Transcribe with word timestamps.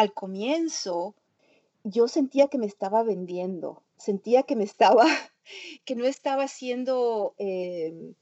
al 0.00 0.14
comienzo 0.14 1.14
yo 1.84 2.08
sentía 2.08 2.48
que 2.48 2.56
me 2.56 2.64
estaba 2.64 3.02
vendiendo, 3.02 3.82
sentía 3.98 4.44
que 4.44 4.56
me 4.56 4.64
estaba, 4.64 5.04
que 5.84 5.94
no 5.94 6.06
estaba 6.06 6.48
siendo 6.48 7.34
em, 7.36 8.14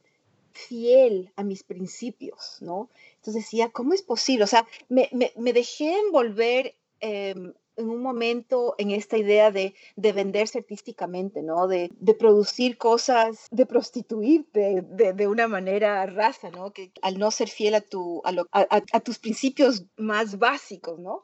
fiel 0.52 1.32
a 1.36 1.44
mis 1.44 1.62
principios, 1.62 2.58
¿no? 2.60 2.90
Entonces 3.16 3.44
decía, 3.44 3.70
¿cómo 3.70 3.94
es 3.94 4.02
posible? 4.02 4.42
O 4.42 4.48
sea, 4.48 4.66
me, 4.88 5.08
dejé 5.52 5.96
envolver 6.00 6.74
em, 6.98 7.52
en 7.76 7.90
un 7.90 8.02
momento 8.02 8.74
en 8.78 8.90
esta 8.90 9.16
idea 9.16 9.52
de, 9.52 9.72
venderse 9.96 10.58
artísticamente, 10.58 11.42
¿no? 11.42 11.68
De, 11.68 11.90
producir 12.18 12.76
cosas, 12.76 13.46
de 13.52 13.66
prostituirte 13.66 14.82
de, 14.82 15.26
una 15.28 15.46
manera 15.46 16.04
rasa, 16.06 16.50
¿no? 16.50 16.72
Que 16.72 16.90
al 17.02 17.20
no 17.20 17.30
ser 17.30 17.48
fiel 17.48 17.76
a, 17.76 17.80
tu, 17.80 18.20
a 18.24 19.00
tus 19.00 19.20
principios 19.20 19.84
más 19.96 20.40
básicos, 20.40 20.98
¿no? 20.98 21.22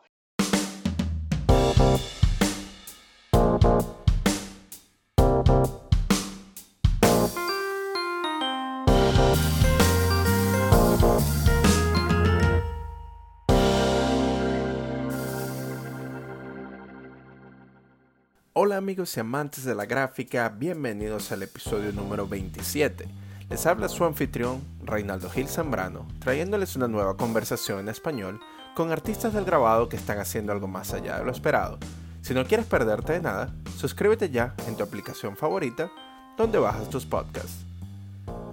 Hola 18.56 18.76
amigos 18.76 19.16
y 19.16 19.20
amantes 19.20 19.64
de 19.64 19.74
la 19.74 19.84
gráfica, 19.84 20.48
bienvenidos 20.48 21.32
al 21.32 21.42
episodio 21.42 21.90
número 21.90 22.28
27. 22.28 23.08
Les 23.50 23.66
habla 23.66 23.88
su 23.88 24.04
anfitrión, 24.04 24.62
Reinaldo 24.84 25.28
Gil 25.28 25.48
Zambrano, 25.48 26.06
trayéndoles 26.20 26.76
una 26.76 26.86
nueva 26.86 27.16
conversación 27.16 27.80
en 27.80 27.88
español 27.88 28.38
con 28.76 28.92
artistas 28.92 29.32
del 29.32 29.44
grabado 29.44 29.88
que 29.88 29.96
están 29.96 30.20
haciendo 30.20 30.52
algo 30.52 30.68
más 30.68 30.94
allá 30.94 31.18
de 31.18 31.24
lo 31.24 31.32
esperado. 31.32 31.80
Si 32.22 32.32
no 32.32 32.44
quieres 32.46 32.66
perderte 32.66 33.14
de 33.14 33.22
nada, 33.22 33.52
suscríbete 33.76 34.30
ya 34.30 34.54
en 34.68 34.76
tu 34.76 34.84
aplicación 34.84 35.36
favorita 35.36 35.90
donde 36.36 36.58
bajas 36.58 36.88
tus 36.88 37.04
podcasts. 37.04 37.64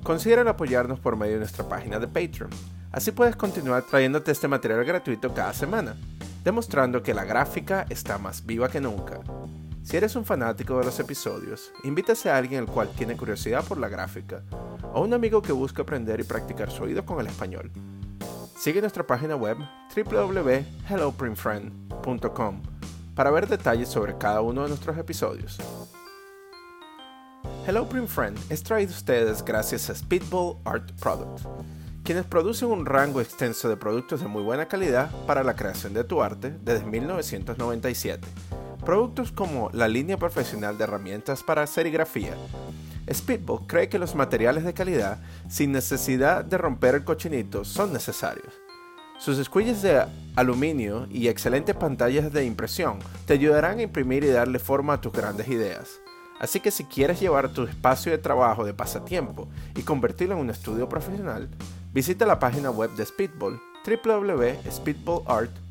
Consideren 0.02 0.48
apoyarnos 0.48 1.00
por 1.00 1.16
medio 1.16 1.34
de 1.34 1.42
nuestra 1.42 1.70
página 1.70 2.00
de 2.00 2.08
Patreon. 2.08 2.50
Así 2.92 3.12
puedes 3.12 3.36
continuar 3.36 3.84
trayéndote 3.84 4.32
este 4.32 4.48
material 4.48 4.84
gratuito 4.84 5.32
cada 5.36 5.54
semana, 5.54 5.96
demostrando 6.44 7.04
que 7.04 7.14
la 7.14 7.24
gráfica 7.24 7.86
está 7.92 8.18
más 8.18 8.44
viva 8.48 8.68
que 8.68 8.82
nunca. 8.82 9.20
Si 9.84 9.98
eres 9.98 10.16
un 10.16 10.24
fanático 10.26 10.78
de 10.78 10.86
los 10.86 11.00
episodios, 11.00 11.72
invítase 11.84 12.30
a 12.30 12.38
alguien 12.38 12.62
el 12.62 12.70
cual 12.70 12.92
tiene 12.96 13.18
curiosidad 13.18 13.66
por 13.66 13.80
la 13.80 13.90
gráfica, 13.90 14.44
o 14.94 15.02
un 15.02 15.12
amigo 15.14 15.42
que 15.42 15.52
busca 15.52 15.82
aprender 15.82 16.20
y 16.20 16.24
practicar 16.24 16.70
su 16.70 16.84
oído 16.84 17.04
con 17.04 17.20
el 17.20 17.26
español. 17.28 17.72
Sigue 18.56 18.80
nuestra 18.80 19.08
página 19.08 19.36
web 19.36 19.58
www.helloprintfriend.com 19.96 22.62
para 23.16 23.32
ver 23.32 23.48
detalles 23.48 23.90
sobre 23.90 24.20
cada 24.20 24.42
uno 24.42 24.62
de 24.64 24.70
nuestros 24.70 25.00
episodios. 25.00 25.58
Hello 27.66 27.90
Print 27.90 28.08
Friend 28.08 28.38
es 28.50 28.62
traído 28.62 28.94
a 28.94 28.96
ustedes 28.96 29.44
gracias 29.44 29.90
a 29.90 29.96
Speedball 29.96 30.58
Art 30.64 30.92
Products, 31.02 31.48
quienes 32.04 32.26
producen 32.26 32.70
un 32.70 32.86
rango 32.86 33.20
extenso 33.20 33.68
de 33.68 33.78
productos 33.78 34.22
de 34.22 34.28
muy 34.28 34.44
buena 34.44 34.68
calidad 34.68 35.10
para 35.26 35.44
la 35.44 35.56
creación 35.56 35.94
de 35.94 36.04
tu 36.04 36.22
arte 36.22 36.56
desde 36.62 36.86
1997 36.86 38.28
Productos 38.86 39.32
como 39.32 39.70
la 39.74 39.88
línea 39.88 40.18
profesional 40.18 40.78
de 40.78 40.86
herramientas 40.86 41.44
para 41.44 41.68
serigrafía. 41.68 42.36
Speedbook 43.12 43.68
cree 43.68 43.90
que 43.90 44.00
los 44.00 44.16
materiales 44.16 44.64
de 44.64 44.74
calidad, 44.74 45.20
sin 45.50 45.72
necesidad 45.72 46.44
de 46.44 46.58
romper 46.58 46.96
el 46.96 47.04
cochinito, 47.04 47.64
son 47.64 47.94
necesarios. 47.94 48.54
Sus 49.20 49.38
escuillas 49.38 49.84
de 49.84 50.04
aluminio 50.36 51.08
y 51.12 51.28
excelentes 51.28 51.76
pantallas 51.76 52.34
de 52.34 52.44
impresión 52.44 52.98
te 53.28 53.34
ayudarán 53.34 53.78
a 53.78 53.84
imprimir 53.84 54.24
y 54.24 54.30
darle 54.30 54.58
forma 54.58 54.94
a 54.94 55.02
tus 55.02 55.14
grandes 55.14 55.48
ideas. 55.48 56.00
Así 56.40 56.60
que 56.60 56.72
si 56.72 56.86
quieres 56.86 57.20
llevar 57.20 57.54
tu 57.54 57.66
espacio 57.66 58.12
de 58.12 58.18
trabajo 58.18 58.66
de 58.66 58.74
pasatiempo 58.74 59.48
y 59.76 59.84
convertirlo 59.84 60.34
en 60.34 60.42
un 60.42 60.50
estudio 60.50 60.90
profesional, 60.90 61.50
visita 61.94 62.26
la 62.26 62.40
página 62.40 62.72
web 62.72 62.90
de 62.96 63.06
Speedball 63.06 63.62
www.speedballart.com 63.86 65.71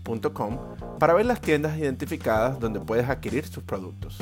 para 0.98 1.14
ver 1.14 1.26
las 1.26 1.40
tiendas 1.40 1.78
identificadas 1.78 2.60
donde 2.60 2.80
puedes 2.80 3.08
adquirir 3.08 3.46
sus 3.46 3.62
productos. 3.62 4.18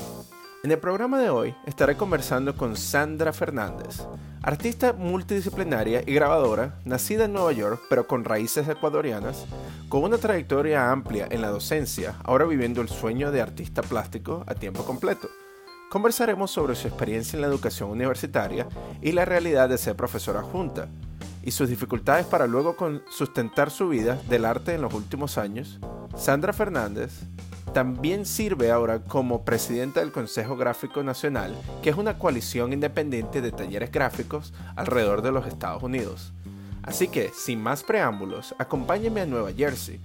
En 0.65 0.72
el 0.72 0.78
programa 0.78 1.21
de 1.21 1.31
hoy 1.31 1.54
estaré 1.66 1.97
conversando 1.97 2.56
con 2.56 2.76
Sandra 2.76 3.32
Fernández, 3.32 4.00
artista 4.43 4.93
multidisciplinaria 4.93 6.03
y 6.04 6.12
grabadora, 6.12 6.81
nacida 6.84 7.26
en 7.26 7.32
Nueva 7.32 7.53
York 7.53 7.81
pero 7.88 8.06
con 8.06 8.25
raíces 8.25 8.69
ecuatorianas, 8.69 9.47
con 9.88 10.03
una 10.03 10.19
trayectoria 10.19 10.91
amplia 10.91 11.28
en 11.31 11.43
la 11.43 11.50
docencia, 11.50 12.16
ahora 12.25 12.44
viviendo 12.44 12.81
el 12.81 12.88
sueño 12.88 13.31
de 13.31 13.41
artista 13.41 13.82
plástico 13.82 14.44
a 14.47 14.55
tiempo 14.55 14.84
completo. 14.84 15.28
Conversaremos 15.91 16.50
sobre 16.50 16.75
su 16.75 16.88
experiencia 16.88 17.37
en 17.37 17.43
la 17.43 17.49
educación 17.49 17.91
universitaria 17.91 18.66
y 19.00 19.12
la 19.12 19.25
realidad 19.25 19.69
de 19.69 19.78
ser 19.78 19.97
profesora 19.97 20.43
junta, 20.43 20.88
y 21.48 21.50
sus 21.50 21.70
dificultades 21.70 22.26
para 22.26 22.47
luego 22.47 22.76
sustentar 23.09 23.70
su 23.70 23.88
vida 23.88 24.20
del 24.28 24.44
arte 24.44 24.75
en 24.75 24.82
los 24.82 24.92
últimos 24.92 25.38
años, 25.38 25.78
Sandra 26.14 26.53
Fernández 26.53 27.22
también 27.72 28.26
sirve 28.26 28.70
ahora 28.70 29.03
como 29.03 29.47
presidenta 29.47 30.00
del 30.00 30.12
Consejo 30.12 30.58
Gráfico 30.58 31.03
Nacional, 31.03 31.56
que 31.82 31.88
es 31.88 31.97
una 31.97 32.19
coalición 32.19 32.75
independiente 32.75 33.41
de 33.41 33.50
talleres 33.50 33.91
gráficos 33.91 34.53
alrededor 34.76 35.22
de 35.22 35.32
los 35.32 35.47
Estados 35.47 35.82
Unidos. 35.82 36.34
Así 36.82 37.08
que, 37.08 37.31
sin 37.34 37.62
más 37.62 37.82
preámbulos, 37.82 38.54
acompáñenme 38.58 39.22
a 39.22 39.26
Nueva 39.26 39.50
Jersey, 39.50 40.00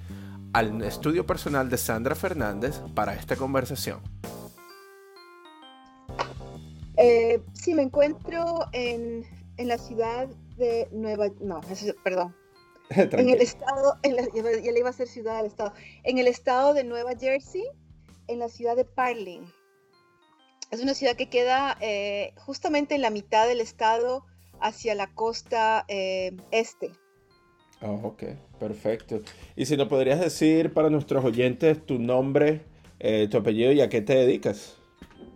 al 0.53 0.81
estudio 0.81 1.25
personal 1.25 1.69
de 1.69 1.77
Sandra 1.77 2.15
Fernández 2.15 2.79
para 2.95 3.15
esta 3.15 3.35
conversación. 3.35 3.99
Eh, 6.95 7.41
sí, 7.51 7.73
me 7.73 7.81
encuentro 7.81 8.65
en, 8.71 9.25
en 9.57 9.67
la 9.67 9.77
ciudad 9.77 10.29
de 10.57 10.87
Nueva, 10.91 11.27
no, 11.39 11.61
perdón, 12.03 12.35
en 12.89 13.29
el 13.29 13.41
estado, 13.41 13.97
en 14.03 14.15
la, 14.15 14.23
ya 14.33 14.71
le 14.71 14.79
iba 14.79 14.89
a 14.89 14.93
ser 14.93 15.07
ciudad 15.07 15.37
del 15.37 15.47
estado, 15.47 15.73
en 16.03 16.17
el 16.17 16.27
estado 16.27 16.73
de 16.73 16.83
Nueva 16.83 17.15
Jersey, 17.19 17.63
en 18.27 18.39
la 18.39 18.49
ciudad 18.49 18.75
de 18.75 18.85
Parling. 18.85 19.45
Es 20.71 20.81
una 20.81 20.93
ciudad 20.95 21.15
que 21.15 21.29
queda 21.29 21.77
eh, 21.81 22.33
justamente 22.37 22.95
en 22.95 23.01
la 23.01 23.11
mitad 23.11 23.47
del 23.47 23.61
estado 23.61 24.25
hacia 24.59 24.95
la 24.95 25.07
costa 25.07 25.85
eh, 25.87 26.35
este. 26.51 26.91
Oh, 27.81 27.99
ok, 28.03 28.23
perfecto. 28.59 29.19
Y 29.55 29.65
si 29.65 29.77
nos 29.77 29.87
podrías 29.87 30.19
decir 30.19 30.73
para 30.73 30.89
nuestros 30.89 31.23
oyentes 31.23 31.85
tu 31.85 31.99
nombre, 31.99 32.61
eh, 32.99 33.27
tu 33.29 33.37
apellido 33.37 33.71
y 33.71 33.81
a 33.81 33.89
qué 33.89 34.01
te 34.01 34.15
dedicas. 34.15 34.77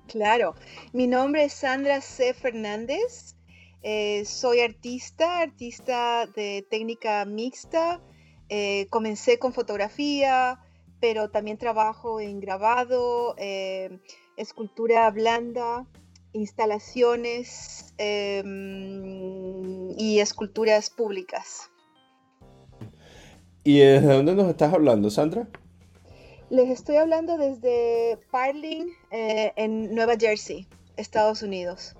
Claro, 0.07 0.55
mi 0.93 1.07
nombre 1.07 1.43
es 1.43 1.53
Sandra 1.53 1.99
C. 2.01 2.33
Fernández. 2.33 3.36
Eh, 3.83 4.25
soy 4.25 4.61
artista, 4.61 5.39
artista 5.39 6.25
de 6.35 6.65
técnica 6.69 7.23
mixta. 7.25 8.01
Eh, 8.49 8.87
comencé 8.89 9.39
con 9.39 9.53
fotografía, 9.53 10.59
pero 10.99 11.29
también 11.29 11.57
trabajo 11.57 12.19
en 12.19 12.39
grabado, 12.39 13.35
eh, 13.37 13.99
escultura 14.35 15.09
blanda, 15.11 15.85
instalaciones 16.33 17.93
em, 17.97 19.91
y 19.97 20.19
esculturas 20.19 20.89
públicas. 20.89 21.69
¿Y 23.63 23.79
desde 23.79 24.13
dónde 24.13 24.33
nos 24.33 24.49
estás 24.49 24.73
hablando, 24.73 25.09
Sandra? 25.09 25.47
Les 26.49 26.69
estoy 26.69 26.95
hablando 26.95 27.37
desde 27.37 28.17
Parling, 28.31 28.87
en 29.11 29.93
Nueva 29.93 30.15
Jersey, 30.17 30.65
Estados 30.95 31.41
Unidos. 31.41 31.96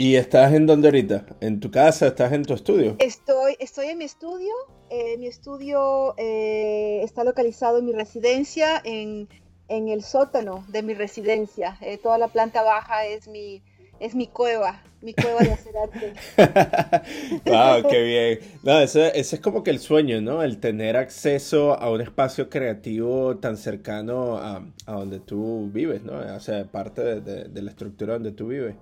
¿Y 0.00 0.14
estás 0.14 0.52
en 0.52 0.64
dónde 0.66 0.86
ahorita? 0.86 1.26
¿En 1.40 1.58
tu 1.58 1.72
casa? 1.72 2.06
¿Estás 2.06 2.32
en 2.32 2.44
tu 2.44 2.54
estudio? 2.54 2.94
Estoy, 3.00 3.56
estoy 3.58 3.88
en 3.88 3.98
mi 3.98 4.04
estudio. 4.04 4.54
Eh, 4.90 5.18
mi 5.18 5.26
estudio 5.26 6.14
eh, 6.16 7.00
está 7.02 7.24
localizado 7.24 7.78
en 7.78 7.86
mi 7.86 7.92
residencia, 7.92 8.80
en, 8.84 9.28
el 9.68 10.04
sótano 10.04 10.64
de 10.68 10.84
mi 10.84 10.94
residencia. 10.94 11.78
Eh, 11.80 11.98
toda 11.98 12.16
la 12.16 12.28
planta 12.28 12.62
baja 12.62 13.06
es 13.06 13.26
mi, 13.26 13.60
es 13.98 14.14
mi 14.14 14.28
cueva, 14.28 14.84
mi 15.02 15.14
cueva 15.14 15.40
de 15.40 15.52
hacer 15.52 15.74
arte. 15.76 16.12
¡Wow! 17.44 17.90
¡Qué 17.90 18.02
bien! 18.04 18.38
No, 18.62 18.78
ese, 18.78 19.18
es 19.18 19.40
como 19.40 19.64
que 19.64 19.72
el 19.72 19.80
sueño, 19.80 20.20
¿no? 20.20 20.44
El 20.44 20.60
tener 20.60 20.96
acceso 20.96 21.76
a 21.76 21.90
un 21.90 22.02
espacio 22.02 22.48
creativo 22.48 23.38
tan 23.38 23.56
cercano 23.56 24.36
a, 24.36 24.62
donde 24.86 25.18
tú 25.18 25.68
vives, 25.72 26.04
¿no? 26.04 26.20
O 26.36 26.40
sea, 26.40 26.64
parte 26.66 27.20
de 27.20 27.62
la 27.62 27.70
estructura 27.72 28.12
donde 28.12 28.30
tú 28.30 28.46
vives. 28.46 28.76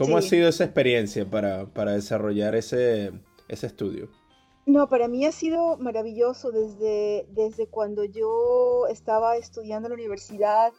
¿Cómo 0.00 0.16
ha 0.16 0.22
sido 0.22 0.48
esa 0.48 0.64
experiencia 0.64 1.28
para, 1.28 1.92
desarrollar 1.92 2.54
ese, 2.54 3.12
estudio? 3.48 4.08
No, 4.64 4.88
para 4.88 5.08
mí 5.08 5.26
ha 5.26 5.32
sido 5.32 5.76
maravilloso 5.76 6.50
desde, 6.52 7.26
desde 7.28 7.66
cuando 7.66 8.04
yo 8.04 8.86
estaba 8.88 9.36
estudiando 9.36 9.88
en 9.88 9.90
la 9.90 9.96
universidad. 9.96 10.72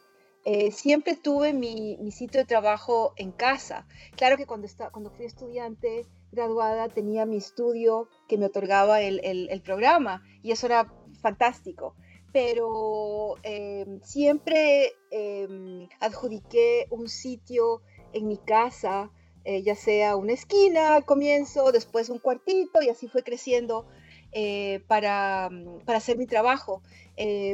Eh, 0.44 0.72
siempre 0.72 1.14
tuve 1.14 1.52
mi, 1.52 2.10
sitio 2.10 2.40
de 2.40 2.46
trabajo 2.46 3.12
en 3.16 3.30
casa. 3.30 3.86
Claro 4.16 4.36
que 4.36 4.44
cuando, 4.44 4.66
cuando 4.90 5.12
fui 5.12 5.26
estudiante 5.26 6.04
graduada 6.32 6.88
tenía 6.88 7.24
mi 7.24 7.36
estudio 7.36 8.08
que 8.26 8.38
me 8.38 8.46
otorgaba 8.46 9.02
el, 9.02 9.62
programa 9.64 10.24
y 10.42 10.50
eso 10.50 10.66
era 10.66 10.92
fantástico. 11.20 11.94
Pero 12.32 13.36
em, 13.44 14.00
siempre 14.02 14.94
em, 15.12 15.86
adjudiqué 16.00 16.88
un 16.90 17.08
sitio 17.08 17.82
en 18.12 18.28
mi 18.28 18.36
casa, 18.38 19.10
eh, 19.44 19.62
ya 19.62 19.74
sea 19.74 20.16
una 20.16 20.32
esquina 20.32 20.94
al 20.94 21.04
comienzo, 21.04 21.72
después 21.72 22.08
un 22.08 22.18
cuartito 22.18 22.82
y 22.82 22.88
así 22.88 23.08
fue 23.08 23.22
creciendo 23.22 23.86
eh, 24.32 24.80
para, 24.86 25.50
para, 25.84 25.98
hacer 25.98 26.16
mi 26.16 26.26
trabajo. 26.26 26.82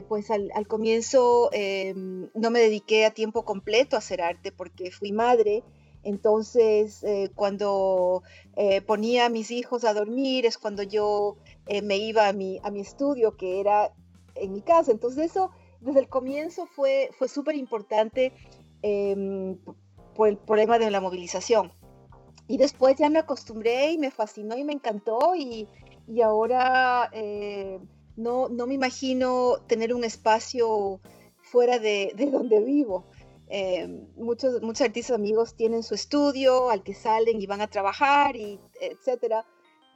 pues 0.08 0.31
al, 0.31 0.50
al 0.55 0.66
comienzo 0.66 1.50
em, 1.52 2.28
no 2.34 2.50
me 2.50 2.60
dediqué 2.60 3.05
a 3.06 3.10
tiempo 3.10 3.44
completo 3.44 3.96
a 3.96 3.99
hacer 4.00 4.22
arte 4.22 4.52
porque 4.52 4.90
fui 4.90 5.12
madre 5.12 5.64
entonces, 6.02 7.02
eh, 7.05 7.31
cuando 7.34 8.22
eh, 8.56 8.81
ponía 8.81 9.26
a 9.26 9.28
mis 9.28 9.50
hijos 9.50 9.84
a 9.84 9.94
dormir 9.94 10.46
es 10.46 10.56
cuando 10.56 10.82
yo 10.82 11.37
eh, 11.66 11.82
me 11.82 11.96
iba 11.99 12.28
a 12.28 12.32
mi, 12.32 12.60
a 12.62 12.70
mi 12.70 12.81
estudio, 12.81 13.37
que 13.37 13.60
era 13.60 13.93
en 14.34 14.52
mi 14.52 14.62
casa. 14.62 14.93
Entonces, 14.93 15.26
eso 15.31 15.50
desde 15.81 16.00
el 16.00 16.08
comienzo 16.08 16.66
fue, 16.66 17.10
fue 17.19 17.28
súper 17.28 17.56
importante 17.56 18.32
em, 18.82 19.58
el 20.26 20.37
problema 20.37 20.79
de 20.79 20.91
la 20.91 21.00
movilización. 21.00 21.73
Y 22.47 22.56
después 22.56 22.97
ya 22.97 23.11
me 23.11 23.19
acostumbré 23.19 23.93
y 23.93 23.99
me 23.99 24.11
fascinó 24.11 24.56
y 24.56 24.65
me 24.65 24.73
encantó 24.73 25.35
y, 25.37 25.69
y 26.06 26.23
ahora 26.23 27.11
no, 28.17 28.49
no, 28.49 28.67
me 28.67 28.75
imagino 28.75 29.59
tener 29.67 29.94
un 29.94 30.05
espacio 30.05 31.00
fuera 31.43 31.79
de, 31.79 32.12
de 32.17 32.31
donde 32.31 32.61
vivo. 32.61 33.05
Eh, 33.50 33.87
muchos, 34.17 34.61
muchos 34.61 34.82
artistas 34.82 35.17
amigos 35.17 35.55
tienen 35.55 35.82
su 35.82 35.94
estudio 35.94 36.70
al 36.70 36.82
que 36.82 36.94
salen 36.94 37.41
y 37.41 37.47
van 37.47 37.61
a 37.61 37.69
trabajar, 37.69 38.37
y 38.37 38.61
etcétera. 38.81 39.47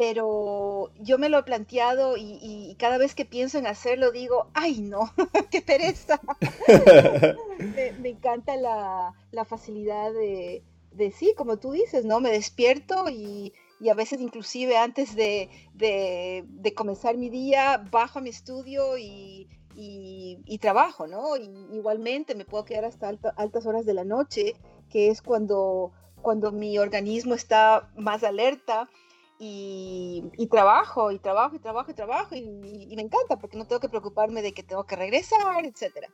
Pero 0.02 0.90
yo 0.99 1.16
me 1.16 1.28
lo 1.28 1.38
he 1.38 1.43
planteado 1.44 2.16
y, 2.16 2.75
cada 2.76 2.99
vez 2.99 3.14
que 3.14 3.25
pienso 3.25 3.56
en 3.58 3.69
hacerlo 3.69 4.10
digo, 4.10 4.49
ay 4.52 4.81
no, 4.81 5.12
qué 5.52 5.62
pereza. 5.62 6.20
me, 8.00 8.08
encanta 8.08 8.56
la, 8.56 9.14
la 9.31 9.44
facilidad 9.44 10.12
de, 10.12 10.64
de, 10.90 11.12
sí, 11.12 11.34
como 11.37 11.60
tú 11.60 11.70
dices, 11.70 12.04
¿no? 12.04 12.19
Me 12.19 12.32
despierto 12.32 13.08
y, 13.10 13.52
y 13.78 13.90
a 13.90 13.94
veces 13.94 14.20
inclusive 14.20 14.76
antes 14.76 15.14
de, 15.14 15.49
de, 15.75 16.46
de, 16.48 16.75
comenzar 16.75 17.16
mi 17.16 17.31
día 17.31 17.84
bajo 17.93 18.19
a 18.19 18.22
mi 18.22 18.31
estudio 18.31 18.98
y, 18.98 19.48
y, 19.76 20.58
trabajo, 20.58 21.06
¿no? 21.06 21.37
Y 21.37 21.48
igualmente 21.75 22.34
me 22.34 22.44
puedo 22.44 22.64
quedar 22.64 22.87
hasta 22.87 23.16
altas 23.37 23.66
horas 23.66 23.87
de 23.87 23.94
la 23.94 24.05
noche, 24.05 24.56
que 24.90 25.10
es 25.10 25.22
cuando, 25.22 25.93
cuando 26.22 26.50
mi 26.50 26.76
organismo 26.78 27.34
está 27.34 27.88
más 27.94 28.25
alerta. 28.25 28.88
Y, 29.44 30.46
trabajo, 30.52 31.10
y 31.10 31.18
trabajo, 31.18 31.56
y 31.56 31.58
trabajo, 31.58 31.90
y 31.90 31.94
trabajo, 31.94 32.36
y, 32.36 32.94
me 32.94 33.02
encanta 33.02 33.40
porque 33.40 33.56
no 33.56 33.66
tengo 33.66 33.80
que 33.80 33.88
preocuparme 33.88 34.40
de 34.40 34.52
que 34.52 34.62
tengo 34.62 34.84
que 34.84 34.94
regresar, 34.94 35.64
etc. 35.64 36.06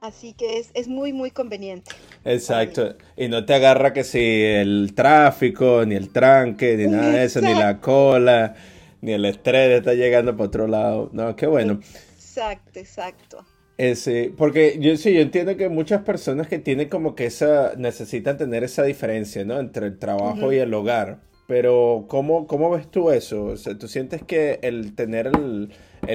Así 0.00 0.34
que 0.34 0.58
es, 0.58 0.70
es 0.74 0.88
muy, 0.88 1.12
muy 1.12 1.30
conveniente. 1.30 1.92
Exacto. 2.24 2.96
Y 3.16 3.28
no 3.28 3.44
te 3.44 3.54
agarra 3.54 3.92
que 3.92 4.02
si 4.02 4.42
el 4.42 4.92
tráfico, 4.96 5.86
ni 5.86 5.94
el 5.94 6.12
tranque, 6.12 6.76
ni 6.76 6.88
nada 6.88 7.10
de 7.10 7.24
eso, 7.26 7.40
ni 7.40 7.54
la 7.54 7.80
cola, 7.80 8.56
ni 9.02 9.12
el 9.12 9.24
estrés 9.24 9.68
de 9.68 9.76
estar 9.76 9.94
llegando 9.94 10.36
para 10.36 10.48
otro 10.48 10.66
lado. 10.66 11.10
No, 11.12 11.36
qué 11.36 11.46
bueno. 11.46 11.78
Exacto, 12.16 12.80
exacto. 12.80 13.46
Ese, 13.78 14.32
porque 14.36 14.78
yo 14.80 14.96
sí, 14.96 15.14
yo 15.14 15.20
entiendo 15.20 15.56
que 15.56 15.68
muchas 15.68 16.02
personas 16.02 16.48
que 16.48 16.58
tienen 16.58 16.88
como 16.88 17.14
que 17.14 17.26
esa, 17.26 17.74
necesitan 17.76 18.36
tener 18.36 18.64
esa 18.64 18.82
diferencia, 18.82 19.44
¿no? 19.44 19.60
Entre 19.60 19.86
el 19.86 19.98
trabajo 20.00 20.52
y 20.52 20.58
el 20.58 20.74
hogar. 20.74 21.20
Pero, 21.46 22.06
¿cómo, 22.08 22.46
¿cómo 22.46 22.70
ves 22.70 22.90
tú 22.90 23.10
eso? 23.10 23.44
O 23.44 23.56
sea, 23.56 23.78
¿tú 23.78 23.86
sientes 23.88 24.22
que 24.22 24.58
el 24.62 24.94
tener 24.94 25.28
el, 25.28 25.70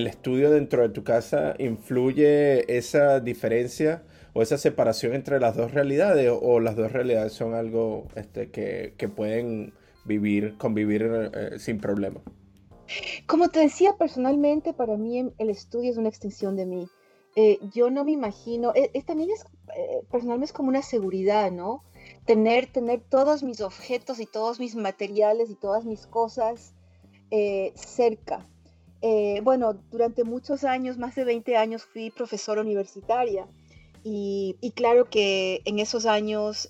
estudio 0.08 0.52
dentro 0.52 0.82
de 0.82 0.90
tu 0.90 1.04
casa 1.04 1.56
influye 1.58 2.78
esa 2.78 3.20
diferencia 3.20 4.04
o 4.34 4.42
esa 4.42 4.58
separación 4.58 5.14
entre 5.14 5.40
las 5.40 5.56
dos 5.56 5.74
realidades? 5.74 6.32
¿O, 6.42 6.60
las 6.60 6.76
dos 6.76 6.92
realidades 6.92 7.34
son 7.34 7.54
algo 7.54 8.08
este, 8.16 8.52
que, 8.52 8.94
que 8.98 9.08
pueden 9.08 9.74
vivir, 10.04 10.58
convivir 10.58 11.32
eh, 11.34 11.60
sin 11.60 11.80
problema? 11.80 12.22
Como 13.26 13.50
te 13.50 13.60
decía, 13.60 13.94
personalmente 13.98 14.74
para 14.74 14.98
mí 14.98 15.32
el 15.38 15.50
estudio 15.50 15.92
es 15.92 15.98
una 15.98 16.10
extensión 16.10 16.56
de 16.56 16.66
mí. 16.66 16.90
Eh, 17.36 17.60
yo 17.74 17.90
no 17.90 18.04
me 18.04 18.12
imagino, 18.12 18.74
eh, 18.76 18.92
también 19.04 19.30
es, 19.32 19.46
eh, 19.76 20.04
personalmente 20.12 20.46
es 20.48 20.54
como 20.54 20.70
una 20.70 20.82
seguridad, 20.82 21.50
¿no? 21.52 21.84
Tener, 22.26 22.72
tener 22.72 23.02
todos 23.02 23.44
mis 23.44 23.62
objetos 23.62 24.20
y 24.20 24.26
todos 24.26 24.60
mis 24.60 24.76
materiales 24.76 25.50
y 25.50 25.56
todas 25.56 25.86
mis 25.86 26.08
cosas 26.08 26.74
cerca. 27.76 28.48
bueno, 29.44 29.74
durante 29.90 30.24
muchos 30.24 30.64
años, 30.64 30.98
más 30.98 31.16
de 31.16 31.24
20 31.24 31.56
años, 31.56 31.84
fui 31.86 32.12
profesora 32.12 32.62
universitaria 32.62 33.48
y, 34.04 34.74
claro 34.76 35.10
que 35.10 35.62
en 35.66 35.80
esos 35.80 36.06
años, 36.06 36.68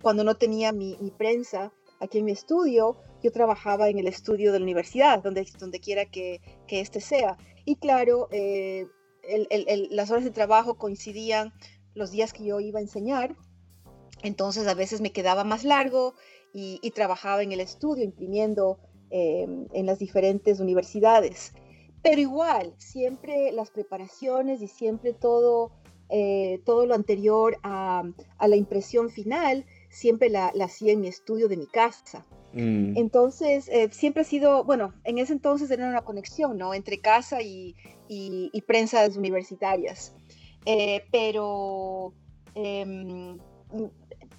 cuando 0.00 0.24
no 0.24 0.36
tenía 0.36 0.72
mi, 0.72 0.96
prensa 1.16 1.72
aquí 2.00 2.18
en 2.18 2.26
mi 2.26 2.32
estudio, 2.32 2.96
yo 3.22 3.32
trabajaba 3.32 3.88
en 3.88 3.98
el 3.98 4.06
estudio 4.06 4.52
de 4.52 4.60
la 4.60 4.64
universidad, 4.64 5.22
donde, 5.22 5.46
donde 5.58 5.80
quiera 5.80 6.04
que, 6.06 6.40
que 6.68 6.80
este 6.80 7.00
sea. 7.00 7.36
Y 7.64 7.76
claro, 7.76 8.28
eh, 8.30 8.86
las 9.90 10.10
horas 10.10 10.24
de 10.24 10.30
trabajo 10.30 10.74
coincidían 10.74 11.52
los 11.94 12.12
días 12.12 12.32
que 12.32 12.44
yo 12.44 12.60
iba 12.60 12.78
a 12.78 12.82
enseñar, 12.82 13.36
entonces 14.22 14.66
a 14.66 14.74
veces 14.74 15.00
me 15.00 15.12
quedaba 15.12 15.44
más 15.44 15.64
largo 15.64 16.14
y, 16.52 16.90
trabajaba 16.90 17.42
en 17.42 17.52
el 17.52 17.60
estudio 17.60 18.04
imprimiendo 18.04 18.78
em, 19.10 19.66
en 19.72 19.86
las 19.86 19.98
diferentes 19.98 20.58
universidades. 20.58 21.52
Pero 22.02 22.20
igual, 22.20 22.74
siempre 22.78 23.52
las 23.52 23.70
preparaciones 23.70 24.60
y 24.62 24.68
siempre 24.68 25.12
todo, 25.12 25.70
eh, 26.08 26.60
todo 26.64 26.86
lo 26.86 26.94
anterior 26.94 27.58
a, 27.62 28.02
a, 28.38 28.48
la 28.48 28.56
impresión 28.56 29.10
final, 29.10 29.66
siempre 29.90 30.30
la, 30.30 30.50
la 30.54 30.64
hacía 30.64 30.92
en 30.92 31.00
mi 31.00 31.08
estudio 31.08 31.48
de 31.48 31.56
mi 31.56 31.66
casa. 31.66 32.26
Mm. 32.52 32.96
Entonces, 32.96 33.68
eh, 33.68 33.88
siempre 33.92 34.22
ha 34.22 34.24
sido, 34.24 34.64
bueno, 34.64 34.94
en 35.04 35.18
ese 35.18 35.32
entonces 35.32 35.70
era 35.70 35.88
una 35.88 36.02
conexión, 36.02 36.56
¿no? 36.56 36.74
Entre 36.74 36.98
casa 36.98 37.42
y, 37.42 37.76
y, 38.08 38.62
prensas 38.62 39.16
universitarias. 39.16 40.14
Eh, 40.64 41.04
pero 41.10 42.14
em, 42.54 43.38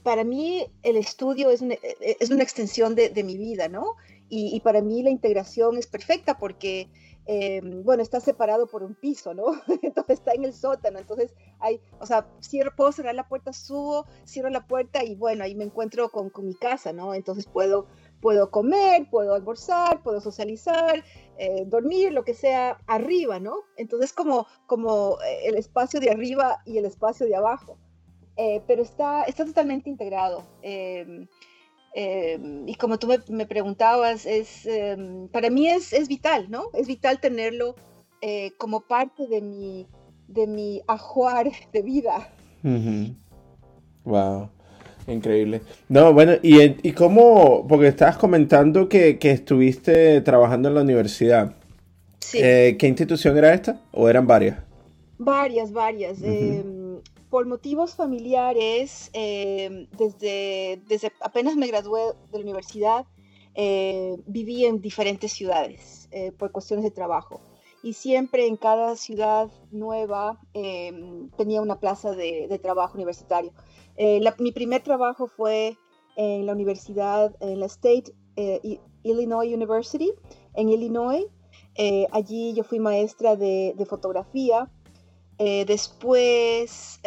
para 0.03 0.23
mí 0.23 0.65
el 0.83 0.97
estudio 0.97 1.49
es 1.49 1.61
una, 1.61 1.75
e, 1.75 2.17
es 2.19 2.29
una 2.29 2.43
extensión 2.43 2.95
de, 2.95 3.09
de, 3.09 3.23
mi 3.23 3.37
vida, 3.37 3.67
¿no? 3.67 3.95
Y, 4.31 4.59
para 4.59 4.81
mí 4.81 5.01
la 5.01 5.09
integración 5.09 5.77
es 5.77 5.87
perfecta 5.87 6.37
porque, 6.37 6.87
em, 7.25 7.83
bueno, 7.83 8.03
está 8.03 8.19
separado 8.19 8.67
por 8.67 8.83
un 8.83 8.93
piso, 8.93 9.33
¿no? 9.33 9.45
entonces 9.81 10.19
está 10.19 10.33
en 10.33 10.45
el 10.45 10.53
sótano, 10.53 10.99
entonces 10.99 11.33
hay, 11.59 11.81
o 11.99 12.05
sea, 12.05 12.27
cierro, 12.39 12.75
puedo 12.75 12.91
cerrar 12.91 13.15
la 13.15 13.27
puerta, 13.27 13.53
subo, 13.53 14.05
cierro 14.25 14.49
la 14.51 14.67
puerta 14.67 15.03
y 15.03 15.15
bueno, 15.15 15.43
ahí 15.43 15.55
me 15.55 15.63
encuentro 15.63 16.09
con, 16.09 16.29
con 16.29 16.45
mi 16.45 16.53
casa, 16.53 16.93
¿no? 16.93 17.15
Entonces 17.15 17.47
puedo 17.47 17.87
puedo 18.21 18.51
comer, 18.51 19.09
puedo 19.09 19.33
almorzar, 19.33 20.01
puedo 20.03 20.21
socializar, 20.21 21.03
eh, 21.37 21.63
dormir, 21.65 22.11
lo 22.11 22.23
que 22.23 22.33
sea, 22.33 22.77
arriba, 22.87 23.39
¿no? 23.39 23.63
Entonces 23.77 24.13
como, 24.13 24.47
como 24.65 25.17
eh, 25.25 25.47
el 25.47 25.55
espacio 25.55 25.99
de 25.99 26.11
arriba 26.11 26.61
y 26.65 26.77
el 26.77 26.85
espacio 26.85 27.25
de 27.25 27.35
abajo. 27.35 27.77
Eh, 28.41 28.61
pero 28.67 28.83
está, 28.83 29.23
está 29.23 29.43
totalmente 29.43 29.89
integrado. 29.89 30.45
Em, 30.61 31.27
em, 31.93 32.69
y 32.69 32.75
como 32.75 32.97
tú 32.97 33.07
me, 33.27 33.45
preguntabas, 33.45 34.25
es, 34.25 34.65
em, 34.65 35.27
para 35.27 35.49
mí 35.49 35.67
es, 35.67 35.91
es, 35.91 36.07
vital, 36.07 36.49
¿no? 36.49 36.69
Es 36.73 36.87
vital 36.87 37.19
tenerlo 37.19 37.75
como 38.57 38.81
parte 38.81 39.27
de 39.27 39.41
mi, 39.41 39.87
de 40.27 40.45
mi 40.47 40.81
ajuar 40.87 41.51
de 41.73 41.81
vida. 41.81 42.29
Wow. 44.05 44.49
Increíble. 45.07 45.61
No, 45.87 46.13
bueno, 46.13 46.33
y, 46.41 46.87
y 46.87 46.91
cómo, 46.93 47.65
porque 47.67 47.87
estabas 47.87 48.17
comentando 48.17 48.87
que, 48.87 49.17
estuviste 49.21 50.21
trabajando 50.21 50.69
en 50.69 50.75
la 50.75 50.81
universidad. 50.81 51.55
Sí. 52.19 52.39
Eh, 52.41 52.77
¿Qué 52.77 52.87
institución 52.87 53.37
era 53.37 53.53
esta? 53.53 53.81
¿O 53.91 54.07
eran 54.07 54.27
varias? 54.27 54.59
Varias, 55.17 55.71
varias. 55.73 56.21
Por 57.29 57.45
motivos 57.45 57.95
familiares, 57.95 59.09
em, 59.13 59.87
desde, 59.97 60.81
apenas 61.21 61.55
me 61.55 61.67
gradué 61.67 62.01
de 62.31 62.37
la 62.37 62.43
universidad, 62.43 63.05
eh, 63.55 64.17
viví 64.25 64.65
en 64.65 64.81
diferentes 64.81 65.31
ciudades 65.33 66.07
eh, 66.11 66.31
por 66.31 66.51
cuestiones 66.51 66.83
de 66.83 66.91
trabajo. 66.91 67.41
Y 67.81 67.93
siempre 67.93 68.47
en 68.47 68.57
cada 68.57 68.95
ciudad 68.95 69.49
nueva 69.71 70.39
em, 70.53 71.29
tenía 71.31 71.61
una 71.61 71.79
plaza 71.79 72.11
de, 72.13 72.59
trabajo 72.61 72.95
universitario. 72.95 73.51
Eh, 73.95 74.21
mi 74.39 74.51
primer 74.51 74.81
trabajo 74.83 75.27
fue 75.27 75.77
en 76.15 76.45
la 76.45 76.53
universidad, 76.53 77.35
en 77.39 77.59
la 77.59 77.67
State 77.67 78.13
eh, 78.35 78.79
Illinois 79.03 79.53
University, 79.53 80.11
en 80.55 80.69
Illinois. 80.69 81.25
Allí 82.11 82.53
yo 82.53 82.63
fui 82.63 82.79
maestra 82.79 83.35
de, 83.37 83.85
fotografía. 83.89 84.69
Después, 85.39 86.99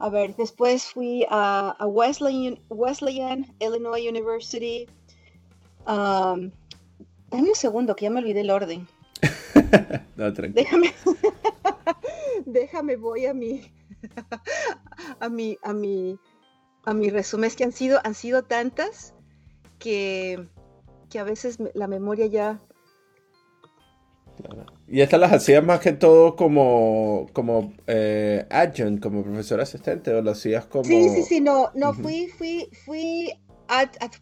a 0.00 0.08
ver, 0.10 0.36
después 0.36 0.84
fui 0.84 1.26
a, 1.28 1.76
Wesleyan, 1.86 2.58
Illinois 3.58 4.08
University. 4.08 4.86
Um, 5.86 6.50
dame 7.30 7.48
un 7.48 7.54
segundo, 7.54 7.96
que 7.96 8.04
ya 8.04 8.10
me 8.10 8.20
olvidé 8.20 8.40
el 8.42 8.50
orden. 8.50 8.86
no, 10.16 10.32
tranquilo. 10.32 10.54
Déjame. 10.54 10.94
déjame, 12.46 12.96
voy 12.96 13.26
a 13.26 13.34
mi, 13.34 13.72
a 15.20 15.28
mi, 15.28 15.58
a 15.62 15.72
mi, 15.72 16.18
a 16.84 16.94
mi 16.94 17.10
resumen. 17.10 17.48
Es 17.48 17.56
que 17.56 17.64
han 17.64 17.72
sido, 17.72 18.00
han 18.04 18.14
sido 18.14 18.44
tantas 18.44 19.14
que, 19.78 20.48
que 21.10 21.18
a 21.18 21.24
veces 21.24 21.58
la 21.74 21.86
memoria 21.86 22.26
ya... 22.26 22.60
Y 24.88 25.00
estas 25.00 25.20
las 25.20 25.32
hacías 25.32 25.64
más 25.64 25.80
que 25.80 25.92
todo 25.92 26.34
como, 26.36 27.26
como 27.32 27.72
eh, 27.86 28.46
adjunct, 28.50 29.02
como 29.02 29.22
profesor 29.22 29.60
asistente, 29.60 30.12
o 30.14 30.22
lo 30.22 30.30
hacías 30.30 30.66
como... 30.66 30.84
Sí, 30.84 31.08
sí, 31.10 31.22
sí, 31.22 31.40
no, 31.40 31.70
no, 31.74 31.92
fui, 31.92 32.28
fui, 32.28 32.68
fui 32.84 33.32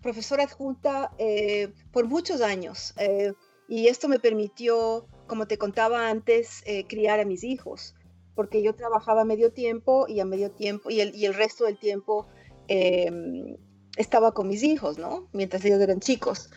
profesora 0.02 0.44
adjunta 0.44 1.12
eh, 1.18 1.72
por 1.92 2.06
muchos 2.06 2.40
años. 2.40 2.94
Eh, 2.98 3.32
y 3.68 3.88
esto 3.88 4.08
me 4.08 4.18
permitió, 4.18 5.06
como 5.26 5.46
te 5.46 5.58
contaba 5.58 6.08
antes, 6.08 6.62
eh, 6.66 6.84
criar 6.86 7.20
a 7.20 7.24
mis 7.24 7.44
hijos, 7.44 7.94
porque 8.34 8.62
yo 8.62 8.74
trabajaba 8.74 9.24
medio 9.24 9.52
tiempo 9.52 10.06
y 10.08 10.20
a 10.20 10.24
medio 10.24 10.50
tiempo, 10.50 10.90
y 10.90 11.00
el, 11.00 11.14
y 11.14 11.26
el 11.26 11.34
resto 11.34 11.64
del 11.64 11.78
tiempo 11.78 12.26
em, 12.68 13.56
estaba 13.96 14.32
con 14.32 14.48
mis 14.48 14.62
hijos, 14.62 14.98
¿no? 14.98 15.28
Mientras 15.32 15.64
ellos 15.64 15.80
eran 15.80 16.00
chicos. 16.00 16.50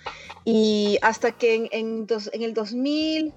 Y 0.46 0.98
hasta 1.02 1.32
que 1.32 1.56
en, 1.56 1.70
en, 1.72 2.08
en 2.34 2.42
el 2.44 2.54
2000, 2.54 3.34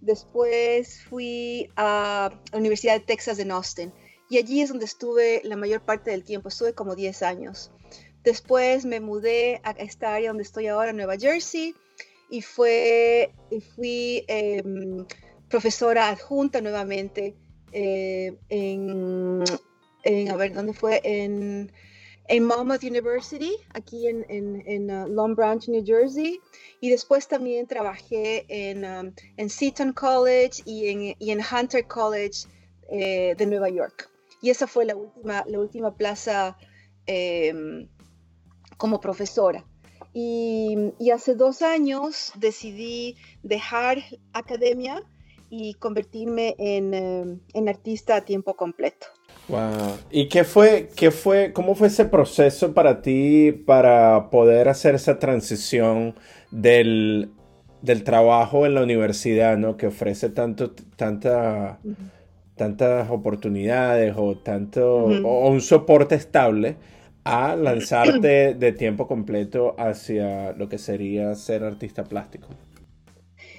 después 0.00 1.02
fui 1.04 1.70
a 1.76 2.30
la 2.52 2.58
Universidad 2.58 2.94
de 2.94 3.00
Texas 3.00 3.38
en 3.38 3.52
Austin, 3.52 3.92
y 4.32 4.38
allí 4.38 4.62
es 4.62 4.70
donde 4.70 4.86
estuve 4.86 5.42
la 5.44 5.56
mayor 5.56 5.82
parte 5.82 6.10
del 6.10 6.24
tiempo, 6.24 6.48
estuve 6.48 6.72
como 6.72 6.96
10 6.96 7.22
años. 7.22 7.70
Después 8.24 8.86
me 8.86 8.98
mudé 8.98 9.60
a 9.62 9.72
esta 9.72 10.14
área 10.14 10.30
donde 10.30 10.42
estoy 10.42 10.68
ahora, 10.68 10.94
Nueva 10.94 11.18
Jersey, 11.18 11.74
y, 12.30 12.40
fue, 12.40 13.34
fui 13.76 14.24
em, 14.28 15.04
profesora 15.50 16.08
adjunta 16.08 16.62
nuevamente 16.62 17.36
eh, 17.72 18.38
en, 18.48 19.44
a 20.30 20.36
ver, 20.36 20.54
¿dónde 20.54 20.72
fue? 20.72 21.02
En, 21.04 21.70
en 22.26 22.44
Monmouth 22.44 22.84
University, 22.84 23.52
aquí 23.74 24.08
en, 24.08 24.24
en, 24.30 24.90
uh, 24.90 25.08
Long 25.08 25.34
Branch, 25.34 25.68
New 25.68 25.84
Jersey. 25.84 26.40
Y 26.80 26.88
después 26.88 27.28
también 27.28 27.66
trabajé 27.66 28.46
en, 28.48 28.82
um, 28.86 29.12
en 29.36 29.50
Seton 29.50 29.92
College 29.92 30.62
y 30.64 30.88
en, 30.88 31.16
y 31.18 31.32
en 31.32 31.40
Hunter 31.40 31.86
College 31.86 32.46
eh, 32.90 33.34
de 33.36 33.44
Nueva 33.44 33.68
York. 33.68 34.08
Y 34.42 34.50
esa 34.50 34.66
fue 34.66 34.84
la 34.84 34.96
última, 34.96 35.44
la 35.46 35.58
última 35.60 35.94
plaza 35.94 36.58
em, 37.06 37.88
como 38.76 39.00
profesora. 39.00 39.64
Y, 40.12 40.92
hace 41.14 41.34
dos 41.34 41.62
años 41.62 42.32
decidí 42.36 43.16
dejar 43.42 43.98
academia 44.32 45.02
y 45.48 45.74
convertirme 45.74 46.54
en, 46.58 46.92
eh, 46.92 47.38
en, 47.54 47.68
artista 47.68 48.16
a 48.16 48.20
tiempo 48.22 48.54
completo. 48.54 49.06
Wow. 49.48 49.96
¿Y 50.10 50.28
qué 50.28 50.44
fue, 50.44 50.88
qué 50.96 51.10
fue, 51.10 51.52
cómo 51.52 51.74
fue 51.74 51.88
ese 51.88 52.04
proceso 52.04 52.74
para 52.74 53.00
ti 53.00 53.52
para 53.52 54.30
poder 54.30 54.68
hacer 54.68 54.94
esa 54.94 55.18
transición 55.18 56.14
del, 56.50 57.30
del 57.82 58.04
trabajo 58.04 58.66
en 58.66 58.74
la 58.74 58.82
universidad, 58.82 59.58
¿no? 59.58 59.76
Que 59.76 59.88
ofrece 59.88 60.30
tanto, 60.30 60.72
tanta, 60.96 61.80
tantas 62.56 63.10
oportunidades 63.10 64.14
o 64.16 64.36
tanto, 64.36 65.04
o 65.04 65.48
un 65.48 65.60
soporte 65.60 66.14
estable 66.14 66.76
a 67.24 67.56
lanzarte 67.56 68.54
de 68.58 68.72
tiempo 68.72 69.06
completo 69.06 69.74
hacia 69.78 70.52
lo 70.52 70.68
que 70.68 70.78
sería 70.78 71.34
ser 71.34 71.64
artista 71.64 72.04
plástico? 72.04 72.48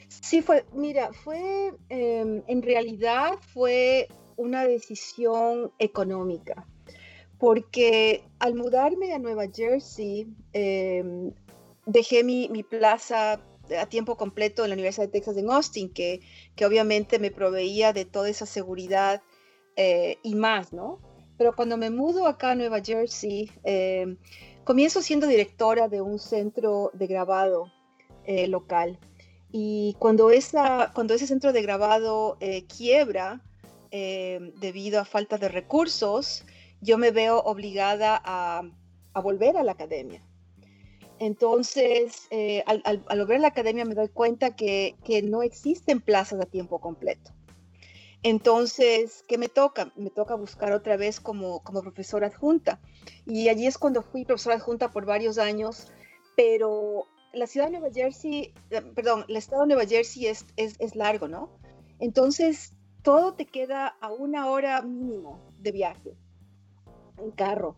Sí, 0.07 0.41
fue, 0.41 0.63
mira, 0.73 1.11
fue, 1.11 1.73
em, 1.89 2.41
en 2.47 2.61
realidad 2.61 3.33
fue 3.53 4.07
una 4.37 4.63
decisión 4.63 5.71
económica, 5.79 6.65
porque 7.37 8.23
al 8.39 8.55
mudarme 8.55 9.13
a 9.13 9.19
Nueva 9.19 9.45
Jersey, 9.53 10.27
em, 10.53 11.31
dejé 11.85 12.23
mi, 12.23 12.47
plaza 12.63 13.39
a 13.79 13.85
tiempo 13.85 14.17
completo 14.17 14.63
en 14.63 14.69
la 14.69 14.73
Universidad 14.75 15.05
de 15.05 15.11
Texas 15.11 15.37
en 15.37 15.49
Austin, 15.49 15.93
que, 15.93 16.21
que 16.55 16.65
obviamente 16.65 17.19
me 17.19 17.31
proveía 17.31 17.93
de 17.93 18.05
toda 18.05 18.29
esa 18.29 18.45
seguridad 18.45 19.21
eh, 19.75 20.17
y 20.23 20.35
más, 20.35 20.73
¿no? 20.73 20.99
Pero 21.37 21.55
cuando 21.55 21.77
me 21.77 21.89
mudo 21.89 22.27
acá 22.27 22.51
a 22.51 22.55
Nueva 22.55 22.81
Jersey, 22.81 23.51
eh, 23.63 24.17
comienzo 24.63 25.01
siendo 25.01 25.27
directora 25.27 25.87
de 25.87 26.01
un 26.01 26.19
centro 26.19 26.91
de 26.93 27.07
grabado 27.07 27.71
eh, 28.25 28.47
local. 28.47 28.99
Y 29.51 29.95
cuando, 29.99 30.29
esa, 30.31 30.91
cuando 30.93 31.13
ese 31.13 31.27
centro 31.27 31.53
de 31.53 31.61
grabado 31.61 32.37
quiebra 32.75 33.41
debido 33.91 34.99
a 34.99 35.05
falta 35.05 35.37
de 35.37 35.47
recursos, 35.47 36.43
yo 36.83 36.97
me 36.97 37.11
veo 37.11 37.39
obligada 37.39 38.21
a, 38.25 38.63
volver 39.21 39.55
a 39.57 39.63
la 39.63 39.71
academia. 39.71 40.21
Entonces, 41.23 42.27
al, 42.65 42.81
al, 42.85 43.19
volver 43.19 43.37
a 43.37 43.41
la 43.41 43.47
academia 43.47 43.85
me 43.85 43.95
doy 43.95 44.09
cuenta 44.09 44.55
que, 44.55 44.95
que 45.05 45.21
no 45.21 45.41
existen 45.41 46.01
plazas 46.01 46.41
a 46.41 46.45
tiempo 46.45 46.81
completo. 46.81 47.31
Entonces, 48.23 49.25
¿qué 49.27 49.37
me 49.37 49.49
toca? 49.49 49.91
Me 49.97 50.09
toca 50.09 50.35
buscar 50.35 50.71
otra 50.71 50.95
vez 50.95 51.19
como, 51.19 51.61
como 51.61 51.81
profesora 51.81 52.27
adjunta. 52.27 52.79
Y 53.25 53.49
allí 53.49 53.67
es 53.67 53.77
cuando 53.77 54.01
fui 54.01 54.23
profesora 54.23 54.55
adjunta 54.55 54.91
por 54.91 55.05
varios 55.05 55.37
años, 55.37 55.91
pero 56.37 57.05
la 57.33 57.47
ciudad 57.47 57.67
de 57.67 57.79
Nueva 57.79 57.93
Jersey, 57.93 58.53
eh, 58.69 58.81
perdón, 58.95 59.25
el 59.27 59.35
estado 59.35 59.63
de 59.63 59.67
Nueva 59.67 59.85
Jersey 59.85 60.27
es, 60.27 60.45
es, 60.55 60.95
largo, 60.95 61.27
¿no? 61.27 61.49
Entonces, 61.99 62.73
todo 63.01 63.33
te 63.33 63.45
queda 63.45 63.87
a 63.99 64.11
una 64.11 64.47
hora 64.47 64.81
mínimo 64.81 65.41
de 65.59 65.71
viaje 65.73 66.15
en 67.17 67.31
carro. 67.31 67.75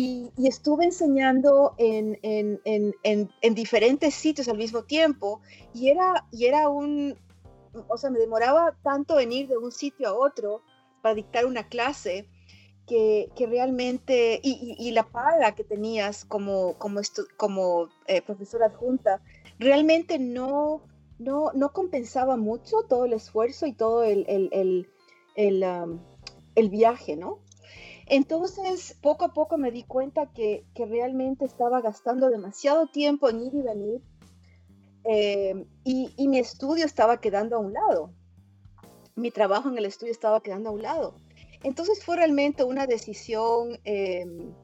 Y, 0.00 0.30
estuve 0.46 0.84
enseñando 0.84 1.74
en, 1.76 2.20
en, 2.22 2.60
en, 2.64 2.94
en, 3.42 3.54
diferentes 3.56 4.14
sitios 4.14 4.46
al 4.46 4.56
mismo 4.56 4.84
tiempo 4.84 5.40
y 5.74 5.88
era, 5.88 6.24
y 6.30 6.46
era 6.46 6.68
un, 6.68 7.18
o 7.88 7.98
sea, 7.98 8.08
me 8.08 8.20
demoraba 8.20 8.76
tanto 8.84 9.18
en 9.18 9.32
ir 9.32 9.48
de 9.48 9.56
un 9.56 9.72
sitio 9.72 10.06
a 10.06 10.14
otro 10.14 10.62
para 11.02 11.16
dictar 11.16 11.46
una 11.46 11.68
clase 11.68 12.28
que, 12.86 13.28
realmente, 13.50 14.38
y, 14.40 14.88
la 14.92 15.02
paga 15.02 15.56
que 15.56 15.64
tenías 15.64 16.24
como, 16.24 16.78
como, 16.78 17.00
como 17.36 17.88
eh, 18.06 18.22
profesora 18.22 18.66
adjunta, 18.66 19.20
realmente 19.58 20.20
no, 20.20 20.80
no, 21.18 21.50
no, 21.54 21.72
compensaba 21.72 22.36
mucho 22.36 22.82
todo 22.88 23.04
el 23.04 23.14
esfuerzo 23.14 23.66
y 23.66 23.72
todo 23.72 24.04
el, 24.04 24.24
el, 24.28 24.86
el, 25.34 26.70
viaje, 26.70 27.16
¿no? 27.16 27.40
Entonces, 28.10 28.96
poco 29.02 29.26
a 29.26 29.34
poco 29.34 29.58
me 29.58 29.70
di 29.70 29.82
cuenta 29.84 30.32
que, 30.32 30.64
realmente 30.74 31.44
estaba 31.44 31.82
gastando 31.82 32.30
demasiado 32.30 32.86
tiempo 32.86 33.28
en 33.28 33.42
ir 33.42 33.54
y 33.54 33.62
venir 33.62 34.00
eh, 35.04 35.66
y, 35.84 36.28
mi 36.28 36.38
estudio 36.38 36.86
estaba 36.86 37.20
quedando 37.20 37.56
a 37.56 37.58
un 37.58 37.74
lado. 37.74 38.12
Mi 39.14 39.30
trabajo 39.30 39.68
en 39.68 39.76
el 39.76 39.84
estudio 39.84 40.12
estaba 40.12 40.40
quedando 40.42 40.70
a 40.70 40.72
un 40.72 40.82
lado. 40.82 41.14
Entonces 41.62 42.02
fue 42.02 42.16
realmente 42.16 42.64
una 42.64 42.86
decisión 42.86 43.78
em, 43.84 44.54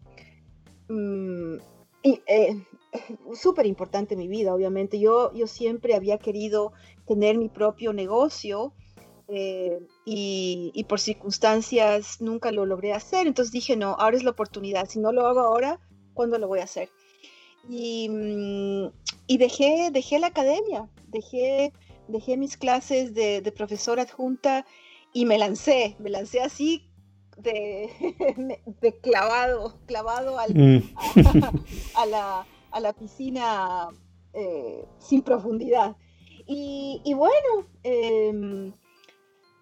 mm, 0.88 1.58
eh, 2.02 2.64
súper 3.34 3.66
importante 3.66 4.14
en 4.14 4.20
mi 4.20 4.28
vida, 4.28 4.54
obviamente. 4.54 4.98
Yo, 4.98 5.32
yo 5.34 5.46
siempre 5.46 5.94
había 5.94 6.18
querido 6.18 6.72
tener 7.06 7.36
mi 7.36 7.50
propio 7.50 7.92
negocio 7.92 8.72
eh, 9.28 9.80
y, 10.04 10.70
y, 10.74 10.84
por 10.84 11.00
circunstancias 11.00 12.20
nunca 12.20 12.52
lo 12.52 12.66
logré 12.66 12.92
hacer. 12.92 13.26
Entonces 13.26 13.52
dije, 13.52 13.76
no, 13.76 13.96
ahora 13.98 14.16
es 14.16 14.24
la 14.24 14.30
oportunidad. 14.30 14.88
Si 14.88 14.98
no 14.98 15.12
lo 15.12 15.26
hago 15.26 15.40
ahora, 15.40 15.80
¿cuándo 16.12 16.38
lo 16.38 16.48
voy 16.48 16.60
a 16.60 16.64
hacer? 16.64 16.90
Y, 17.68 18.08
mm, 18.08 18.92
y 19.26 19.38
dejé, 19.38 19.90
dejé 19.90 20.18
la 20.18 20.28
academia, 20.28 20.88
dejé, 21.08 21.72
dejé 22.08 22.36
mis 22.36 22.56
clases 22.56 23.14
de, 23.14 23.40
de 23.40 23.52
profesora 23.52 24.02
adjunta 24.02 24.66
y 25.12 25.24
me 25.24 25.38
lancé, 25.38 25.96
me 25.98 26.10
lancé 26.10 26.40
así 26.40 26.90
de, 27.38 27.90
de 28.80 29.00
clavado, 29.00 29.78
clavado 29.86 30.38
al, 30.38 30.54
mm. 30.54 30.82
a, 31.94 32.06
la, 32.06 32.46
a, 32.70 32.80
la, 32.80 32.92
piscina 32.92 33.88
eh, 34.32 34.84
sin 34.98 35.22
profundidad. 35.22 35.96
Y, 36.46 37.00
y 37.04 37.14
bueno, 37.14 37.66
em, 37.82 38.72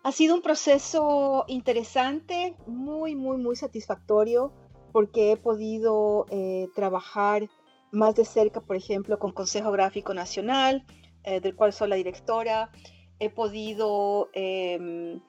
ha 0.03 0.13
sido 0.13 0.35
un 0.35 0.43
proceso 0.43 1.45
interesante, 1.47 2.57
muy, 2.67 3.15
muy, 3.15 3.37
muy 3.37 3.57
satisfactorio, 3.57 4.53
porque 4.93 5.33
he 5.33 5.37
podido 5.37 6.27
eh, 6.31 6.69
trabajar 6.75 7.49
más 7.93 8.15
de 8.15 8.25
cerca, 8.25 8.61
por 8.61 8.77
ejemplo, 8.77 9.19
con 9.19 9.33
Consejo 9.33 9.71
Gráfico 9.71 10.13
Nacional, 10.13 10.85
eh, 11.25 11.41
del 11.41 11.55
cual 11.55 11.73
soy 11.73 11.89
la 11.89 11.97
directora. 11.97 12.71
He 13.21 13.31
podido 13.31 14.29
em, 14.33 15.21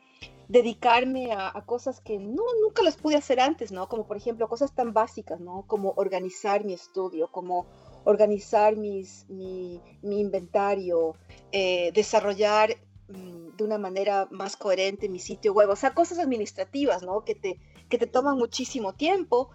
dedicarme 0.48 1.34
a, 1.34 1.51
cosas 1.65 2.01
que 2.01 2.18
no, 2.18 2.44
nunca 2.62 2.82
las 2.82 2.98
pude 2.98 3.15
hacer 3.15 3.39
antes, 3.39 3.72
¿no? 3.72 3.88
Como 3.88 4.08
por 4.08 4.18
ejemplo 4.18 4.48
cosas 4.48 4.74
tan 4.74 4.94
básicas, 4.94 5.39
¿no? 5.39 5.65
Como 5.68 5.94
organizar 5.98 6.65
mi 6.65 6.74
estudio, 6.74 7.32
como 7.32 7.68
organizar 8.06 8.75
mis, 8.75 9.27
mi, 9.30 9.80
inventario, 10.01 11.15
eh, 11.51 11.92
desarrollar 11.94 12.75
de 13.07 13.63
una 13.63 13.77
manera 13.77 14.27
más 14.31 14.57
coherente 14.57 15.10
mi 15.10 15.19
sitio 15.19 15.53
web, 15.53 15.69
o 15.69 15.75
sea, 15.75 15.93
cosas 15.93 16.19
administrativas, 16.19 17.03
¿no? 17.03 17.24
Que 17.24 17.36
te, 17.36 17.60
que 17.89 17.98
te 17.98 18.07
toman 18.07 18.38
muchísimo 18.38 18.93
tiempo. 18.93 19.50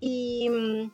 Y, 0.00 0.48
mm, 0.48 0.90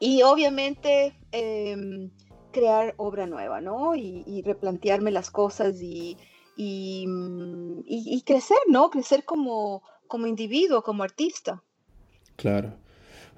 y 0.00 0.22
obviamente 0.22 1.16
em, 1.30 2.10
crear 2.52 2.94
obra 2.96 3.26
nueva, 3.26 3.60
¿no? 3.60 3.94
Y, 3.94 4.42
replantearme 4.42 5.10
las 5.10 5.30
cosas 5.30 5.80
y, 5.80 6.16
mm, 6.56 7.80
y, 7.86 8.16
y, 8.16 8.22
crecer, 8.22 8.58
¿no? 8.68 8.90
Crecer 8.90 9.24
como, 9.24 9.82
como 10.08 10.26
individuo, 10.26 10.82
como 10.82 11.02
artista. 11.02 11.62
Claro. 12.36 12.74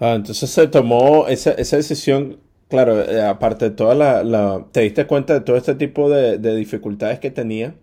Ah, 0.00 0.14
entonces 0.14 0.50
se 0.50 0.66
tomó 0.68 1.28
esa, 1.28 1.52
esa 1.52 1.76
decisión, 1.76 2.40
claro, 2.74 3.02
eh, 3.02 3.22
aparte 3.22 3.66
de 3.66 3.70
toda 3.72 3.94
la, 3.94 4.24
la, 4.24 4.66
Te 4.72 4.80
diste 4.80 5.06
cuenta 5.06 5.34
de 5.34 5.40
todo 5.40 5.56
este 5.56 5.74
tipo 5.74 6.10
de, 6.10 6.38
de, 6.38 6.56
dificultades 6.56 7.20
que 7.20 7.30
tenía 7.30 7.74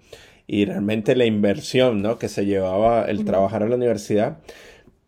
y 0.48 0.66
realmente 0.66 1.16
la 1.16 1.26
inversión, 1.26 2.02
¿no? 2.02 2.20
Que 2.20 2.28
se 2.28 2.46
llevaba 2.46 3.06
el 3.06 3.26
trabajar 3.26 3.62
en 3.62 3.70
la 3.70 3.76
universidad. 3.76 4.40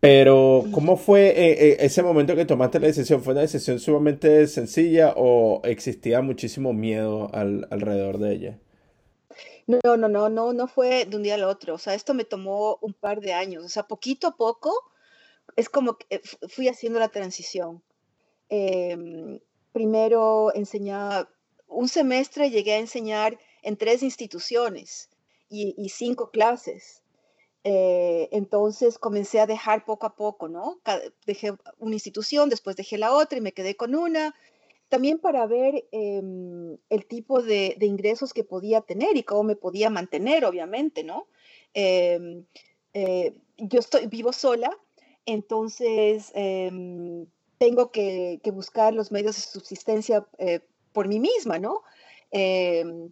Pero, 0.00 0.64
¿cómo 0.72 0.98
fue 0.98 1.28
eh, 1.28 1.52
eh, 1.52 1.76
ese 1.80 2.02
momento 2.02 2.36
que 2.36 2.44
tomaste 2.44 2.78
la 2.78 2.88
decisión? 2.88 3.22
¿Fue 3.22 3.32
una 3.32 3.40
decisión 3.40 3.80
sumamente 3.80 4.46
sencilla 4.48 5.14
o 5.16 5.62
existía 5.64 6.20
muchísimo 6.20 6.74
miedo 6.74 7.30
alrededor 7.32 8.18
de 8.18 8.32
ella? 8.34 8.58
No, 9.66 9.96
no, 9.96 10.08
no, 10.08 10.28
no, 10.28 10.52
no 10.52 10.66
fue 10.66 11.06
de 11.06 11.16
un 11.16 11.22
día 11.22 11.36
al 11.36 11.44
otro. 11.44 11.74
O 11.74 11.78
sea, 11.78 11.94
esto 11.94 12.12
me 12.12 12.24
tomó 12.24 12.78
un 12.82 12.92
par 12.92 13.22
de 13.22 13.32
años. 13.32 13.64
O 13.64 13.68
sea, 13.70 13.84
poquito 13.84 14.26
a 14.26 14.36
poco 14.36 14.74
es 15.56 15.70
como 15.70 15.96
que 15.96 16.20
fui 16.48 16.68
haciendo 16.68 16.98
la 16.98 17.08
transición. 17.08 17.82
Em, 18.50 19.40
primero 19.74 20.54
enseñaba, 20.54 21.28
un 21.68 21.88
semestre 21.88 22.50
llegué 22.50 22.72
a 22.72 22.78
enseñar 22.78 23.38
en 23.62 23.76
tres 23.76 24.02
instituciones 24.02 25.10
y 25.50 25.88
cinco 25.90 26.30
clases. 26.30 27.04
Eh, 27.66 28.28
entonces 28.30 28.98
comencé 28.98 29.40
a 29.40 29.46
dejar 29.46 29.86
poco 29.86 30.06
a 30.06 30.16
poco, 30.16 30.48
¿no? 30.48 30.80
Dejé 31.26 31.54
una 31.78 31.94
institución, 31.94 32.50
después 32.50 32.76
dejé 32.76 32.98
la 32.98 33.14
otra 33.14 33.38
y 33.38 33.40
me 33.40 33.52
quedé 33.52 33.74
con 33.74 33.94
una. 33.94 34.34
También 34.90 35.18
para 35.18 35.46
ver 35.46 35.86
em, 35.90 36.76
el 36.90 37.06
tipo 37.06 37.42
de, 37.42 37.76
ingresos 37.80 38.34
que 38.34 38.44
podía 38.44 38.82
tener 38.82 39.16
y 39.16 39.22
cómo 39.22 39.44
me 39.44 39.56
podía 39.56 39.88
mantener, 39.88 40.44
obviamente, 40.44 41.04
¿no? 41.04 41.26
Em, 41.72 42.44
eh, 42.92 43.34
yo 43.56 43.80
estoy 43.80 44.06
vivo 44.08 44.32
sola, 44.32 44.70
entonces 45.24 46.32
em, 46.34 47.26
tengo 47.64 47.90
que, 47.90 48.40
buscar 48.52 48.94
los 48.94 49.10
medios 49.10 49.36
de 49.36 49.42
subsistencia 49.42 50.26
eh, 50.38 50.60
por 50.92 51.08
mí 51.08 51.20
misma, 51.20 51.58
¿no? 51.58 51.82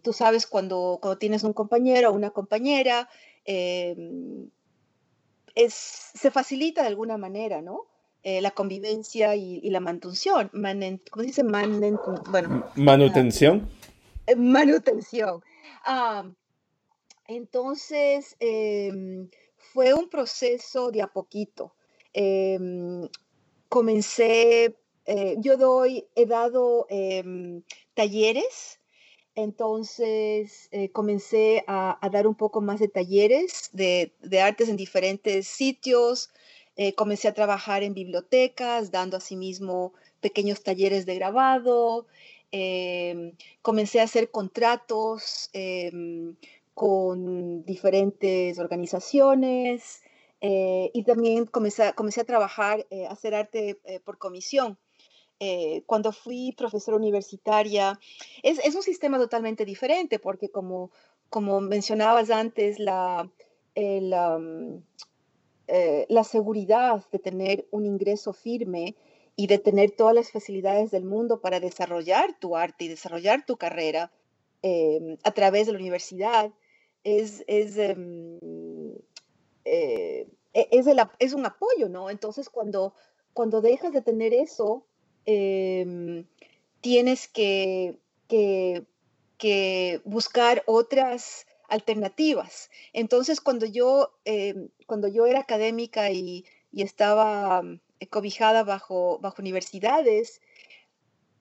tú 0.01 0.11
sabes 0.11 0.45
cuando, 0.45 0.99
cuando 1.01 1.17
tienes 1.17 1.45
un 1.45 1.53
compañero 1.53 2.09
o 2.09 2.13
una 2.13 2.31
compañera, 2.31 3.07
Em, 3.45 4.49
es, 5.55 5.73
se 5.73 6.31
facilita 6.31 6.81
de 6.81 6.87
alguna 6.87 7.17
manera, 7.17 7.61
¿no? 7.61 7.85
Eh, 8.23 8.41
la 8.41 8.51
convivencia 8.51 9.35
y, 9.35 9.69
la 9.69 9.81
mantención. 9.81 10.49
¿Cómo 10.49 11.23
se 11.23 11.27
dice? 11.27 11.43
bueno, 11.43 12.65
manutención. 12.75 13.69
Eh, 14.27 14.35
manutención. 14.35 15.43
Ah, 15.83 16.23
entonces, 17.27 18.35
em, 18.39 19.29
fue 19.57 19.93
un 19.93 20.09
proceso 20.09 20.89
de 20.91 21.01
a 21.01 21.07
poquito. 21.07 21.75
Em, 22.13 23.09
comencé, 23.73 24.75
eh, 25.05 25.35
yo 25.39 25.57
doy, 25.57 26.05
he 26.15 26.25
dado 26.25 26.85
talleres 27.95 28.79
entonces 29.35 30.67
eh, 30.71 30.89
comencé 30.91 31.63
a, 31.67 31.97
dar 32.11 32.27
un 32.27 32.35
poco 32.35 32.61
más 32.61 32.79
de 32.79 32.87
talleres 32.87 33.69
de, 33.73 34.13
artes 34.41 34.69
en 34.69 34.77
diferentes 34.77 35.47
sitios. 35.47 36.29
Eh, 36.75 36.93
comencé 36.93 37.27
a 37.27 37.33
trabajar 37.33 37.83
en 37.83 37.93
bibliotecas, 37.93 38.91
dando 38.91 39.17
asimismo 39.17 39.93
pequeños 40.21 40.61
talleres 40.63 41.05
de 41.05 41.15
grabado. 41.15 42.05
Em, 42.51 43.33
comencé 43.63 43.99
a 43.99 44.03
hacer 44.03 44.29
contratos 44.29 45.49
em, 45.53 46.35
con 46.75 47.65
diferentes 47.65 48.59
organizaciones 48.59 50.02
eh, 50.43 50.91
y 50.93 51.03
también 51.03 51.47
comencé, 51.47 51.93
comencé 51.95 52.21
a 52.21 52.25
trabajar, 52.25 52.85
a 53.09 53.11
hacer 53.11 53.33
arte 53.33 53.79
por 54.05 54.19
comisión. 54.19 54.77
Eh, 55.39 55.83
cuando 55.87 56.11
fui 56.11 56.53
profesora 56.55 56.95
universitaria, 56.95 57.99
es, 58.43 58.75
un 58.75 58.83
sistema 58.83 59.17
totalmente 59.17 59.65
diferente 59.65 60.19
porque 60.19 60.49
como, 60.49 60.91
como 61.29 61.59
mencionabas 61.59 62.29
antes, 62.29 62.79
la, 62.79 63.29
eh, 63.75 64.09
la 66.07 66.23
seguridad 66.23 67.03
de 67.11 67.19
tener 67.19 67.67
un 67.71 67.85
ingreso 67.85 68.33
firme 68.33 68.95
y 69.35 69.47
de 69.47 69.57
tener 69.57 69.91
todas 69.91 70.13
las 70.13 70.31
facilidades 70.31 70.91
del 70.91 71.05
mundo 71.05 71.41
para 71.41 71.59
desarrollar 71.59 72.37
tu 72.39 72.55
arte 72.55 72.85
y 72.85 72.89
desarrollar 72.89 73.45
tu 73.45 73.57
carrera 73.57 74.11
em, 74.61 75.17
a 75.23 75.31
través 75.31 75.65
de 75.65 75.73
la 75.73 75.79
universidad 75.79 76.51
es, 77.03 77.43
es, 77.47 77.77
em, 77.77 78.39
eh, 79.65 80.27
e, 80.53 80.67
es, 80.71 80.85
es, 81.19 81.33
un 81.33 81.45
apoyo, 81.45 81.89
¿no? 81.89 82.09
Entonces, 82.09 82.49
cuando, 82.49 82.93
cuando 83.33 83.61
dejas 83.61 83.93
de 83.93 84.01
tener 84.01 84.33
eso, 84.33 84.85
Em, 85.25 86.25
tienes 86.81 87.27
que, 87.27 87.97
buscar 90.05 90.63
otras 90.65 91.45
alternativas. 91.67 92.69
Entonces, 92.93 93.41
cuando 93.41 93.65
yo, 93.65 94.13
em, 94.25 94.69
cuando 94.87 95.07
yo 95.07 95.25
era 95.25 95.39
académica 95.39 96.11
y, 96.11 96.45
estaba 96.73 97.61
mm, 97.61 97.79
cobijada 98.09 98.63
bajo, 98.63 99.19
bajo 99.19 99.41
universidades, 99.41 100.41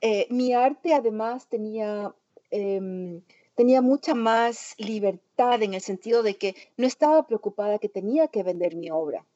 eh, 0.01 0.27
mi 0.31 0.53
arte 0.53 0.95
además 0.95 1.49
tenía, 1.49 2.15
em, 2.51 3.23
tenía 3.55 3.83
mucha 3.83 4.15
más 4.15 4.75
libertad 4.79 5.63
en 5.63 5.75
el 5.75 5.81
sentido 5.81 6.23
de 6.23 6.37
que 6.37 6.55
no 6.77 6.87
estaba 6.87 7.27
preocupada 7.27 7.79
que 7.79 7.89
tenía 7.89 8.29
que 8.29 8.43
vender 8.43 8.77
mi 8.77 8.91
obra. 8.91 9.27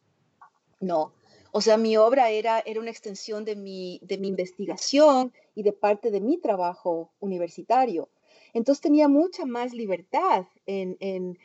No, 0.80 1.12
o 1.52 1.62
sea, 1.62 1.78
mi 1.78 1.96
obra 1.96 2.28
era, 2.28 2.60
era 2.66 2.80
una 2.80 2.90
extensión 2.90 3.46
de 3.46 3.56
mi, 3.56 3.98
de 4.02 4.18
mi 4.18 4.28
investigación 4.28 5.32
y 5.54 5.62
de 5.62 5.72
parte 5.72 6.10
de 6.10 6.20
mi 6.20 6.36
trabajo 6.36 7.12
universitario. 7.18 8.10
Entonces 8.52 8.82
tenía 8.82 9.08
mucha 9.08 9.46
más 9.46 9.72
libertad 9.72 10.44
en, 10.66 11.38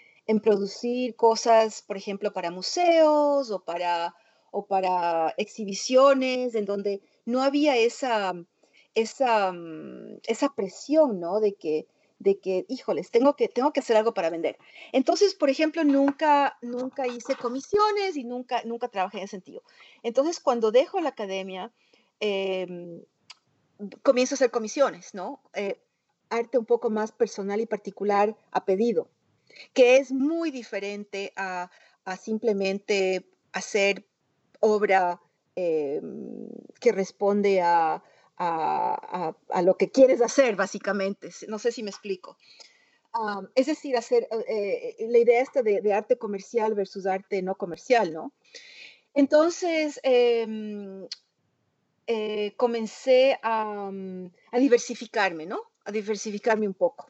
producir 0.44 1.16
cosas, 1.16 1.82
por 1.82 1.98
ejemplo, 1.98 2.34
para 2.34 2.52
museos 2.52 3.52
o 3.52 3.60
para, 3.64 4.14
o 4.52 4.66
para 4.66 5.34
exhibiciones, 5.38 6.56
en 6.56 6.66
donde 6.66 7.02
no 7.26 7.42
había 7.42 7.78
esa, 7.78 8.34
esa, 8.96 9.52
mm, 9.54 10.20
esa 10.28 10.54
presión, 10.56 11.20
¿no? 11.20 11.40
De 11.40 11.54
que, 11.54 11.86
de 12.22 12.40
que, 12.40 12.66
híjoles, 12.68 13.10
tengo 13.10 13.36
que, 13.36 13.48
tengo 13.48 13.74
que 13.74 13.80
hacer 13.80 13.98
algo 13.98 14.14
para 14.14 14.30
vender. 14.30 14.58
Entonces, 14.92 15.34
por 15.34 15.50
ejemplo, 15.50 15.84
nunca, 15.84 16.58
nunca 16.62 17.08
hice 17.08 17.36
comisiones 17.36 18.16
y 18.16 18.24
nunca, 18.24 18.62
nunca 18.64 18.90
trabajé 18.90 19.18
en 19.18 19.24
ese 19.24 19.32
sentido. 19.32 19.64
Entonces, 20.04 20.40
cuando 20.40 20.72
dejo 20.72 21.02
la 21.02 21.10
academia, 21.10 21.72
em, 22.20 23.02
comienzo 24.04 24.36
a 24.36 24.38
hacer 24.38 24.52
comisiones, 24.52 25.16
¿no? 25.16 25.42
Eh, 25.56 25.82
arte 26.30 26.60
un 26.60 26.66
poco 26.66 26.92
más 26.92 27.12
personal 27.12 27.60
y 27.60 27.66
particular 27.66 28.38
a 28.52 28.66
pedido, 28.66 29.10
que 29.74 29.98
es 29.98 30.12
muy 30.12 30.52
diferente 30.52 31.34
a, 31.36 31.70
simplemente 32.20 33.26
hacer 33.54 34.06
obra 34.60 35.22
em, 35.56 36.50
que 36.80 36.92
responde 36.92 37.62
a, 37.62 38.04
a, 38.42 39.62
lo 39.62 39.78
que 39.78 39.90
quieres 39.90 40.22
hacer, 40.22 40.56
básicamente. 40.56 41.30
No 41.48 41.60
sé 41.60 41.72
si 41.72 41.84
me 41.84 41.92
explico. 41.92 42.38
es 43.56 43.68
decir, 43.68 43.98
hacer 43.98 44.28
eh, 44.48 44.96
la 45.10 45.18
idea 45.18 45.42
esta 45.42 45.62
de, 45.62 45.94
arte 45.94 46.18
comercial 46.18 46.74
versus 46.74 47.06
arte 47.06 47.42
no 47.42 47.56
comercial, 47.56 48.14
¿no? 48.14 48.34
Entonces, 49.14 50.00
em, 50.04 51.06
eh, 52.08 52.54
comencé 52.56 53.38
a, 53.44 53.92
a, 54.52 54.60
diversificarme, 54.60 55.46
¿no? 55.46 55.60
A 55.84 55.92
diversificarme 55.92 56.68
un 56.68 56.74
poco. 56.74 57.08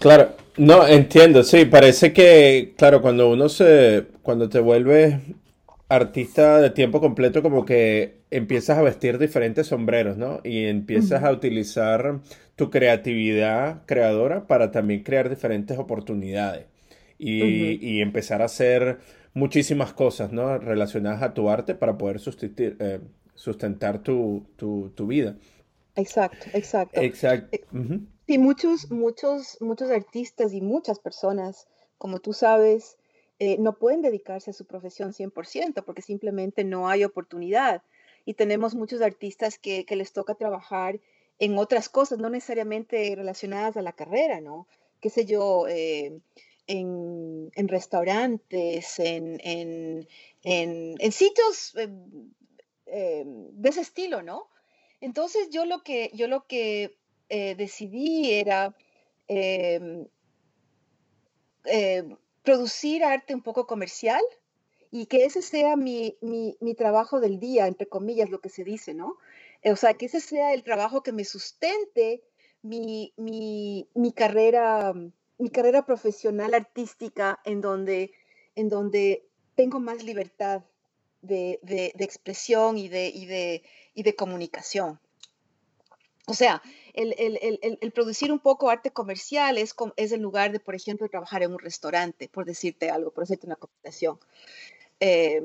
Claro, 0.00 0.36
no, 0.56 0.86
entiendo, 0.86 1.44
sí, 1.44 1.64
parece 1.64 2.12
que, 2.12 2.74
claro, 2.76 3.00
cuando 3.00 3.30
uno 3.30 3.48
se, 3.48 4.06
cuando 4.22 4.48
te 4.48 4.58
vuelve 4.58 5.20
artista 5.94 6.60
de 6.60 6.70
tiempo 6.70 7.00
completo 7.00 7.42
como 7.42 7.64
que 7.64 8.18
empiezas 8.30 8.78
a 8.78 8.82
vestir 8.82 9.18
diferentes 9.18 9.68
sombreros, 9.68 10.16
¿no? 10.16 10.40
Y 10.44 10.64
empiezas 10.64 11.22
a 11.22 11.30
utilizar 11.30 12.20
tu 12.56 12.70
creatividad 12.70 13.82
creadora 13.86 14.46
para 14.46 14.70
también 14.70 15.02
crear 15.02 15.28
diferentes 15.28 15.78
oportunidades 15.78 16.66
y, 17.18 18.00
empezar 18.00 18.42
a 18.42 18.46
hacer 18.46 18.98
muchísimas 19.32 19.92
cosas, 19.92 20.32
¿no? 20.32 20.58
Relacionadas 20.58 21.22
a 21.22 21.34
tu 21.34 21.48
arte 21.48 21.74
para 21.74 21.98
poder 21.98 22.20
eh, 22.48 23.00
sustentar 23.34 24.02
tu, 24.02 24.46
vida. 25.06 25.36
Exacto, 25.96 26.46
exacto. 26.52 27.00
Exacto. 27.00 27.58
Sí, 28.26 28.38
muchos, 28.38 28.90
muchos, 28.90 29.58
muchos 29.60 29.90
artistas 29.90 30.54
y 30.54 30.60
muchas 30.60 30.98
personas, 30.98 31.68
como 31.98 32.20
tú 32.20 32.32
sabes, 32.32 32.96
eh, 33.40 33.56
no 33.58 33.78
pueden 33.78 34.00
dedicarse 34.00 34.50
a 34.50 34.54
su 34.54 34.64
profesión 34.64 35.12
100% 35.12 35.84
porque 35.84 36.02
simplemente 36.02 36.62
no 36.64 36.88
hay 36.88 37.04
oportunidad. 37.04 37.82
Y 38.24 38.34
tenemos 38.34 38.74
muchos 38.74 39.02
artistas 39.02 39.58
que, 39.58 39.84
les 39.90 40.12
toca 40.12 40.34
trabajar 40.34 41.00
en 41.38 41.58
otras 41.58 41.88
cosas, 41.88 42.18
no 42.18 42.30
necesariamente 42.30 43.14
relacionadas 43.16 43.76
a 43.76 43.82
la 43.82 43.92
carrera, 43.92 44.40
¿no? 44.40 44.68
Qué 45.00 45.10
sé 45.10 45.26
yo, 45.26 45.66
eh, 45.68 46.20
en, 46.66 47.50
restaurantes, 47.68 48.98
en, 48.98 50.06
sitios 51.10 51.74
eh, 52.86 53.24
de 53.26 53.68
ese 53.68 53.80
estilo, 53.80 54.22
¿no? 54.22 54.48
Entonces 55.00 55.50
yo 55.50 55.64
lo 55.66 55.82
que, 55.82 56.10
yo 56.14 56.28
lo 56.28 56.46
que 56.46 56.96
decidí 57.28 58.30
era 58.30 58.74
em, 59.26 60.06
producir 62.44 63.02
arte 63.02 63.34
un 63.34 63.42
poco 63.42 63.66
comercial 63.66 64.22
y 64.90 65.06
que 65.06 65.24
ese 65.24 65.42
sea 65.42 65.74
mi, 65.76 66.16
trabajo 66.76 67.18
del 67.18 67.40
día, 67.40 67.66
entre 67.66 67.88
comillas, 67.88 68.30
lo 68.30 68.40
que 68.40 68.48
se 68.48 68.62
dice, 68.62 68.94
¿no? 68.94 69.16
Eh, 69.62 69.72
o 69.72 69.76
sea, 69.76 69.94
que 69.94 70.06
ese 70.06 70.20
sea 70.20 70.52
el 70.52 70.62
trabajo 70.62 71.02
que 71.02 71.10
me 71.10 71.24
sustente 71.24 72.22
mi, 72.62 73.12
carrera, 74.14 74.92
mi 75.38 75.50
carrera 75.50 75.84
profesional 75.84 76.54
artística 76.54 77.40
en 77.44 77.60
donde, 77.60 78.12
en 78.54 78.68
donde 78.68 79.26
tengo 79.56 79.80
más 79.80 80.04
libertad 80.04 80.62
de, 81.22 81.58
expresión 81.98 82.78
y 82.78 82.88
de, 82.88 83.62
y 83.94 84.02
de 84.02 84.14
comunicación. 84.14 85.00
O 86.26 86.34
sea, 86.34 86.62
el, 86.94 87.92
producir 87.92 88.32
un 88.32 88.38
poco 88.38 88.70
arte 88.70 88.90
comercial 88.90 89.58
es, 89.58 89.74
es 89.96 90.12
en 90.12 90.22
lugar 90.22 90.52
de, 90.52 90.60
por 90.60 90.74
ejemplo, 90.74 91.08
trabajar 91.08 91.42
en 91.42 91.52
un 91.52 91.58
restaurante, 91.58 92.30
por 92.32 92.46
decirte 92.46 92.88
algo, 92.88 93.10
por 93.10 93.24
hacerte 93.24 93.46
una 93.46 93.56
computación. 93.56 94.18
Eh, 95.00 95.42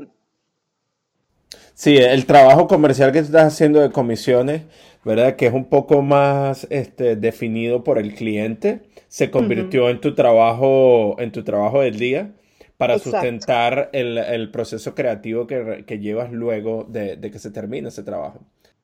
sí, 1.74 1.98
el 1.98 2.26
trabajo 2.26 2.68
comercial 2.68 3.12
que 3.12 3.20
estás 3.20 3.54
haciendo 3.54 3.82
de 3.82 3.92
comisiones, 3.92 4.64
¿verdad? 5.04 5.36
Que 5.36 5.48
es 5.48 5.54
un 5.54 5.66
poco 5.66 6.02
más 6.02 6.66
este, 6.70 7.18
definido 7.18 7.84
por 7.84 7.98
el 7.98 8.16
cliente, 8.16 8.84
se 9.10 9.30
convirtió 9.32 9.90
en 9.90 10.00
tu 10.00 10.16
trabajo, 10.16 11.18
en 11.20 11.34
tu 11.34 11.44
trabajo 11.44 11.82
del 11.82 12.00
día 12.00 12.32
para 12.78 13.00
sustentar 13.00 13.90
el, 13.92 14.50
proceso 14.52 14.96
creativo 14.96 15.46
que, 15.46 16.00
llevas 16.00 16.32
luego 16.32 16.86
de, 16.88 17.18
de 17.18 17.32
que 17.32 17.40
se 17.40 17.52
termine 17.52 17.90
ese 17.90 18.04
trabajo. 18.04 18.40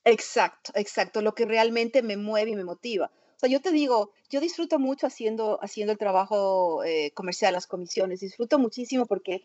Exacto, 0.06 0.72
exacto, 0.76 1.22
lo 1.22 1.34
que 1.34 1.46
realmente 1.46 2.04
me 2.04 2.16
mueve 2.16 2.52
y 2.52 2.56
me 2.56 2.64
motiva. 2.64 3.12
O 3.36 3.40
sea, 3.40 3.50
yo 3.50 3.60
te 3.60 3.72
digo, 3.72 4.12
yo 4.30 4.40
disfruto 4.40 4.78
mucho 4.80 5.08
haciendo, 5.08 5.60
haciendo 5.64 5.92
el 5.94 5.98
trabajo 5.98 6.84
eh, 6.84 7.12
comercial, 7.16 7.54
las 7.54 7.66
comisiones, 7.68 8.20
disfruto 8.20 8.60
muchísimo 8.60 9.06
porque, 9.08 9.44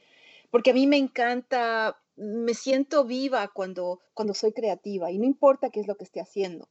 porque 0.51 0.71
a 0.71 0.75
mí 0.75 0.87
me 0.87 0.99
encanta, 0.99 1.99
me 2.17 2.53
siento 2.55 3.05
viva 3.05 3.49
cuando, 3.49 4.01
cuando 4.13 4.35
soy 4.35 4.53
creativa 4.53 5.11
y 5.11 5.19
no 5.19 5.25
importa 5.25 5.71
qué 5.71 5.81
es 5.81 5.87
lo 5.89 5.97
que 5.97 6.05
esté 6.05 6.21
haciendo. 6.21 6.69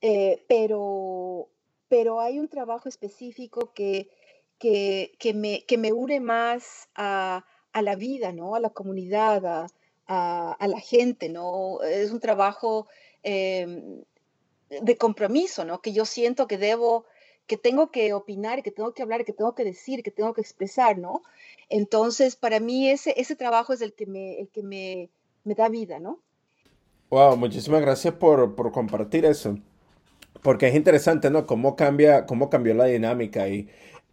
Eh, 0.00 0.44
pero, 0.48 1.48
pero 1.88 2.20
hay 2.20 2.38
un 2.38 2.48
trabajo 2.48 2.88
específico 2.88 3.72
que, 3.74 4.08
que, 4.58 5.32
me, 5.34 5.64
que 5.66 5.78
me 5.78 5.92
une 5.92 6.20
más 6.20 6.88
a, 6.94 7.44
a 7.72 7.82
la 7.82 7.96
vida, 7.96 8.32
¿no? 8.32 8.54
A 8.54 8.60
la 8.60 8.70
comunidad, 8.70 9.46
a, 9.46 9.66
a, 10.06 10.66
la 10.66 10.80
gente, 10.80 11.28
¿no? 11.28 11.82
Es 11.82 12.10
un 12.10 12.20
trabajo 12.20 12.86
em, 13.22 14.02
de 14.68 14.96
compromiso, 14.96 15.64
¿no? 15.64 15.80
Que 15.80 15.92
yo 15.92 16.04
siento 16.04 16.46
que 16.46 16.58
debo, 16.58 17.06
que 17.46 17.56
tengo 17.56 17.90
que 17.90 18.12
opinar, 18.12 18.62
que 18.62 18.70
tengo 18.70 18.92
que 18.92 19.02
hablar, 19.02 19.24
que 19.24 19.32
tengo 19.32 19.54
que 19.54 19.64
decir, 19.64 20.02
que 20.02 20.10
tengo 20.10 20.34
que 20.34 20.40
expresar, 20.40 20.98
¿no? 20.98 21.22
Entonces, 21.68 22.36
para 22.36 22.60
mí 22.60 22.90
ese, 22.90 23.14
ese 23.16 23.36
trabajo 23.36 23.72
es 23.72 23.80
el 23.80 23.94
que 23.94 24.06
me, 24.06 24.40
el 24.40 24.48
que 24.48 24.62
me, 24.62 25.10
me 25.44 25.54
da 25.54 25.68
vida, 25.68 25.98
¿no? 25.98 26.20
Wow, 27.10 27.36
muchísimas 27.36 27.80
gracias 27.80 28.14
por, 28.14 28.54
por, 28.54 28.72
compartir 28.72 29.24
eso. 29.24 29.58
Porque 30.42 30.68
es 30.68 30.74
interesante, 30.74 31.30
¿no? 31.30 31.46
Cómo 31.46 31.76
cambia, 31.76 32.26
cómo 32.26 32.50
cambió 32.50 32.74
la 32.74 32.86
dinámica 32.86 33.48
y 33.48 33.68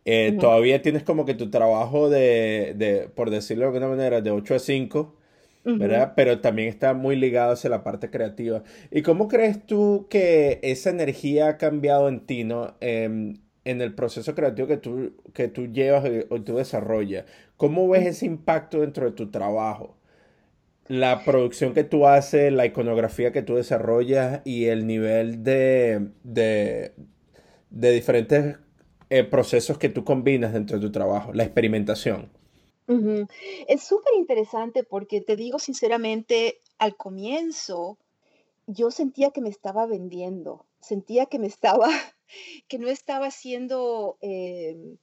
eh, 0.05 0.37
todavía 0.39 0.81
tienes 0.81 1.03
como 1.03 1.25
que 1.25 1.33
tu 1.33 1.49
trabajo 1.49 2.09
de, 2.09 2.73
de, 2.75 3.09
por 3.09 3.29
decirlo 3.29 3.63
de 3.63 3.67
alguna 3.67 3.87
manera, 3.87 4.21
de 4.21 4.31
8 4.31 4.55
a 4.55 4.59
5, 4.59 5.15
¿verdad? 5.63 6.13
Pero 6.15 6.39
también 6.39 6.69
está 6.69 6.93
muy 6.93 7.15
ligado 7.15 7.53
hacia 7.53 7.69
la 7.69 7.83
parte 7.83 8.09
creativa. 8.09 8.63
¿Y 8.89 9.01
cómo 9.01 9.27
crees 9.27 9.65
tú 9.65 10.07
que 10.09 10.59
esa 10.63 10.89
energía 10.89 11.49
ha 11.49 11.57
cambiado 11.57 12.09
en 12.09 12.25
ti, 12.25 12.43
¿no? 12.43 12.75
Em, 12.81 13.37
en 13.63 13.81
el 13.81 13.93
proceso 13.93 14.33
creativo 14.33 14.67
que 14.67 14.77
tú, 14.77 15.13
que 15.33 15.47
tú 15.47 15.67
llevas 15.67 16.03
o 16.29 16.41
tú 16.41 16.57
desarrollas. 16.57 17.25
¿Cómo 17.57 17.87
ves 17.87 18.07
ese 18.07 18.25
impacto 18.25 18.81
dentro 18.81 19.05
de 19.05 19.11
tu 19.11 19.29
trabajo? 19.29 19.97
La 20.87 21.23
producción 21.23 21.73
que 21.73 21.83
tú 21.83 22.07
haces, 22.07 22.51
la 22.51 22.65
iconografía 22.65 23.31
que 23.31 23.43
tú 23.43 23.55
desarrollas 23.55 24.41
y 24.45 24.65
el 24.65 24.87
nivel 24.87 25.43
de, 25.43 26.09
de, 26.23 26.91
diferentes 27.69 28.57
eh, 29.09 29.23
procesos 29.23 29.77
que 29.77 29.89
tú 29.89 30.03
combinas 30.03 30.53
dentro 30.53 30.77
de 30.77 30.85
tu 30.85 30.91
trabajo, 30.91 31.33
la 31.33 31.43
experimentación. 31.43 32.29
Es 33.67 33.83
súper 33.83 34.13
interesante 34.17 34.83
porque 34.83 35.21
te 35.21 35.35
digo 35.35 35.59
sinceramente, 35.59 36.59
al 36.77 36.95
comienzo 36.95 37.97
yo 38.67 38.91
sentía 38.91 39.31
que 39.31 39.41
me 39.41 39.49
estaba 39.49 39.85
vendiendo, 39.85 40.65
sentía 40.79 41.25
que 41.25 41.39
me 41.39 41.47
estaba, 41.47 41.87
que 42.67 42.79
no 42.79 42.87
estaba 42.89 43.31
siendo 43.31 44.17
em, 44.21 44.97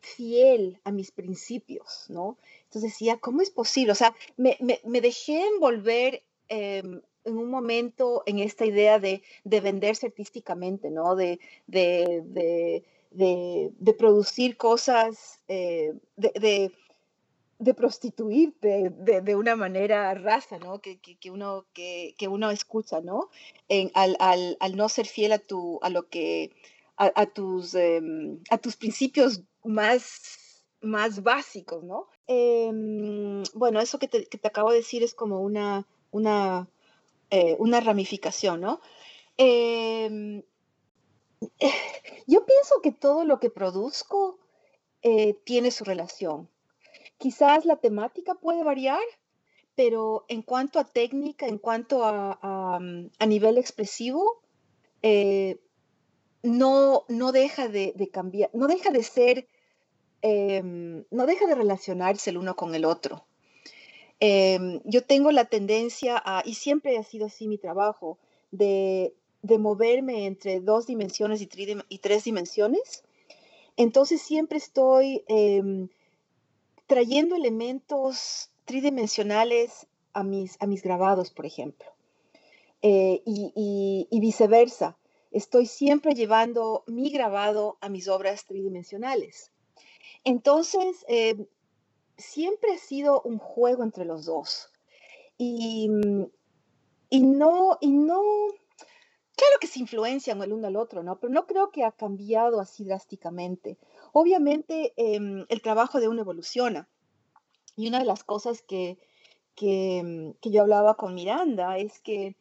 fiel 0.00 0.80
a 0.84 0.92
mis 0.92 1.10
principios, 1.10 2.06
¿no? 2.08 2.38
Entonces 2.64 2.92
decía, 2.92 3.18
¿cómo 3.18 3.40
es 3.40 3.50
posible? 3.50 3.92
O 3.92 3.96
sea, 3.96 4.14
me, 4.36 4.56
dejé 5.00 5.46
envolver 5.46 6.22
em, 6.48 7.00
en 7.24 7.38
un 7.38 7.50
momento 7.50 8.22
en 8.26 8.38
esta 8.38 8.66
idea 8.66 8.98
de, 8.98 9.22
venderse 9.44 10.06
artísticamente, 10.06 10.90
¿no? 10.90 11.16
De, 11.16 11.38
de, 11.66 12.84
producir 13.96 14.56
cosas, 14.56 15.40
eh, 15.48 15.94
de 16.16 16.72
de 17.58 17.74
prostituirte 17.74 18.90
de, 18.90 19.36
una 19.36 19.56
manera 19.56 20.14
rasa, 20.14 20.58
¿no? 20.58 20.80
Que, 20.80 20.98
uno, 21.30 21.66
que, 21.72 22.14
uno 22.28 22.50
escucha, 22.50 23.00
¿no? 23.00 23.30
En, 23.68 23.90
al, 23.94 24.76
no 24.76 24.88
ser 24.88 25.06
fiel 25.06 25.32
a, 25.32 25.38
tu, 25.38 25.78
a 25.82 25.88
lo 25.90 26.08
que, 26.08 26.50
a, 26.96 27.26
tus, 27.26 27.74
em, 27.74 28.40
a 28.50 28.58
tus 28.58 28.76
principios 28.76 29.42
más, 29.62 30.64
más 30.80 31.22
básicos, 31.22 31.84
¿no? 31.84 32.08
Em, 32.26 33.42
bueno, 33.54 33.80
eso 33.80 33.98
que 33.98 34.08
te, 34.08 34.28
acabo 34.42 34.70
de 34.70 34.78
decir 34.78 35.02
es 35.02 35.14
como 35.14 35.40
una, 35.40 35.86
una, 36.10 36.68
eh, 37.30 37.56
una 37.58 37.80
ramificación, 37.80 38.60
¿no? 38.60 38.80
Em, 39.36 40.42
yo 42.26 42.46
pienso 42.46 42.80
que 42.82 42.92
todo 42.92 43.24
lo 43.24 43.38
que 43.40 43.50
produzco 43.50 44.38
eh, 45.02 45.34
tiene 45.44 45.70
su 45.70 45.84
relación. 45.84 46.48
Quizás 47.18 47.64
la 47.64 47.76
temática 47.76 48.34
puede 48.34 48.64
variar, 48.64 49.00
pero 49.74 50.24
en 50.28 50.42
cuanto 50.42 50.78
a 50.78 50.84
técnica, 50.84 51.46
en 51.46 51.58
cuanto 51.58 52.04
a, 52.04 52.78
mm, 52.80 53.10
nivel 53.26 53.58
expresivo, 53.58 54.40
eh, 55.02 55.58
no, 56.42 57.04
no 57.08 57.32
deja 57.32 57.68
de, 57.68 58.10
cambiar, 58.12 58.50
no 58.52 58.66
deja 58.66 58.90
de 58.90 59.02
ser, 59.02 59.48
em, 60.22 61.04
no 61.10 61.26
deja 61.26 61.46
de 61.46 61.54
relacionarse 61.54 62.30
el 62.30 62.38
uno 62.38 62.54
con 62.54 62.74
el 62.74 62.84
otro. 62.84 63.26
Em, 64.20 64.80
yo 64.84 65.02
tengo 65.04 65.32
la 65.32 65.46
tendencia 65.46 66.22
a, 66.24 66.42
y 66.44 66.54
siempre 66.54 66.98
ha 66.98 67.02
sido 67.02 67.26
así 67.26 67.48
mi 67.48 67.58
trabajo, 67.58 68.18
de, 68.50 69.14
moverme 69.58 70.26
entre 70.26 70.60
dos 70.60 70.86
dimensiones 70.86 71.42
y, 71.42 71.48
y, 71.88 71.98
tres 71.98 72.24
dimensiones. 72.24 73.04
Entonces 73.76 74.22
siempre 74.22 74.58
estoy 74.58 75.24
em, 75.28 75.88
trayendo 76.86 77.36
elementos 77.36 78.50
tridimensionales 78.64 79.86
a 80.12 80.22
mis, 80.22 80.56
a 80.60 80.66
mis 80.66 80.82
grabados, 80.82 81.30
por 81.30 81.46
ejemplo. 81.46 81.86
Eh, 82.82 83.22
y, 83.24 84.20
viceversa. 84.20 84.98
Estoy 85.30 85.66
siempre 85.66 86.14
llevando 86.14 86.84
mi 86.86 87.10
grabado 87.10 87.78
a 87.80 87.88
mis 87.88 88.08
obras 88.08 88.44
tridimensionales. 88.44 89.52
Entonces, 90.22 91.04
eh, 91.08 91.46
siempre 92.16 92.72
ha 92.74 92.78
sido 92.78 93.22
un 93.22 93.38
juego 93.38 93.82
entre 93.82 94.04
los 94.04 94.26
dos. 94.26 94.70
Y, 95.36 95.88
y 97.10 97.22
no, 97.22 97.78
y 97.80 97.90
no, 97.90 98.20
claro 99.34 99.56
que 99.60 99.66
se 99.66 99.80
influencian 99.80 100.42
el 100.42 100.52
uno 100.52 100.68
al 100.68 100.76
otro, 100.76 101.02
¿no? 101.02 101.18
Pero 101.18 101.32
no 101.32 101.46
creo 101.46 101.70
que 101.70 101.84
ha 101.84 101.92
cambiado 101.92 102.60
así 102.60 102.84
drásticamente. 102.84 103.78
Obviamente 104.16 104.92
em, 104.96 105.44
el 105.48 105.60
trabajo 105.60 105.98
de 105.98 106.06
uno 106.06 106.20
evoluciona. 106.20 106.88
Y 107.74 107.88
una 107.88 107.98
de 107.98 108.04
las 108.04 108.22
cosas 108.22 108.62
que, 108.62 108.96
que, 109.56 110.34
que 110.40 110.52
yo 110.52 110.62
hablaba 110.62 110.96
con 110.96 111.14
Miranda 111.14 111.78
es 111.78 111.98
que 111.98 112.36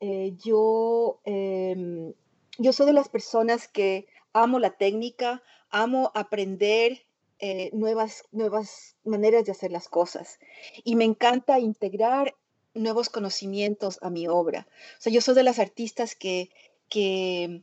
eh, 0.00 0.34
yo, 0.44 1.20
em, 1.24 2.12
yo 2.58 2.74
soy 2.74 2.84
de 2.84 2.92
las 2.92 3.08
personas 3.08 3.68
que 3.68 4.06
amo 4.34 4.58
la 4.58 4.76
técnica, 4.76 5.42
amo 5.70 6.12
aprender 6.14 7.06
eh, 7.38 7.70
nuevas, 7.72 8.24
nuevas 8.30 8.96
maneras 9.02 9.46
de 9.46 9.52
hacer 9.52 9.72
las 9.72 9.88
cosas 9.88 10.38
y 10.84 10.94
me 10.94 11.04
encanta 11.04 11.58
integrar 11.58 12.36
nuevos 12.74 13.08
conocimientos 13.08 13.98
a 14.02 14.10
mi 14.10 14.28
obra. 14.28 14.66
O 14.98 15.00
sea, 15.00 15.10
yo 15.10 15.22
soy 15.22 15.36
de 15.36 15.42
las 15.42 15.58
artistas 15.58 16.14
que, 16.14 16.50
que 16.90 17.62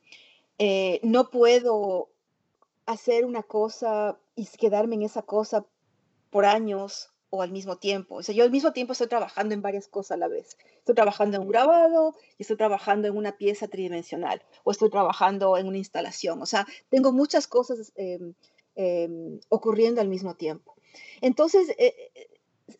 eh, 0.58 1.00
no 1.04 1.30
puedo 1.30 2.11
hacer 2.92 3.26
una 3.26 3.44
cosa 3.44 4.20
y 4.36 4.46
quedarme 4.46 4.96
en 4.96 5.04
esa 5.04 5.22
cosa 5.22 5.66
por 6.30 6.46
años 6.46 7.12
o 7.32 7.42
al 7.42 7.52
mismo 7.52 7.78
tiempo. 7.78 8.16
O 8.16 8.24
sea, 8.24 8.36
yo 8.36 8.44
al 8.44 8.52
mismo 8.52 8.74
tiempo 8.74 8.92
estoy 8.92 9.08
trabajando 9.08 9.56
en 9.56 9.62
varias 9.62 9.88
cosas 9.88 10.12
a 10.12 10.18
la 10.18 10.28
vez. 10.28 10.58
Estoy 10.80 10.96
trabajando 10.96 11.38
en 11.38 11.44
un 11.44 11.50
grabado 11.50 12.14
y 12.38 12.44
estoy 12.44 12.58
trabajando 12.58 13.08
en 13.08 13.16
una 13.16 13.38
pieza 13.38 13.68
tridimensional 13.68 14.44
o 14.64 14.72
estoy 14.72 14.90
trabajando 14.90 15.58
en 15.58 15.68
una 15.68 15.78
instalación. 15.78 16.42
O 16.42 16.46
sea, 16.46 16.68
tengo 16.90 17.12
muchas 17.14 17.48
cosas 17.48 17.94
em, 17.96 18.34
ocurriendo 19.50 20.02
al 20.02 20.10
mismo 20.10 20.36
tiempo. 20.36 20.76
Entonces, 21.22 21.70
eh, 21.78 21.96
eh, 22.16 22.28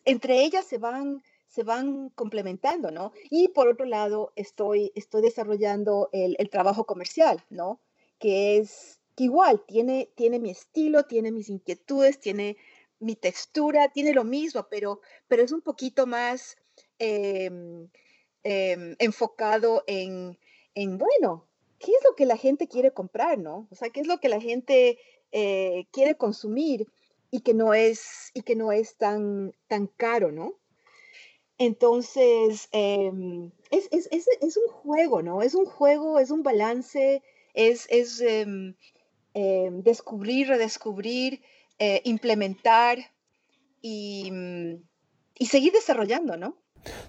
entre 0.04 0.42
ellas 0.44 0.66
se 0.66 0.76
van, 0.76 1.22
se 1.46 1.62
van 1.62 2.10
complementando, 2.10 2.90
¿no? 2.90 3.12
Y 3.30 3.48
por 3.48 3.68
otro 3.68 3.86
lado, 3.86 4.32
estoy, 4.36 4.92
estoy 4.94 5.22
desarrollando 5.22 6.10
el, 6.12 6.36
el 6.38 6.50
trabajo 6.50 6.84
comercial, 6.84 7.42
¿no? 7.48 7.80
Que 8.18 8.58
es 8.58 9.01
que 9.16 9.24
igual 9.24 9.64
tiene, 9.66 10.10
tiene 10.14 10.38
mi 10.38 10.50
estilo, 10.50 11.04
tiene 11.04 11.30
mis 11.32 11.48
inquietudes, 11.48 12.18
tiene 12.18 12.56
mi 13.02 13.16
textura 13.16 13.88
tiene 13.88 14.14
lo 14.14 14.24
mismo, 14.24 14.68
pero, 14.70 15.00
pero 15.28 15.42
es 15.42 15.52
un 15.52 15.60
poquito 15.60 16.06
más 16.06 16.56
em, 16.98 17.88
em, 18.44 18.96
enfocado 18.98 19.82
en, 19.86 20.38
bueno, 20.98 21.48
¿qué 21.78 21.90
es 21.90 21.98
lo 22.08 22.14
que 22.14 22.26
la 22.26 22.36
gente 22.36 22.68
quiere 22.68 22.92
comprar, 22.92 23.38
no? 23.38 23.66
O 23.70 23.74
sea, 23.74 23.90
¿qué 23.90 24.00
es 24.00 24.06
lo 24.06 24.18
que 24.18 24.28
la 24.28 24.40
gente 24.40 24.98
eh, 25.32 25.86
quiere 25.90 26.16
consumir 26.16 26.86
y 27.30 27.40
que 27.40 27.54
no 27.54 27.74
es, 27.74 28.30
y 28.34 28.42
que 28.42 28.54
no 28.54 28.70
es 28.70 28.96
tan, 28.96 29.52
tan 29.66 29.88
caro, 29.88 30.30
¿no? 30.30 30.54
Entonces, 31.58 32.68
em, 32.70 33.50
es, 33.70 34.56
un 34.56 34.72
juego, 34.72 35.22
¿no? 35.22 35.42
Es 35.42 35.54
un 35.54 35.66
juego, 35.66 36.20
es 36.20 36.30
un 36.30 36.42
balance, 36.44 37.22
es, 37.54 37.86
es 37.90 38.22
descubrir, 39.34 40.48
redescubrir 40.48 41.40
eh, 41.78 42.00
implementar 42.04 42.98
y, 43.80 44.30
mm, 44.30 44.74
y, 45.36 45.46
seguir 45.46 45.72
desarrollando, 45.72 46.36
¿no? 46.36 46.56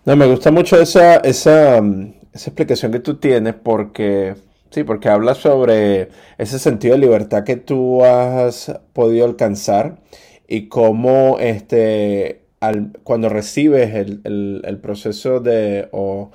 No, 0.03 0.15
me 0.15 0.25
gusta 0.25 0.49
mucho 0.49 0.81
esa, 0.81 1.17
esa, 1.17 1.79
mm, 1.79 2.15
esa 2.33 2.49
explicación 2.49 2.91
que 2.91 2.99
tú 2.99 3.17
tienes 3.17 3.53
porque, 3.53 4.35
sí, 4.71 4.83
porque 4.83 5.09
hablas 5.09 5.37
sobre 5.37 6.09
ese 6.39 6.57
sentido 6.57 6.95
de 6.95 7.01
libertad 7.01 7.43
que 7.43 7.57
tú 7.57 8.03
has 8.03 8.79
podido 8.93 9.25
alcanzar 9.25 10.01
y 10.47 10.69
cómo 10.69 11.37
este, 11.39 12.47
al, 12.59 12.93
cuando 13.03 13.29
recibes 13.29 13.93
el, 13.93 14.21
el, 14.23 14.61
el 14.65 14.79
proceso 14.79 15.39
de... 15.39 15.87
O, 15.91 16.31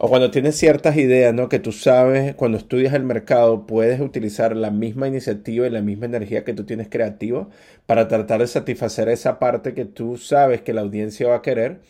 o 0.00 0.08
cuando 0.08 0.30
tienes 0.30 0.56
ciertas 0.56 0.96
ideas, 0.96 1.34
¿no? 1.34 1.48
Que 1.48 1.58
tú 1.58 1.72
sabes, 1.72 2.36
cuando 2.36 2.56
estudias 2.56 2.94
el 2.94 3.02
mercado, 3.02 3.66
puedes 3.66 4.00
utilizar 4.00 4.54
la 4.54 4.70
misma 4.70 5.08
iniciativa 5.08 5.66
y 5.66 5.70
la 5.70 5.82
misma 5.82 6.06
energía 6.06 6.44
que 6.44 6.54
tú 6.54 6.64
tienes 6.64 6.88
creativa 6.88 7.48
para 7.84 8.06
tratar 8.06 8.40
de 8.40 8.46
satisfacer 8.46 9.08
esa 9.08 9.40
parte 9.40 9.74
que 9.74 9.86
tú 9.86 10.16
sabes 10.16 10.62
que 10.62 10.72
la 10.72 10.82
audiencia 10.82 11.26
va 11.26 11.36
a 11.36 11.42
querer. 11.42 11.80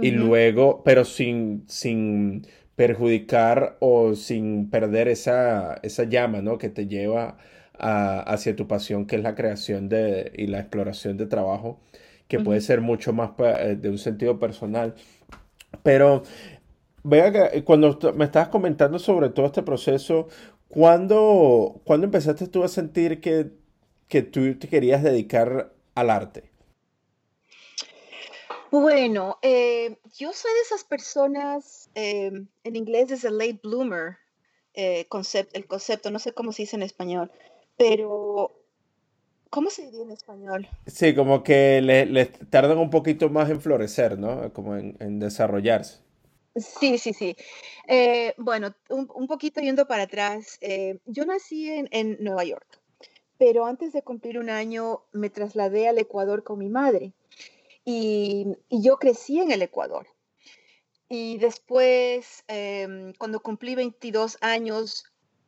Y 0.00 0.12
luego, 0.12 0.82
pero 0.84 1.04
sin, 1.04 1.64
sin 1.66 2.46
perjudicar 2.76 3.76
o 3.80 4.14
sin 4.14 4.70
perder 4.70 5.08
esa, 5.08 5.74
esa 5.82 6.04
llama, 6.04 6.42
¿no? 6.42 6.58
Que 6.58 6.68
te 6.68 6.86
lleva 6.86 7.36
hacia 7.78 8.54
tu 8.54 8.68
pasión, 8.68 9.06
que 9.06 9.16
es 9.16 9.22
la 9.22 9.34
creación 9.34 9.88
de, 9.88 10.30
y 10.36 10.46
la 10.46 10.60
exploración 10.60 11.16
de 11.16 11.26
trabajo, 11.26 11.80
que 12.28 12.38
puede 12.38 12.60
ser 12.60 12.80
mucho 12.80 13.12
más 13.12 13.32
eh, 13.38 13.76
de 13.76 13.90
un 13.90 13.98
sentido 13.98 14.38
personal. 14.38 14.94
Pero 15.82 16.22
Vea 17.08 17.30
que 17.30 17.58
eh, 17.58 17.62
cuando 17.62 17.96
me 18.14 18.24
estabas 18.24 18.48
comentando 18.48 18.98
sobre 18.98 19.28
todo 19.28 19.46
este 19.46 19.62
proceso, 19.62 20.26
¿cuándo, 20.66 21.80
empezaste 21.88 22.48
tú 22.48 22.64
a 22.64 22.68
sentir 22.68 23.20
que, 23.20 23.52
que 24.08 24.22
tú 24.22 24.58
te 24.58 24.66
querías 24.66 25.04
dedicar 25.04 25.72
al 25.94 26.10
arte? 26.10 26.50
Bueno, 28.72 29.38
eh, 29.40 29.98
yo 30.18 30.32
soy 30.32 30.52
de 30.52 30.60
esas 30.62 30.82
personas, 30.82 31.90
eh, 31.94 32.32
en 32.64 32.76
inglés 32.76 33.12
es 33.12 33.22
el 33.22 33.38
late 33.38 33.60
bloomer, 33.62 34.16
el 34.74 35.06
concepto, 35.06 36.10
no 36.10 36.18
sé 36.18 36.32
cómo 36.32 36.50
se 36.50 36.62
dice 36.62 36.74
en 36.74 36.82
español, 36.82 37.30
pero 37.76 38.52
¿cómo 39.48 39.70
se 39.70 39.82
diría 39.82 40.02
en 40.02 40.10
español? 40.10 40.68
Sí, 40.88 41.14
como 41.14 41.44
que 41.44 41.80
le, 41.80 42.26
tardan 42.26 42.78
un 42.78 42.90
poquito 42.90 43.30
más 43.30 43.48
en 43.48 43.60
florecer, 43.60 44.18
¿no? 44.18 44.52
Como 44.52 44.76
en 44.76 45.20
desarrollarse. 45.20 46.05
Sí, 46.56 46.96
sí, 46.96 47.12
sí. 47.12 47.36
Eh, 47.86 48.34
bueno, 48.38 48.74
un, 48.88 49.26
poquito 49.26 49.60
yendo 49.60 49.86
para 49.86 50.04
atrás, 50.04 50.56
eh, 50.62 50.98
yo 51.04 51.26
nací 51.26 51.70
en, 51.70 52.16
Nueva 52.20 52.44
York, 52.44 52.80
pero 53.36 53.66
antes 53.66 53.92
de 53.92 54.02
cumplir 54.02 54.38
un 54.38 54.48
año 54.48 55.02
me 55.12 55.28
trasladé 55.28 55.88
al 55.88 55.98
Ecuador 55.98 56.44
con 56.44 56.58
mi 56.58 56.70
madre 56.70 57.12
y, 57.84 58.46
yo 58.70 58.96
crecí 58.96 59.38
en 59.38 59.50
el 59.50 59.62
Ecuador. 59.62 60.06
Y 61.08 61.38
después, 61.38 62.42
em, 62.48 63.12
cuando 63.18 63.40
cumplí 63.40 63.74
22 63.74 64.38
años, 64.40 65.04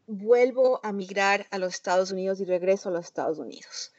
vuelvo 0.07 0.79
a 0.85 0.93
migrar 0.93 1.47
a 1.51 1.59
los 1.59 1.75
Estados 1.75 2.13
Unidos 2.13 2.41
y 2.41 2.45
regreso 2.45 2.91
a 2.91 2.93
los 2.93 3.07
Estados 3.07 3.39
Unidos. 3.39 3.93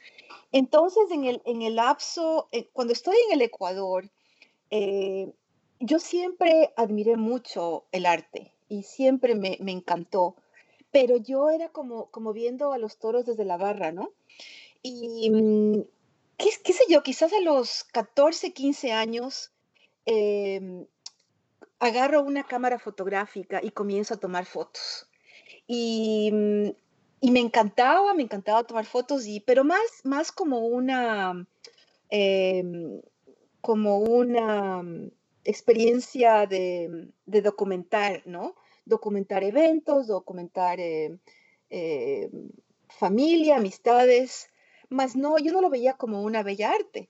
Entonces, 0.52 1.10
en 1.10 1.24
el, 1.24 1.42
en 1.44 1.62
el 1.62 1.76
lapso, 1.76 2.48
eh, 2.52 2.70
cuando 2.72 2.92
estoy 2.92 3.16
en 3.28 3.34
el 3.34 3.42
Ecuador, 3.42 4.10
yo 5.80 5.98
siempre 5.98 6.72
admiré 6.76 7.16
mucho 7.16 7.86
el 7.90 8.04
arte 8.06 8.52
y 8.68 8.82
siempre 8.82 9.34
me, 9.34 9.56
encantó, 9.72 10.36
pero 10.92 11.16
yo 11.16 11.50
era 11.50 11.70
como, 11.70 12.10
como 12.10 12.32
viendo 12.32 12.72
a 12.72 12.78
los 12.78 12.98
toros 12.98 13.24
desde 13.24 13.46
la 13.46 13.56
barra, 13.56 13.90
¿no? 13.90 14.12
Y 14.82 15.30
mm, 15.30 15.82
qué, 16.36 16.72
sé 16.72 16.84
yo, 16.88 17.02
quizás 17.02 17.32
a 17.32 17.40
los 17.40 17.84
14, 17.84 18.52
15 18.52 18.92
años 18.92 19.52
em, 20.04 20.86
agarro 21.78 22.22
una 22.22 22.44
cámara 22.44 22.78
fotográfica 22.78 23.60
y 23.62 23.70
comienzo 23.70 24.14
a 24.14 24.20
tomar 24.20 24.44
fotos. 24.44 25.08
Y, 25.66 26.30
mm, 26.32 26.68
y, 27.22 27.30
me 27.30 27.40
encantaba, 27.40 28.12
me 28.14 28.22
encantaba 28.22 28.64
tomar 28.64 28.84
fotos, 28.84 29.26
y, 29.26 29.40
pero 29.40 29.64
más, 29.64 29.80
más 30.04 30.30
como 30.30 30.60
una, 30.60 31.46
em, 32.10 33.00
como 33.60 33.98
una 33.98 34.82
experiencia 35.44 36.46
de, 36.46 37.08
documentar, 37.26 38.22
¿no? 38.26 38.54
Documentar 38.84 39.44
eventos, 39.44 40.06
documentar 40.06 40.80
eh, 40.80 41.18
eh, 41.70 42.30
familia, 42.88 43.56
amistades, 43.56 44.50
más 44.88 45.16
no, 45.16 45.38
yo 45.38 45.52
no 45.52 45.60
lo 45.60 45.70
veía 45.70 45.94
como 45.94 46.22
una 46.22 46.42
bella 46.42 46.72
arte, 46.72 47.08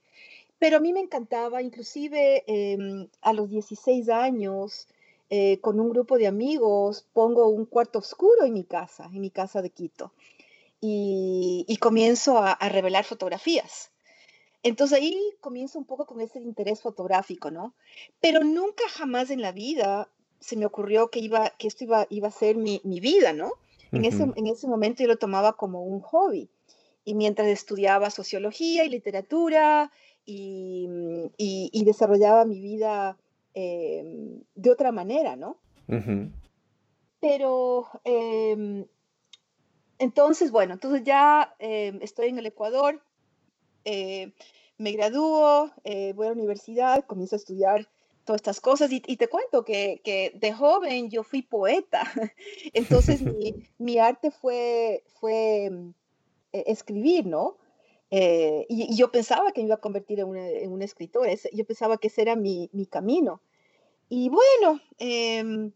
pero 0.58 0.76
a 0.76 0.80
mí 0.80 0.92
me 0.92 1.00
encantaba, 1.00 1.62
inclusive 1.62 2.44
em, 2.46 3.08
a 3.22 3.32
los 3.32 3.48
16 3.48 4.08
años, 4.10 4.88
eh, 5.30 5.58
con 5.60 5.80
un 5.80 5.90
grupo 5.90 6.18
de 6.18 6.26
amigos, 6.26 7.06
pongo 7.12 7.48
un 7.48 7.64
cuarto 7.64 8.00
oscuro 8.00 8.44
en 8.44 8.52
mi 8.52 8.64
casa, 8.64 9.08
en 9.12 9.20
mi 9.20 9.30
casa 9.30 9.62
de 9.62 9.70
Quito, 9.70 10.12
y, 10.82 11.76
comienzo 11.80 12.38
a 12.38 12.68
revelar 12.68 13.04
fotografías. 13.04 13.90
Entonces 14.62 14.98
ahí 14.98 15.16
comienzo 15.40 15.78
un 15.78 15.86
poco 15.86 16.06
con 16.06 16.20
ese 16.20 16.38
interés 16.38 16.82
fotográfico, 16.82 17.50
¿no? 17.50 17.74
Pero 18.20 18.44
nunca 18.44 18.84
jamás 18.90 19.30
en 19.30 19.40
la 19.40 19.52
vida 19.52 20.08
se 20.38 20.56
me 20.56 20.66
ocurrió 20.66 21.10
que, 21.10 21.20
iba, 21.20 21.50
que 21.50 21.68
esto 21.68 21.84
iba, 21.84 22.06
iba 22.10 22.28
a 22.28 22.32
ser 22.32 22.56
mi, 22.56 22.80
vida, 22.84 23.32
¿no? 23.32 23.52
en, 23.92 24.04
ese, 24.04 24.22
en 24.22 24.46
ese 24.46 24.68
momento 24.68 25.02
yo 25.02 25.08
lo 25.08 25.16
tomaba 25.16 25.54
como 25.54 25.84
un 25.84 26.00
hobby. 26.00 26.48
Y 27.04 27.14
mientras 27.14 27.48
estudiaba 27.48 28.10
sociología 28.10 28.84
y 28.84 28.90
literatura 28.90 29.90
y, 30.24 30.88
y, 31.36 31.84
desarrollaba 31.84 32.44
mi 32.44 32.60
vida 32.60 33.16
em, 33.54 34.42
de 34.54 34.70
otra 34.70 34.92
manera, 34.92 35.34
¿no? 35.36 35.56
Pero 37.20 37.88
em, 38.04 38.86
entonces, 39.98 40.50
bueno, 40.50 40.74
entonces 40.74 41.02
ya 41.04 41.54
em, 41.58 41.98
estoy 42.02 42.28
en 42.28 42.38
el 42.38 42.46
Ecuador, 42.46 43.02
eh, 43.84 44.32
me 44.78 44.92
gradúo, 44.92 45.70
eh, 45.84 46.12
voy 46.14 46.26
a 46.26 46.30
la 46.30 46.36
universidad, 46.36 47.04
comienzo 47.06 47.36
a 47.36 47.38
estudiar 47.38 47.88
todas 48.24 48.40
estas 48.40 48.60
cosas. 48.60 48.90
Y, 48.92 49.00
te 49.00 49.28
cuento 49.28 49.64
que, 49.64 50.00
que, 50.04 50.32
de 50.34 50.52
joven 50.52 51.10
yo 51.10 51.22
fui 51.22 51.42
poeta, 51.42 52.02
entonces 52.72 53.22
mi, 53.22 53.54
mi, 53.78 53.98
arte 53.98 54.30
fue, 54.30 55.04
fue 55.20 55.70
mm, 55.70 55.90
e, 56.52 56.64
escribir, 56.66 57.26
¿no? 57.26 57.58
Eh, 58.10 58.66
y, 58.68 58.96
yo 58.96 59.12
pensaba 59.12 59.52
que 59.52 59.60
me 59.60 59.66
iba 59.66 59.76
a 59.76 59.80
convertir 59.80 60.20
en 60.20 60.28
una, 60.28 60.48
en 60.48 60.72
una 60.72 60.84
escritora, 60.84 61.32
yo 61.52 61.64
pensaba 61.64 61.98
que 61.98 62.08
ese 62.08 62.22
era 62.22 62.36
mi, 62.36 62.70
mi 62.72 62.86
camino. 62.86 63.40
Y 64.08 64.28
bueno, 64.28 64.80
em, 64.98 65.72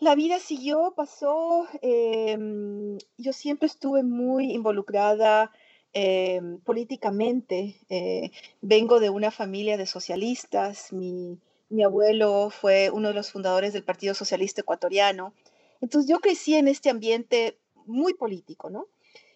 la 0.00 0.14
vida 0.14 0.40
siguió, 0.40 0.94
pasó, 0.96 1.68
em, 1.82 2.98
yo 3.18 3.32
siempre 3.32 3.66
estuve 3.66 4.02
muy 4.02 4.52
involucrada 4.52 5.52
em, 5.92 6.58
políticamente. 6.60 7.76
Eh, 7.88 8.30
vengo 8.60 9.00
de 9.00 9.10
una 9.10 9.30
familia 9.30 9.76
de 9.76 9.86
socialistas, 9.86 10.92
mi, 10.92 11.38
mi 11.70 11.84
abuelo 11.84 12.50
fue 12.50 12.90
uno 12.90 13.08
de 13.08 13.14
los 13.14 13.30
fundadores 13.30 13.72
del 13.72 13.84
Partido 13.84 14.14
Socialista 14.14 14.60
Ecuatoriano. 14.60 15.32
Entonces 15.80 16.10
yo 16.10 16.18
crecí 16.18 16.54
en 16.54 16.68
este 16.68 16.90
ambiente 16.90 17.56
muy 17.86 18.14
político, 18.14 18.70
¿no? 18.70 18.86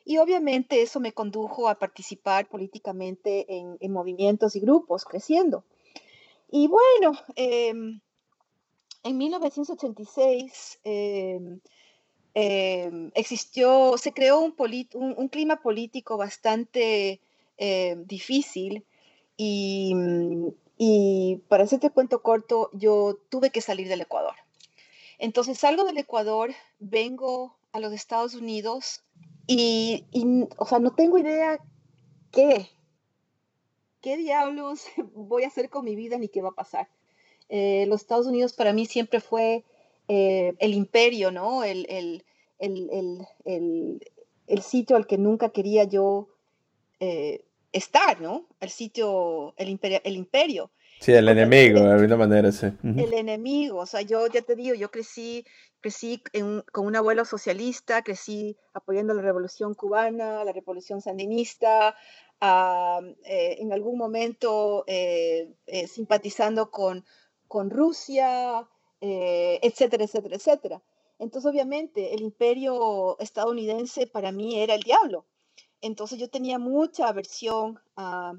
Y 0.05 0.19
obviamente 0.19 0.83
eso 0.83 1.01
me 1.01 1.13
condujo 1.13 1.69
a 1.69 1.79
participar 1.79 2.47
políticamente 2.49 3.47
en, 3.49 3.93
movimientos 3.93 4.55
y 4.55 4.61
grupos, 4.61 5.05
creciendo. 5.05 5.65
Y 6.51 6.69
bueno, 6.69 7.19
em, 7.37 8.01
en 9.03 9.17
1986 9.17 10.81
em, 12.35 13.11
existió, 13.15 13.97
se 13.99 14.13
creó 14.13 14.41
un, 14.41 14.55
un, 14.95 15.29
clima 15.29 15.57
político 15.63 16.17
bastante 16.17 17.21
difícil 18.07 18.85
y, 19.37 19.95
y 20.77 21.37
para 21.49 21.65
hacerte 21.65 21.91
cuento 21.91 22.23
corto, 22.23 22.71
yo 22.73 23.19
tuve 23.29 23.51
que 23.51 23.61
salir 23.61 23.89
del 23.89 24.01
Ecuador. 24.01 24.35
Entonces 25.19 25.59
salgo 25.59 25.85
del 25.85 25.99
Ecuador, 25.99 26.53
vengo 26.81 27.57
a 27.73 27.81
los 27.81 27.93
Estados 27.93 28.35
Unidos 28.35 29.03
y, 29.47 30.05
o 30.57 30.67
sea, 30.67 30.79
no 30.79 30.95
tengo 30.95 31.19
idea 31.19 31.59
qué, 32.31 32.69
qué 34.01 34.17
diablos 34.17 34.85
voy 35.15 35.45
a 35.45 35.49
hacer 35.49 35.71
con 35.71 35.85
mi 35.85 35.95
vida 35.95 36.19
ni 36.19 36.29
qué 36.29 36.43
va 36.43 36.51
a 36.51 36.53
pasar. 36.55 36.89
Eh, 37.49 37.85
los 37.89 38.01
Estados 38.01 38.27
Unidos 38.27 38.55
para 38.55 38.73
mí 38.73 38.87
siempre 38.87 39.21
fue 39.21 39.65
eh, 40.09 40.55
el 40.59 40.75
imperio, 40.75 41.31
¿no? 41.31 41.65
El, 41.65 41.87
el, 41.89 42.25
el, 42.59 44.01
el, 44.47 44.63
sitio 44.63 44.97
al 44.97 45.07
que 45.07 45.19
nunca 45.19 45.51
quería 45.51 45.85
yo 45.85 46.29
eh, 47.01 47.45
estar, 47.73 48.21
¿no? 48.21 48.47
El 48.61 48.71
sitio, 48.71 49.55
el 49.57 49.69
imperio. 49.69 50.01
El 50.05 50.17
imperio. 50.17 50.71
Sí, 51.01 51.13
el 51.13 51.29
enemigo, 51.29 51.81
de 51.81 51.93
alguna 51.93 52.17
manera, 52.17 52.53
sí. 52.53 52.67
El 52.83 53.13
enemigo, 53.13 53.79
o 53.79 53.87
sea, 53.87 54.01
yo 54.03 54.27
ya 54.29 54.43
te 54.43 54.55
digo, 54.55 54.75
yo 54.75 54.91
crecí 54.91 55.45
crecí 55.85 56.23
con 56.73 56.87
un 56.87 56.97
abuelo 56.97 57.27
socialista, 57.27 58.01
crecí 58.01 58.57
apoyando 58.73 59.13
la 59.13 59.21
revolución 59.21 59.75
cubana, 59.75 60.43
la 60.43 60.51
revolución 60.51 61.03
sandinista, 61.03 61.95
ah, 62.41 63.01
eh, 63.25 63.57
en 63.59 63.71
algún 63.71 63.99
momento 63.99 64.85
eh, 64.87 65.53
eh, 65.67 65.87
simpatizando 65.87 66.71
con, 66.71 67.05
con 67.49 67.69
Rusia, 67.69 68.67
etcétera, 69.63 70.05
etcétera, 70.05 70.37
etcétera. 70.37 70.83
Entonces, 71.19 71.51
obviamente, 71.51 72.15
el 72.15 72.23
imperio 72.23 73.19
estadounidense 73.21 74.07
para 74.07 74.33
mí 74.33 74.61
era 74.61 74.75
el 74.75 74.83
diablo. 74.83 75.27
Entonces, 75.81 76.19
yo 76.19 76.29
tenía 76.29 76.59
mucha 76.59 77.09
aversión 77.09 77.81
a, 77.97 78.35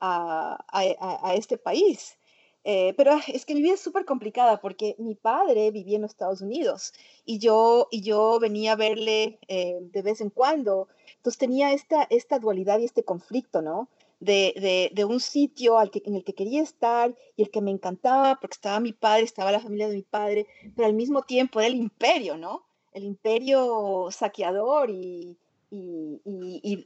a 0.00 1.34
este 1.34 1.58
país. 1.58 2.18
Eh, 2.64 2.94
pero 2.96 3.12
ah, 3.14 3.22
es 3.26 3.44
que 3.44 3.54
mi 3.54 3.62
vida 3.62 3.74
es 3.74 3.80
súper 3.80 4.04
complicada 4.04 4.60
porque 4.60 4.94
mi 4.98 5.16
padre 5.16 5.72
vivía 5.72 5.96
en 5.96 6.02
los 6.02 6.12
Estados 6.12 6.42
Unidos 6.42 6.92
y 7.24 7.38
yo, 7.40 7.88
y 7.90 8.02
yo 8.02 8.38
venía 8.38 8.72
a 8.72 8.76
verle 8.76 9.40
eh, 9.48 9.78
de 9.80 10.02
vez 10.02 10.20
en 10.20 10.30
cuando. 10.30 10.88
Entonces 11.16 11.38
tenía 11.38 11.72
esta, 11.72 12.04
esta 12.04 12.38
dualidad 12.38 12.78
y 12.78 12.84
este 12.84 13.04
conflicto, 13.04 13.62
¿no? 13.62 13.88
De, 14.24 14.92
de, 14.94 15.04
un 15.04 15.18
sitio 15.18 15.78
al 15.78 15.90
que, 15.90 16.00
en 16.06 16.14
el 16.14 16.22
que 16.22 16.32
quería 16.32 16.62
estar 16.62 17.12
y 17.36 17.42
el 17.42 17.50
que 17.50 17.60
me 17.60 17.72
encantaba 17.72 18.38
porque 18.40 18.54
estaba 18.54 18.78
mi 18.78 18.92
padre, 18.92 19.24
estaba 19.24 19.50
la 19.50 19.58
familia 19.58 19.88
de 19.88 19.96
mi 19.96 20.02
padre, 20.02 20.46
pero 20.76 20.86
al 20.86 20.94
mismo 20.94 21.22
tiempo 21.22 21.58
era 21.58 21.66
el 21.66 21.74
imperio, 21.74 22.36
¿no? 22.36 22.64
El 22.92 23.02
imperio 23.02 24.08
saqueador 24.12 24.90
y, 24.90 25.36
y, 25.72 26.20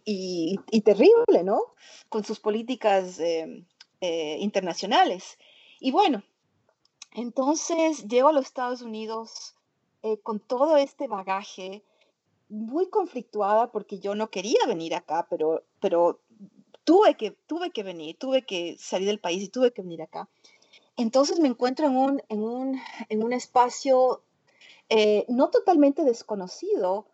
y, 0.07 0.61
y 0.70 0.81
terrible, 0.81 1.44
¿no? 1.44 1.61
Con 2.09 2.25
sus 2.25 2.40
políticas 2.40 3.20
eh, 3.20 4.38
internacionales. 4.40 5.37
Y 5.79 5.90
bueno, 5.90 6.22
entonces 7.12 8.07
llego 8.07 8.29
a 8.29 8.33
los 8.33 8.46
Estados 8.46 8.83
Unidos 8.83 9.55
eh, 10.03 10.18
con 10.18 10.38
todo 10.38 10.77
este 10.77 11.09
bagaje, 11.09 11.83
muy 12.49 12.88
conflictuada 12.88 13.72
porque 13.72 13.99
yo 13.99 14.14
no 14.14 14.31
quería 14.31 14.61
venir 14.66 14.94
acá, 14.94 15.27
pero, 15.29 15.64
pero 15.81 16.20
tuve, 16.87 17.16
que, 17.16 17.33
tuve 17.33 17.72
que 17.72 17.83
venir, 17.83 18.16
tuve 18.16 18.46
que 18.46 18.77
salir 18.79 19.09
del 19.09 19.18
país 19.18 19.42
y 19.42 19.49
tuve 19.49 19.72
que 19.72 19.83
venir 19.83 20.01
acá. 20.03 20.31
Entonces 20.96 21.40
me 21.40 21.49
encuentro 21.49 21.87
en 21.87 21.96
un, 21.96 22.22
en 22.29 22.42
un, 22.42 22.81
en 23.09 23.22
un 23.22 23.33
espacio 23.33 24.22
eh, 24.88 25.27
no 25.29 25.51
totalmente 25.51 26.05
desconocido, 26.05 27.09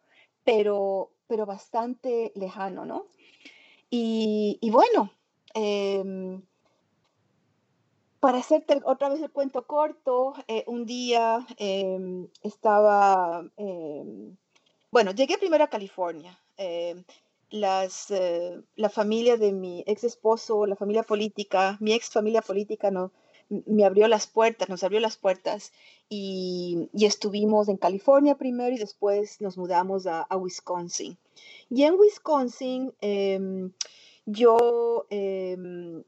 pero, 0.44 1.10
pero 1.26 1.46
bastante 1.46 2.32
lejano, 2.36 2.84
¿no? 2.84 3.06
Y, 3.88 4.58
y 4.60 4.70
bueno, 4.70 5.10
eh, 5.54 6.38
para 8.20 8.38
hacerte 8.38 8.80
otra 8.84 9.08
vez 9.08 9.22
el 9.22 9.32
cuento 9.32 9.66
corto, 9.66 10.34
eh, 10.48 10.64
un 10.66 10.84
día 10.84 11.44
em, 11.56 12.28
estaba, 12.42 13.42
em, 13.56 14.36
bueno, 14.90 15.12
llegué 15.12 15.38
primero 15.38 15.64
a 15.64 15.68
California. 15.68 16.38
Las, 17.52 18.10
eh, 18.10 18.60
la 18.74 18.88
familia 18.88 19.36
de 19.36 19.52
mi 19.52 19.84
ex 19.86 20.02
esposo, 20.04 20.66
la 20.66 20.74
familia 20.74 21.04
política, 21.04 21.76
mi 21.80 21.92
ex 21.92 22.10
familia 22.10 22.42
política 22.42 22.90
no, 22.90 23.12
me 23.48 23.84
abrió 23.84 24.08
las 24.08 24.26
puertas, 24.26 24.68
nos 24.68 24.82
abrió 24.82 24.98
las 24.98 25.16
puertas 25.16 25.72
y, 26.08 26.88
estuvimos 26.94 27.68
en 27.68 27.76
California 27.76 28.36
primero 28.36 28.74
y 28.74 28.78
después 28.78 29.40
nos 29.40 29.56
mudamos 29.56 30.06
a, 30.06 30.22
a 30.22 30.36
Wisconsin. 30.36 31.16
Y 31.70 31.84
en 31.84 31.94
Wisconsin 31.94 32.92
yo 34.26 35.06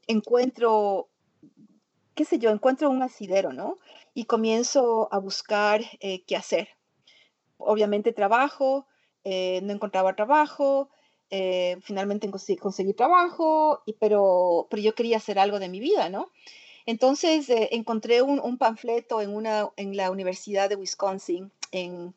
encuentro 0.08 1.08
qué 2.14 2.24
sé 2.24 2.38
yo, 2.38 2.50
encuentro 2.50 2.90
un 2.90 3.02
asidero, 3.02 3.52
¿no? 3.52 3.78
Y 4.14 4.24
comienzo 4.24 5.08
a 5.12 5.18
buscar 5.18 5.82
eh, 6.00 6.22
qué 6.24 6.36
hacer. 6.36 6.68
Obviamente 7.58 8.12
trabajo, 8.12 8.86
eh, 9.24 9.60
no 9.62 9.72
encontraba 9.72 10.14
trabajo, 10.14 10.90
eh, 11.36 11.78
finalmente 11.82 12.30
conseguí, 12.60 12.92
trabajo, 12.92 13.82
y, 13.86 13.94
pero, 13.94 14.66
pero 14.70 14.82
yo 14.82 14.94
quería 14.94 15.16
hacer 15.16 15.38
algo 15.38 15.58
de 15.58 15.68
mi 15.68 15.80
vida, 15.80 16.08
¿no? 16.08 16.30
Entonces 16.86 17.46
encontré 17.48 18.22
un, 18.22 18.58
panfleto 18.58 19.20
en, 19.20 19.34
una, 19.34 19.70
en 19.76 19.96
la 19.96 20.10
Universidad 20.10 20.68
de 20.68 20.76
Wisconsin, 20.76 21.50
en, 21.72 22.14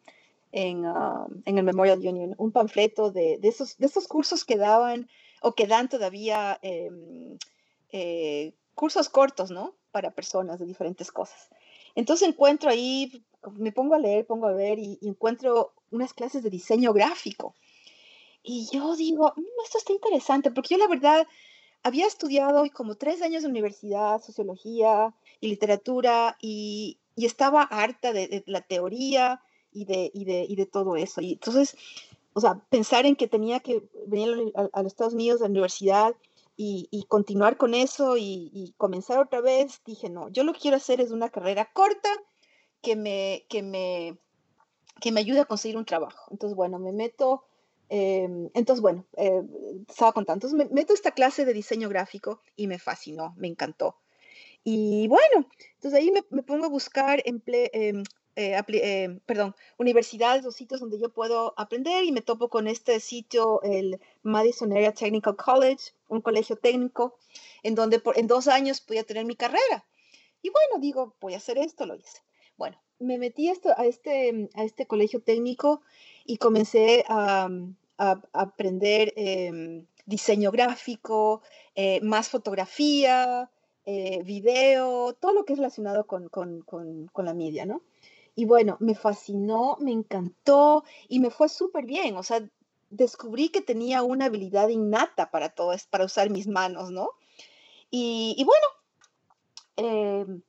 en, 0.51 0.85
ah, 0.85 1.25
en 1.45 1.57
el 1.57 1.63
Memorial 1.63 1.99
Union, 1.99 2.35
un 2.37 2.51
panfleto 2.51 3.09
de, 3.09 3.37
de, 3.37 3.47
esos, 3.47 3.77
de 3.77 3.85
esos 3.87 4.07
cursos 4.07 4.43
que 4.43 4.57
daban 4.57 5.09
o 5.41 5.53
que 5.53 5.67
dan 5.67 5.87
todavía 5.87 6.59
em, 6.61 7.37
cursos 8.75 9.09
cortos, 9.09 9.49
¿no? 9.49 9.73
para 9.97 10.11
personas 10.11 10.59
de 10.59 10.67
diferentes 10.67 11.11
cosas. 11.11 11.49
Entonces 11.95 12.27
encuentro 12.27 12.69
ahí, 12.69 13.23
me 13.53 13.71
pongo 13.71 13.95
a 13.95 13.99
leer, 13.99 14.27
pongo 14.27 14.45
a 14.45 14.53
ver 14.53 14.77
y, 14.77 14.99
encuentro 15.01 15.73
unas 15.89 16.13
clases 16.13 16.43
de 16.43 16.51
diseño 16.51 16.93
gráfico. 16.93 17.55
Y 18.47 18.67
yo 18.71 18.95
digo, 18.95 19.33
mm, 19.35 19.63
esto 19.65 19.77
está 19.77 19.93
interesante, 19.93 20.51
porque 20.51 20.75
yo 20.75 20.77
la 20.77 20.87
verdad 20.87 21.27
había 21.83 22.07
estudiado 22.07 22.63
como 22.73 22.95
tres 22.95 23.21
años 23.21 23.43
de 23.43 23.49
universidad, 23.49 24.21
sociología 24.21 25.13
y 25.41 25.49
literatura, 25.49 26.37
y, 26.41 26.99
estaba 27.15 27.63
harta 27.63 28.13
de, 28.13 28.43
la 28.45 28.61
teoría 28.61 29.41
y 29.71 29.85
de, 29.85 30.11
y 30.13 30.25
de, 30.25 30.45
y 30.47 30.55
de 30.55 30.65
todo 30.67 30.95
eso. 30.95 31.19
Y 31.19 31.33
entonces, 31.33 31.75
o 32.33 32.39
sea, 32.39 32.61
pensar 32.69 33.05
en 33.05 33.15
que 33.15 33.27
tenía 33.27 33.59
que 33.59 33.83
venir 34.05 34.53
a, 34.55 34.69
a 34.71 34.83
los 34.83 34.93
Estados 34.93 35.13
Unidos 35.13 35.41
a 35.41 35.45
la 35.45 35.49
universidad 35.49 36.15
y, 36.57 37.05
continuar 37.07 37.57
con 37.57 37.73
eso 37.75 38.17
y, 38.17 38.73
comenzar 38.77 39.19
otra 39.19 39.41
vez, 39.41 39.81
dije, 39.85 40.09
no, 40.09 40.29
yo 40.29 40.43
lo 40.43 40.53
que 40.53 40.59
quiero 40.59 40.77
hacer 40.77 40.99
es 41.01 41.11
una 41.11 41.29
carrera 41.29 41.69
corta 41.71 42.09
que 42.81 42.95
me, 42.95 43.45
que 43.47 43.61
me, 43.61 44.17
que 44.99 45.11
me 45.11 45.19
ayude 45.19 45.41
a 45.41 45.45
conseguir 45.45 45.77
un 45.77 45.85
trabajo. 45.85 46.29
Entonces, 46.31 46.55
bueno, 46.55 46.79
me 46.79 46.91
meto, 46.91 47.45
em, 47.89 48.49
entonces, 48.53 48.81
bueno, 48.81 49.05
eh, 49.17 49.41
estaba 49.89 50.11
contando, 50.13 50.47
entonces 50.47 50.57
me 50.57 50.73
meto 50.73 50.93
esta 50.93 51.11
clase 51.11 51.45
de 51.45 51.53
diseño 51.53 51.89
gráfico 51.89 52.41
y 52.55 52.67
me 52.67 52.79
fascinó, 52.79 53.33
me 53.37 53.47
encantó. 53.47 53.97
Y 54.63 55.07
bueno, 55.07 55.47
entonces 55.75 55.93
ahí 55.93 56.11
me, 56.11 56.43
pongo 56.43 56.65
a 56.65 56.69
buscar 56.69 57.21
emple, 57.25 57.69
em, 57.73 58.03
eh, 58.35 58.61
eh, 58.67 59.19
perdón, 59.25 59.55
universidades 59.77 60.45
o 60.45 60.51
sitios 60.51 60.79
donde 60.81 60.99
yo 60.99 61.09
puedo 61.09 61.53
aprender 61.57 62.03
y 62.03 62.11
me 62.11 62.21
topo 62.21 62.49
con 62.49 62.67
este 62.67 62.99
sitio, 62.99 63.61
el 63.63 63.99
Madison 64.23 64.71
Area 64.73 64.93
Technical 64.93 65.35
College, 65.35 65.93
un 66.09 66.21
colegio 66.21 66.57
técnico, 66.57 67.17
en 67.63 67.75
donde 67.75 68.01
en 68.15 68.27
dos 68.27 68.47
años 68.47 68.81
podía 68.81 69.03
tener 69.03 69.25
mi 69.25 69.35
carrera. 69.35 69.85
Y 70.41 70.49
bueno, 70.49 70.81
digo, 70.81 71.15
voy 71.19 71.33
a 71.33 71.37
hacer 71.37 71.57
esto, 71.57 71.85
lo 71.85 71.95
hice. 71.95 72.21
Bueno, 72.57 72.77
me 72.99 73.17
metí 73.17 73.49
esto, 73.49 73.69
a, 73.77 73.85
este, 73.85 74.49
a 74.53 74.63
este 74.63 74.85
colegio 74.85 75.21
técnico 75.21 75.81
y 76.27 76.37
comencé 76.37 77.03
a, 77.07 77.49
aprender 78.33 79.11
em, 79.15 79.87
diseño 80.05 80.51
gráfico, 80.51 81.41
eh, 81.73 81.99
más 82.01 82.29
fotografía, 82.29 83.49
eh, 83.85 84.21
video, 84.23 85.13
todo 85.13 85.33
lo 85.33 85.45
que 85.45 85.53
es 85.53 85.59
relacionado 85.59 86.05
con, 86.05 86.29
con 86.29 87.25
la 87.25 87.33
media, 87.33 87.65
¿no? 87.65 87.81
Y 88.37 88.45
bueno, 88.45 88.77
me 88.79 88.93
fascinó, 88.93 89.77
me 89.79 89.91
encantó 89.91 90.83
y 91.07 91.19
me 91.19 91.31
fue 91.31 91.49
súper 91.49 91.85
bien. 91.87 92.17
O 92.17 92.21
sea, 92.21 92.47
descubrí 92.91 93.49
que 93.49 93.61
tenía 93.61 94.03
una 94.03 94.25
habilidad 94.25 94.69
innata 94.69 95.31
para 95.31 95.49
todo, 95.49 95.73
para 95.89 96.05
usar 96.05 96.29
mis 96.29 96.47
manos, 96.47 96.91
¿no? 96.91 97.09
Y, 97.89 98.45
bueno, 98.45 98.67
em, 99.77 100.41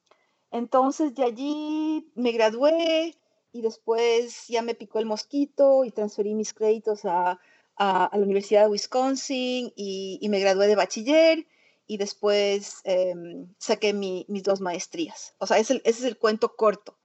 entonces 0.51 1.14
de 1.14 1.24
allí 1.24 2.11
me 2.14 2.33
gradué 2.33 3.16
y 3.53 3.62
después 3.62 4.46
ya 4.49 4.62
me 4.62 4.74
picó 4.74 4.99
el 4.99 5.07
mosquito 5.07 5.84
y 5.84 5.90
transferí 5.90 6.34
mis 6.34 6.55
créditos 6.55 7.05
a, 7.05 7.40
la 7.78 8.11
Universidad 8.12 8.62
de 8.62 8.70
Wisconsin 8.70 9.72
y, 9.76 10.26
me 10.28 10.40
gradué 10.40 10.66
de 10.66 10.74
bachiller 10.74 11.46
y 11.86 11.96
después 11.96 12.80
em, 12.84 13.55
saqué 13.59 13.92
mis 13.92 14.42
dos 14.42 14.61
maestrías. 14.61 15.34
O 15.38 15.46
sea, 15.46 15.59
ese 15.59 15.80
es 15.84 16.03
el 16.03 16.18
cuento 16.18 16.57
corto. 16.57 16.97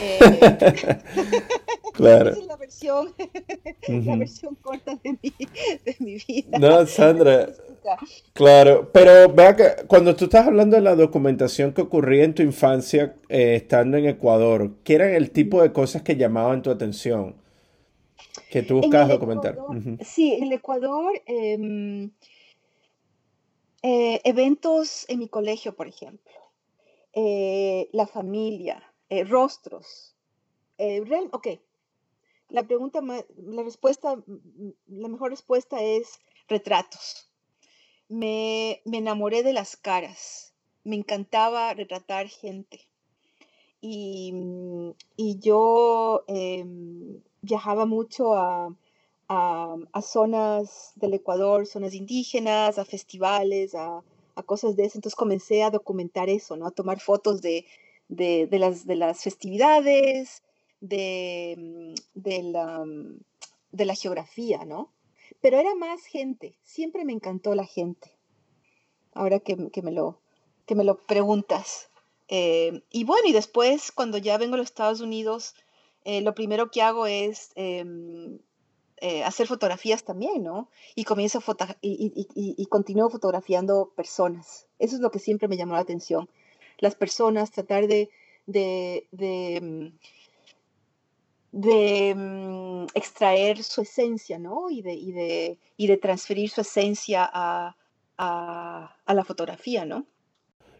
Eh, 0.00 0.18
claro. 1.92 2.30
es 2.30 2.46
la 2.46 2.56
versión, 2.56 3.14
la 3.88 4.16
versión 4.16 4.54
corta 4.56 4.98
de 5.02 5.18
mi, 5.22 5.32
de 5.84 5.96
mi, 5.98 6.16
vida. 6.26 6.58
No, 6.58 6.86
Sandra. 6.86 7.48
Claro, 8.32 8.90
pero 8.94 9.30
vea 9.34 9.54
que 9.54 9.86
cuando 9.86 10.16
tú 10.16 10.24
estás 10.24 10.46
hablando 10.46 10.74
de 10.74 10.80
la 10.80 10.96
documentación 10.96 11.74
que 11.74 11.82
ocurría 11.82 12.24
en 12.24 12.34
tu 12.34 12.42
infancia 12.42 13.14
eh, 13.28 13.56
estando 13.56 13.98
en 13.98 14.06
Ecuador, 14.06 14.70
¿qué 14.84 14.94
eran 14.94 15.10
el 15.10 15.30
tipo 15.32 15.60
de 15.60 15.70
cosas 15.70 16.00
que 16.00 16.16
llamaban 16.16 16.62
tu 16.62 16.70
atención? 16.70 17.36
Que 18.48 18.62
tú 18.62 18.76
buscabas 18.76 19.10
documentar. 19.10 19.58
Sí, 20.02 20.32
en 20.32 20.50
Ecuador, 20.50 21.12
em, 21.26 22.10
eh, 23.82 24.18
eventos 24.24 25.04
en 25.08 25.18
mi 25.18 25.28
colegio, 25.28 25.76
por 25.76 25.86
ejemplo, 25.86 26.32
la 27.92 28.06
familia, 28.06 28.82
eh, 29.08 29.24
rostros. 29.24 30.14
Eh, 30.78 31.02
ok, 31.32 31.46
la 32.48 32.62
pregunta, 32.62 33.00
la 33.00 33.62
respuesta, 33.62 34.16
la 34.86 35.08
mejor 35.08 35.30
respuesta 35.30 35.82
es 35.82 36.20
retratos. 36.48 37.30
Me, 38.08 38.80
enamoré 38.84 39.42
de 39.42 39.52
las 39.52 39.76
caras. 39.76 40.52
Me 40.84 40.96
encantaba 40.96 41.74
retratar 41.74 42.28
gente. 42.28 42.80
Y, 43.80 44.32
yo 45.40 46.24
em, 46.28 47.20
viajaba 47.42 47.86
mucho 47.86 48.34
a, 48.34 48.74
zonas 50.02 50.92
del 50.96 51.14
Ecuador, 51.14 51.66
zonas 51.66 51.94
indígenas, 51.94 52.78
a 52.78 52.84
festivales, 52.84 53.74
a, 53.74 54.02
a, 54.36 54.42
cosas 54.42 54.76
de 54.76 54.84
eso. 54.84 54.98
Entonces 54.98 55.16
comencé 55.16 55.62
a 55.62 55.70
documentar 55.70 56.28
eso, 56.28 56.56
¿no? 56.56 56.66
A 56.66 56.70
tomar 56.70 57.00
fotos 57.00 57.42
de, 57.42 57.66
de, 58.08 58.48
las, 58.52 58.86
de 58.86 58.96
las 58.96 59.22
festividades, 59.22 60.42
de, 60.80 61.56
mm, 61.58 62.20
mm, 62.20 63.20
de 63.72 63.84
la 63.84 63.94
geografía, 63.94 64.64
¿no? 64.64 64.92
Pero 65.40 65.58
era 65.58 65.74
más 65.74 66.04
gente, 66.04 66.56
siempre 66.62 67.04
me 67.04 67.12
encantó 67.12 67.54
la 67.54 67.64
gente, 67.64 68.10
ahora 69.12 69.40
que, 69.40 69.56
me, 69.56 69.92
lo, 69.92 70.20
que 70.66 70.74
me 70.74 70.84
lo 70.84 70.98
preguntas. 70.98 71.90
Eh, 72.28 72.82
y 72.90 73.04
bueno, 73.04 73.28
y 73.28 73.32
después 73.32 73.92
cuando 73.92 74.18
ya 74.18 74.38
vengo 74.38 74.54
a 74.54 74.58
los 74.58 74.66
Estados 74.66 75.00
Unidos, 75.00 75.54
eh, 76.04 76.20
lo 76.20 76.34
primero 76.34 76.70
que 76.70 76.82
hago 76.82 77.06
es 77.06 77.50
em, 77.56 78.38
eh, 78.98 79.22
hacer 79.24 79.46
fotografías 79.46 80.04
también, 80.04 80.42
¿no? 80.42 80.68
Y 80.94 81.04
comienzo 81.04 81.38
a 81.46 81.76
y, 81.80 82.12
y, 82.14 82.54
y, 82.56 82.66
continúo 82.66 83.10
fotografiando 83.10 83.92
personas. 83.96 84.66
Eso 84.78 84.96
es 84.96 85.02
lo 85.02 85.10
que 85.10 85.18
siempre 85.18 85.48
me 85.48 85.56
llamó 85.56 85.74
la 85.74 85.80
atención 85.80 86.28
las 86.78 86.94
personas, 86.94 87.50
tratar 87.50 87.86
de, 87.86 88.10
de, 88.46 89.06
de, 89.12 89.60
mm, 91.52 92.82
mm, 92.82 92.86
extraer 92.94 93.62
su 93.62 93.82
esencia, 93.82 94.38
¿no? 94.38 94.70
Y 94.70 94.82
de, 94.82 94.94
y 94.94 95.12
de, 95.12 95.58
y 95.76 95.86
de 95.86 95.96
transferir 95.96 96.50
su 96.50 96.60
esencia 96.60 97.28
a, 97.32 97.76
a, 98.18 99.14
la 99.14 99.24
fotografía, 99.24 99.84
¿no? 99.84 100.06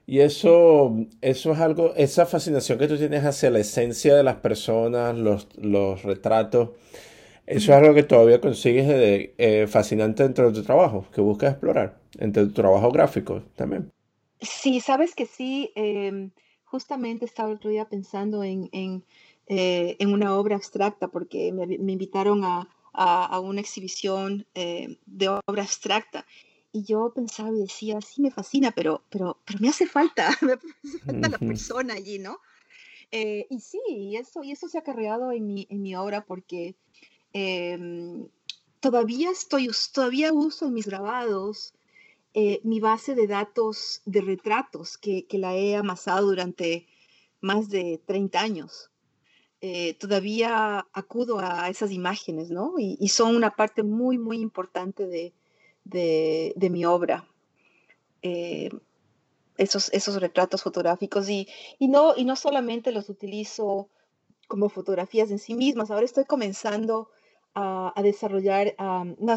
Y 0.06 0.20
eso, 0.20 0.94
eso 1.22 1.52
es 1.52 1.60
algo, 1.60 1.94
esa 1.96 2.26
fascinación 2.26 2.78
que 2.78 2.88
tú 2.88 2.98
tienes 2.98 3.24
hacia 3.24 3.50
la 3.50 3.60
esencia 3.60 4.14
de 4.14 4.22
las 4.22 4.36
personas, 4.36 5.16
los, 5.16 5.48
los 5.56 6.02
retratos, 6.02 6.70
eso 7.46 7.72
es 7.72 7.78
algo 7.78 7.94
que 7.94 8.02
todavía 8.02 8.40
consigues 8.40 8.86
de, 8.88 9.34
eh, 9.38 9.66
fascinante 9.66 10.22
dentro 10.22 10.50
de 10.50 10.60
tu 10.60 10.62
trabajo, 10.64 11.06
que 11.12 11.20
buscas 11.20 11.52
explorar, 11.52 11.98
entre 12.18 12.44
tu 12.46 12.52
trabajo 12.52 12.90
gráfico 12.90 13.42
también. 13.54 13.90
Sí, 14.40 14.80
sabes 14.80 15.14
que 15.14 15.26
sí. 15.26 15.72
Em, 15.74 16.30
justamente 16.64 17.24
estaba 17.24 17.50
el 17.50 17.56
otro 17.56 17.70
día 17.70 17.88
pensando 17.88 18.42
en, 18.42 18.68
en, 18.72 19.04
eh, 19.46 19.96
en 19.98 20.12
una 20.12 20.36
obra 20.36 20.56
abstracta 20.56 21.08
porque 21.08 21.52
me, 21.52 21.66
me 21.66 21.92
invitaron 21.92 22.44
a, 22.44 22.68
a, 22.94 23.40
una 23.40 23.60
exhibición 23.60 24.46
eh, 24.54 24.98
de 25.06 25.28
obra 25.28 25.62
abstracta. 25.62 26.26
Y 26.72 26.84
yo 26.84 27.12
pensaba 27.14 27.50
y 27.50 27.60
decía, 27.60 28.00
sí, 28.00 28.20
me 28.20 28.30
fascina, 28.30 28.72
pero, 28.72 29.02
pero, 29.10 29.38
pero 29.44 29.58
me 29.60 29.68
hace 29.68 29.86
falta, 29.86 30.30
me 30.42 30.54
hace 30.54 30.98
falta 31.04 31.28
la 31.28 31.38
persona 31.38 31.94
allí, 31.94 32.18
¿no? 32.18 32.38
Eh, 33.12 33.46
y 33.48 33.60
sí, 33.60 33.80
y 33.86 34.16
eso, 34.16 34.42
y 34.42 34.50
eso 34.50 34.68
se 34.68 34.78
ha 34.78 34.80
acarreado 34.80 35.30
en 35.30 35.46
mi, 35.46 35.66
en 35.70 35.82
mi 35.82 35.94
obra 35.94 36.24
porque 36.24 36.74
em, 37.32 38.26
todavía 38.80 39.30
estoy, 39.30 39.68
todavía 39.92 40.32
uso 40.32 40.66
en 40.66 40.74
mis 40.74 40.86
grabados 40.86 41.74
eh, 42.36 42.60
mi 42.64 42.80
base 42.80 43.14
de 43.14 43.28
datos 43.28 44.02
de 44.06 44.20
retratos 44.20 44.98
que, 44.98 45.24
la 45.30 45.54
he 45.54 45.76
amasado 45.76 46.26
durante 46.26 46.88
más 47.40 47.68
de 47.68 48.02
30 48.06 48.40
años. 48.40 48.90
Eh, 49.60 49.94
todavía 49.94 50.84
acudo 50.92 51.38
a 51.38 51.68
esas 51.70 51.92
imágenes, 51.92 52.50
¿no? 52.50 52.74
Y, 52.76 53.08
son 53.08 53.36
una 53.36 53.54
parte 53.54 53.84
muy, 53.84 54.18
muy 54.18 54.38
importante 54.38 55.06
de, 55.84 56.70
mi 56.70 56.84
obra. 56.84 57.24
Eh, 58.22 58.68
esos, 59.56 59.92
esos 59.92 60.20
retratos 60.20 60.64
fotográficos 60.64 61.30
y, 61.30 61.46
no, 61.78 62.14
y 62.16 62.24
no 62.24 62.34
solamente 62.34 62.90
los 62.90 63.08
utilizo 63.08 63.88
como 64.48 64.68
fotografías 64.68 65.30
en 65.30 65.38
sí 65.38 65.54
mismas, 65.54 65.92
ahora 65.92 66.04
estoy 66.04 66.24
comenzando 66.24 67.10
a, 67.54 67.94
desarrollar, 68.02 68.74
no, 68.76 69.36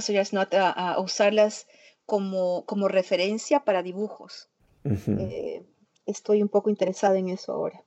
a, 0.51 0.93
a 0.93 0.99
usarlas 0.99 1.67
como, 2.07 2.63
como 2.65 2.87
referencia 2.87 3.59
para 3.59 3.83
dibujos. 3.83 4.47
Eh, 4.85 5.63
estoy 6.05 6.41
un 6.41 6.47
poco 6.47 6.69
interesada 6.69 7.17
en 7.17 7.27
eso 7.27 7.51
ahora. 7.51 7.83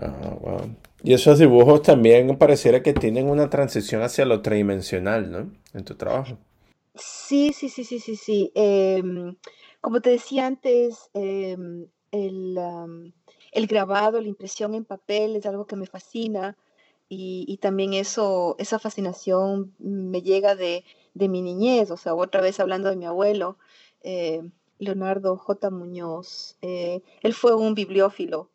Ah, 0.00 0.60
y 1.02 1.14
esos 1.14 1.38
dibujos 1.38 1.80
también 1.80 2.36
pareciera 2.36 2.82
que 2.82 2.92
tienen 2.92 3.30
una 3.30 3.48
transición 3.48 4.02
hacia 4.02 4.26
lo 4.26 4.42
tridimensional, 4.42 5.30
¿no? 5.30 5.50
En 5.72 5.84
tu 5.84 5.94
trabajo. 5.94 6.36
Sí, 6.94 7.54
sí, 7.54 7.70
sí, 7.70 7.84
sí, 7.84 7.98
sí, 7.98 8.16
sí. 8.16 8.52
Em, 8.54 9.36
como 9.80 10.02
te 10.02 10.10
decía 10.10 10.46
antes, 10.46 11.10
em, 11.14 11.86
el, 12.10 12.58
el, 13.52 13.66
grabado, 13.66 14.20
la 14.20 14.28
impresión 14.28 14.74
en 14.74 14.84
papel 14.84 15.36
es 15.36 15.46
algo 15.46 15.66
que 15.66 15.76
me 15.76 15.86
fascina 15.86 16.58
y, 17.08 17.46
y 17.48 17.56
también 17.56 17.94
eso, 17.94 18.56
esa 18.58 18.78
fascinación 18.78 19.74
me 19.78 20.20
llega 20.20 20.54
de, 20.54 20.84
de 21.16 21.28
mi 21.28 21.40
niñez, 21.40 21.90
o 21.90 21.96
sea, 21.96 22.14
otra 22.14 22.42
vez 22.42 22.60
hablando 22.60 22.90
de 22.90 22.96
mi 22.96 23.06
abuelo, 23.06 23.56
eh, 24.02 24.42
Leonardo 24.78 25.38
J. 25.38 25.70
Muñoz. 25.70 26.56
Eh, 26.60 27.00
él 27.22 27.32
fue 27.32 27.54
un 27.54 27.74
bibliófilo 27.74 28.50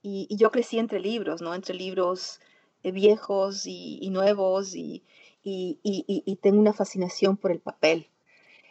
y, 0.00 0.28
yo 0.36 0.52
crecí 0.52 0.78
entre 0.78 1.00
libros, 1.00 1.42
¿no? 1.42 1.54
Entre 1.54 1.74
libros 1.74 2.40
eh, 2.84 2.92
viejos 2.92 3.66
y, 3.66 4.08
nuevos 4.10 4.76
y, 4.76 5.02
tengo 6.40 6.60
una 6.60 6.72
fascinación 6.72 7.36
por 7.36 7.50
el 7.50 7.58
papel. 7.58 8.06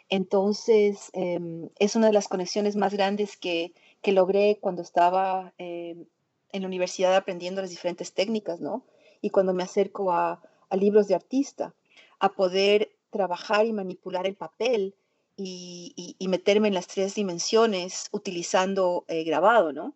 Entonces, 0.08 1.10
em, 1.12 1.68
es 1.78 1.96
una 1.96 2.06
de 2.06 2.12
las 2.14 2.28
conexiones 2.28 2.76
más 2.76 2.94
grandes 2.94 3.36
que, 3.36 3.74
logré 4.06 4.58
cuando 4.60 4.82
estaba 4.82 5.52
em, 5.58 6.06
en 6.52 6.62
la 6.62 6.68
universidad 6.68 7.14
aprendiendo 7.16 7.60
las 7.60 7.70
diferentes 7.70 8.14
técnicas, 8.14 8.60
¿no? 8.60 8.84
Y 9.20 9.30
cuando 9.30 9.52
me 9.54 9.62
acerco 9.62 10.12
a, 10.12 10.40
a 10.70 10.76
libros 10.76 11.08
de 11.08 11.14
artista, 11.14 11.74
a 12.20 12.30
poder 12.30 12.94
trabajar 13.14 13.64
y 13.64 13.72
manipular 13.72 14.26
el 14.26 14.34
papel 14.34 14.96
y, 15.36 16.16
meterme 16.28 16.66
en 16.66 16.74
las 16.74 16.88
tres 16.88 17.14
dimensiones 17.14 18.08
utilizando 18.10 19.04
eh, 19.06 19.22
grabado, 19.22 19.72
¿no? 19.72 19.94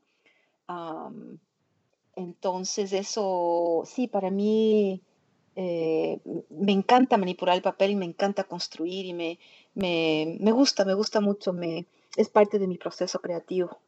entonces 2.14 2.92
eso, 2.92 3.82
sí, 3.86 4.06
para 4.06 4.30
mí 4.30 5.00
eh, 5.56 6.20
me 6.50 6.72
encanta 6.72 7.16
manipular 7.16 7.56
el 7.56 7.62
papel 7.62 7.92
y 7.92 7.96
me 7.96 8.04
encanta 8.04 8.44
construir 8.44 9.06
y 9.06 9.14
me, 9.14 9.38
me, 9.74 10.52
gusta, 10.52 10.84
me 10.84 10.94
gusta 10.94 11.20
mucho, 11.20 11.52
me, 11.52 11.86
es 12.16 12.28
parte 12.28 12.58
de 12.58 12.68
mi 12.68 12.76
proceso 12.76 13.18
creativo. 13.20 13.78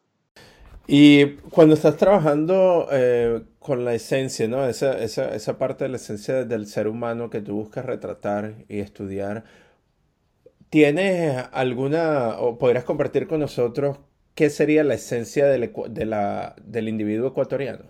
Y 0.87 1.35
cuando 1.51 1.75
estás 1.75 1.97
trabajando 1.97 2.89
eh, 2.91 3.43
con 3.59 3.85
la 3.85 3.95
esencia, 3.95 4.49
¿no? 4.49 4.67
Esa, 4.67 4.99
esa, 5.01 5.35
esa, 5.35 5.59
parte 5.59 5.85
de 5.85 5.91
la 5.91 5.97
esencia 5.97 6.45
del 6.45 6.67
ser 6.67 6.89
humano 6.89 7.31
que 7.31 7.41
tú 7.41 7.55
buscas 7.55 7.85
retratar 7.85 8.65
y 8.69 8.81
estudiar, 8.81 9.45
¿tienes 10.69 11.45
alguna, 11.53 12.41
o 12.41 12.59
podrías 12.59 12.85
compartir 12.85 13.29
con 13.29 13.41
nosotros 13.41 13.99
qué 14.35 14.51
sería 14.51 14.83
la 14.83 14.95
esencia 14.95 15.47
del, 15.47 15.73
de 15.91 16.05
la, 16.07 16.57
del 16.65 16.89
individuo 16.89 17.29
ecuatoriano? 17.29 17.85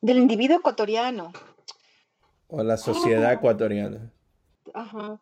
Del 0.00 0.18
individuo 0.18 0.56
ecuatoriano. 0.58 1.32
O 2.48 2.62
la 2.64 2.76
sociedad 2.76 3.30
ah. 3.30 3.34
ecuatoriana. 3.34 4.12
Ajá. 4.74 5.20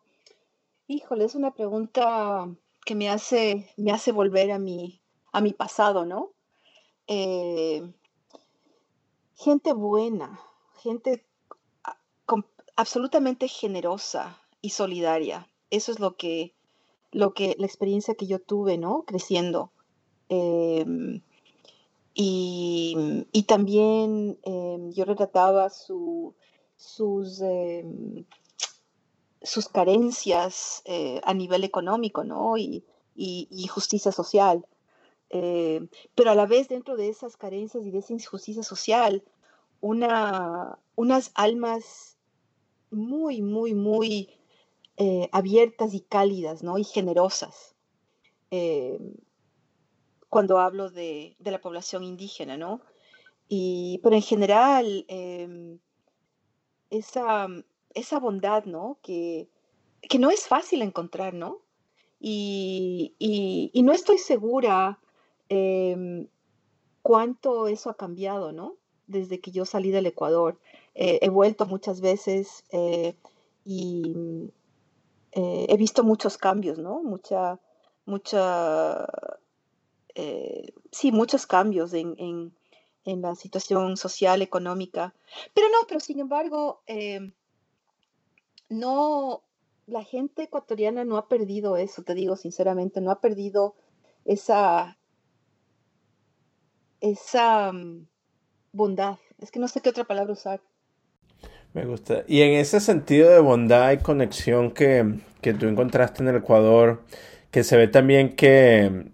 Híjole, 0.87 1.25
es 1.25 1.35
una 1.35 1.53
pregunta 1.53 2.47
que 2.85 2.95
me 2.95 3.09
hace, 3.09 3.69
me 3.77 3.91
hace 3.91 4.11
volver 4.11 4.51
a 4.51 4.59
mi, 4.59 5.00
a 5.31 5.41
mi 5.41 5.53
pasado, 5.53 6.05
¿no? 6.05 6.31
Eh, 7.07 7.81
gente 9.35 9.73
buena, 9.73 10.39
gente 10.81 11.25
absolutamente 12.75 13.47
generosa 13.47 14.39
y 14.61 14.71
solidaria. 14.71 15.47
Eso 15.69 15.91
es 15.91 15.99
lo 15.99 16.15
que, 16.15 16.53
lo 17.11 17.33
que, 17.33 17.55
la 17.59 17.65
experiencia 17.65 18.15
que 18.15 18.27
yo 18.27 18.39
tuve, 18.39 18.77
¿no? 18.77 19.03
Creciendo. 19.03 19.71
Em, 20.29 21.21
y, 22.13 23.43
también 23.47 24.39
em, 24.43 24.91
yo 24.91 25.05
retrataba 25.05 25.69
sus, 25.69 27.41
em, 27.41 28.25
sus 29.41 29.67
carencias 29.67 30.81
eh, 30.85 31.19
a 31.23 31.33
nivel 31.33 31.63
económico, 31.63 32.23
¿no? 32.23 32.57
Y, 32.57 32.83
y 33.15 33.67
justicia 33.67 34.11
social. 34.11 34.65
Eh, 35.33 35.87
pero 36.13 36.31
a 36.31 36.35
la 36.35 36.45
vez 36.45 36.67
dentro 36.67 36.97
de 36.97 37.07
esas 37.07 37.37
carencias 37.37 37.85
y 37.85 37.91
de 37.91 37.99
esa 37.99 38.13
injusticia 38.13 38.63
social, 38.63 39.23
una, 39.79 40.77
unas 40.95 41.31
almas 41.35 42.17
muy, 42.91 43.41
muy, 43.41 43.73
muy 43.73 44.29
eh, 44.97 45.29
abiertas 45.31 45.93
y 45.93 46.01
cálidas, 46.01 46.63
¿no? 46.63 46.77
Y 46.77 46.83
generosas. 46.83 47.75
Eh, 48.51 48.99
cuando 50.29 50.59
hablo 50.59 50.89
de, 50.89 51.35
la 51.39 51.61
población 51.61 52.03
indígena, 52.03 52.57
¿no? 52.57 52.81
Y, 53.47 53.99
pero 54.03 54.15
en 54.15 54.21
general, 54.21 55.05
em, 55.07 55.79
esa, 56.89 57.47
esa 57.93 58.19
bondad, 58.19 58.65
¿no? 58.65 58.97
Que, 59.01 59.49
que 60.01 60.19
no 60.19 60.29
es 60.29 60.47
fácil 60.47 60.81
encontrar, 60.81 61.33
¿no? 61.33 61.61
Y, 62.19 63.15
y, 63.17 63.81
no 63.81 63.93
estoy 63.93 64.19
segura 64.19 64.99
Em, 65.53 66.29
cuánto 67.01 67.67
eso 67.67 67.89
ha 67.89 67.97
cambiado, 67.97 68.53
¿no? 68.53 68.77
Desde 69.07 69.41
que 69.41 69.51
yo 69.51 69.65
salí 69.65 69.91
del 69.91 70.05
Ecuador. 70.05 70.57
Eh, 70.95 71.19
he 71.21 71.27
vuelto 71.27 71.65
muchas 71.65 71.99
veces 71.99 72.63
eh, 72.71 73.17
y 73.65 74.49
eh, 75.33 75.65
he 75.67 75.75
visto 75.75 76.05
muchos 76.05 76.37
cambios, 76.37 76.77
¿no? 76.77 77.03
Mucha, 77.03 77.59
mucha, 78.05 79.05
sí, 80.89 81.11
muchos 81.11 81.45
cambios 81.45 81.93
en, 81.93 82.53
la 83.03 83.35
situación 83.35 83.97
social, 83.97 84.41
económica. 84.41 85.13
Pero 85.53 85.67
no, 85.67 85.79
pero 85.85 85.99
sin 85.99 86.21
embargo, 86.21 86.81
em, 86.85 87.33
no, 88.69 89.43
la 89.85 90.05
gente 90.05 90.43
ecuatoriana 90.43 91.03
no 91.03 91.17
ha 91.17 91.27
perdido 91.27 91.75
eso, 91.75 92.03
te 92.03 92.13
digo 92.13 92.37
sinceramente, 92.37 93.01
no 93.01 93.11
ha 93.11 93.19
perdido 93.19 93.75
esa, 94.23 94.97
esa 97.01 97.71
mm, 97.73 98.07
bondad. 98.71 99.17
Es 99.39 99.51
que 99.51 99.59
no 99.59 99.67
sé 99.67 99.81
qué 99.81 99.89
otra 99.89 100.05
palabra 100.05 100.33
usar. 100.33 100.61
Me 101.73 101.85
gusta. 101.85 102.23
Y 102.27 102.41
en 102.41 102.53
ese 102.53 102.79
sentido 102.79 103.29
de 103.29 103.39
bondad 103.39 103.91
y 103.91 103.97
conexión 103.97 104.71
que, 104.71 105.19
tú 105.41 105.67
encontraste 105.67 106.21
en 106.21 106.29
el 106.29 106.37
Ecuador, 106.37 107.03
que 107.49 107.63
se 107.63 107.77
ve 107.77 107.87
también 107.87 108.35
que, 108.35 109.07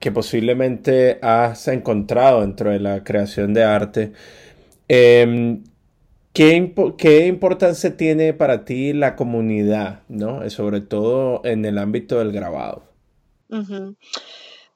que 0.00 0.10
posiblemente 0.10 1.18
has 1.22 1.68
encontrado 1.68 2.40
dentro 2.40 2.70
de 2.70 2.80
la 2.80 3.04
creación 3.04 3.54
de 3.54 3.64
arte, 3.64 4.12
em, 4.88 5.62
¿qué, 6.32 6.74
¿qué, 6.98 7.26
importancia 7.26 7.96
tiene 7.96 8.34
para 8.34 8.64
ti 8.64 8.92
la 8.92 9.14
comunidad, 9.16 10.02
¿no? 10.08 10.48
sobre 10.50 10.80
todo 10.80 11.40
en 11.44 11.64
el 11.64 11.78
ámbito 11.78 12.18
del 12.18 12.32
grabado? 12.32 12.84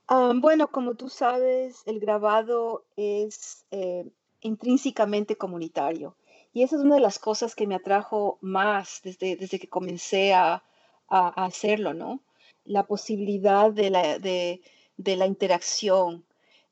Ah, 0.08 0.32
bueno, 0.36 0.68
como 0.68 0.94
tú 0.94 1.08
sabes, 1.08 1.82
el 1.86 1.98
grabado 1.98 2.84
es 2.96 3.64
eh, 3.72 4.08
intrínsecamente 4.40 5.36
comunitario 5.36 6.16
y 6.52 6.62
esa 6.62 6.76
es 6.76 6.82
una 6.82 6.94
de 6.94 7.00
las 7.00 7.18
cosas 7.18 7.56
que 7.56 7.66
me 7.66 7.74
atrajo 7.74 8.38
más 8.40 9.00
desde, 9.02 9.36
desde 9.36 9.58
que 9.58 9.68
comencé 9.68 10.32
a, 10.32 10.62
hacerlo, 11.08 11.94
¿no? 11.94 12.20
La 12.64 12.84
posibilidad 12.84 13.70
de 13.70 13.90
la, 13.90 14.18
de, 14.18 14.60
la 14.96 15.26
interacción. 15.26 16.24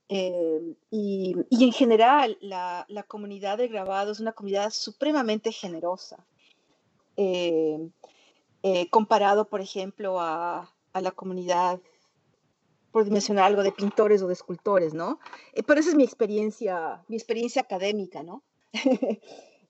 Eh, 0.08 0.74
y, 0.90 1.36
en 1.50 1.72
general, 1.72 2.36
la, 2.40 3.04
comunidad 3.06 3.58
de 3.58 3.68
grabado 3.68 4.10
es 4.10 4.18
una 4.18 4.32
comunidad 4.32 4.70
supremamente 4.70 5.52
generosa. 5.52 6.24
Eh, 7.16 7.90
comparado, 8.90 9.48
por 9.48 9.60
ejemplo, 9.60 10.18
a, 10.18 10.72
a 10.94 11.00
la 11.00 11.10
comunidad 11.12 11.78
por 12.94 13.10
mencionar 13.10 13.46
algo 13.46 13.64
de 13.64 13.72
pintores 13.72 14.22
o 14.22 14.28
de 14.28 14.34
escultores, 14.34 14.94
¿no? 14.94 15.18
Eh, 15.52 15.64
pero 15.64 15.80
esa 15.80 15.88
es 15.88 15.96
mi 15.96 16.04
experiencia, 16.04 17.02
mi 17.08 17.16
experiencia 17.16 17.60
académica, 17.60 18.22
¿no? 18.22 18.44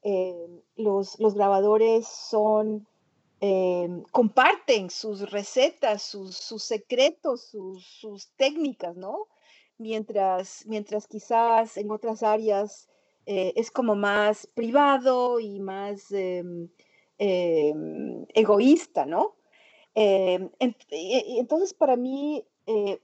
Eh, 0.07 0.63
los, 0.77 1.19
los, 1.19 1.33
grabadores 1.33 2.07
son, 2.07 2.87
eh, 3.41 3.89
comparten 4.11 4.91
sus 4.91 5.31
recetas, 5.31 6.03
sus, 6.03 6.37
sus 6.37 6.63
secretos, 6.63 7.45
sus, 7.45 7.87
sus, 7.87 8.29
técnicas, 8.37 8.99
¿no? 8.99 9.29
Mientras, 9.79 10.67
mientras 10.67 11.09
quizás 11.09 11.79
en 11.79 11.91
otras 11.91 12.23
áreas 12.23 12.91
es 13.25 13.71
como 13.71 13.95
más 13.95 14.47
privado 14.47 15.41
y 15.41 15.59
más 15.59 16.13
em, 16.13 16.69
em, 17.17 18.27
egoísta, 18.35 19.07
¿no? 19.07 19.37
Em, 19.95 20.51
entonces, 20.91 21.73
para 21.73 21.97
mí, 21.97 22.45
eh, 22.67 23.01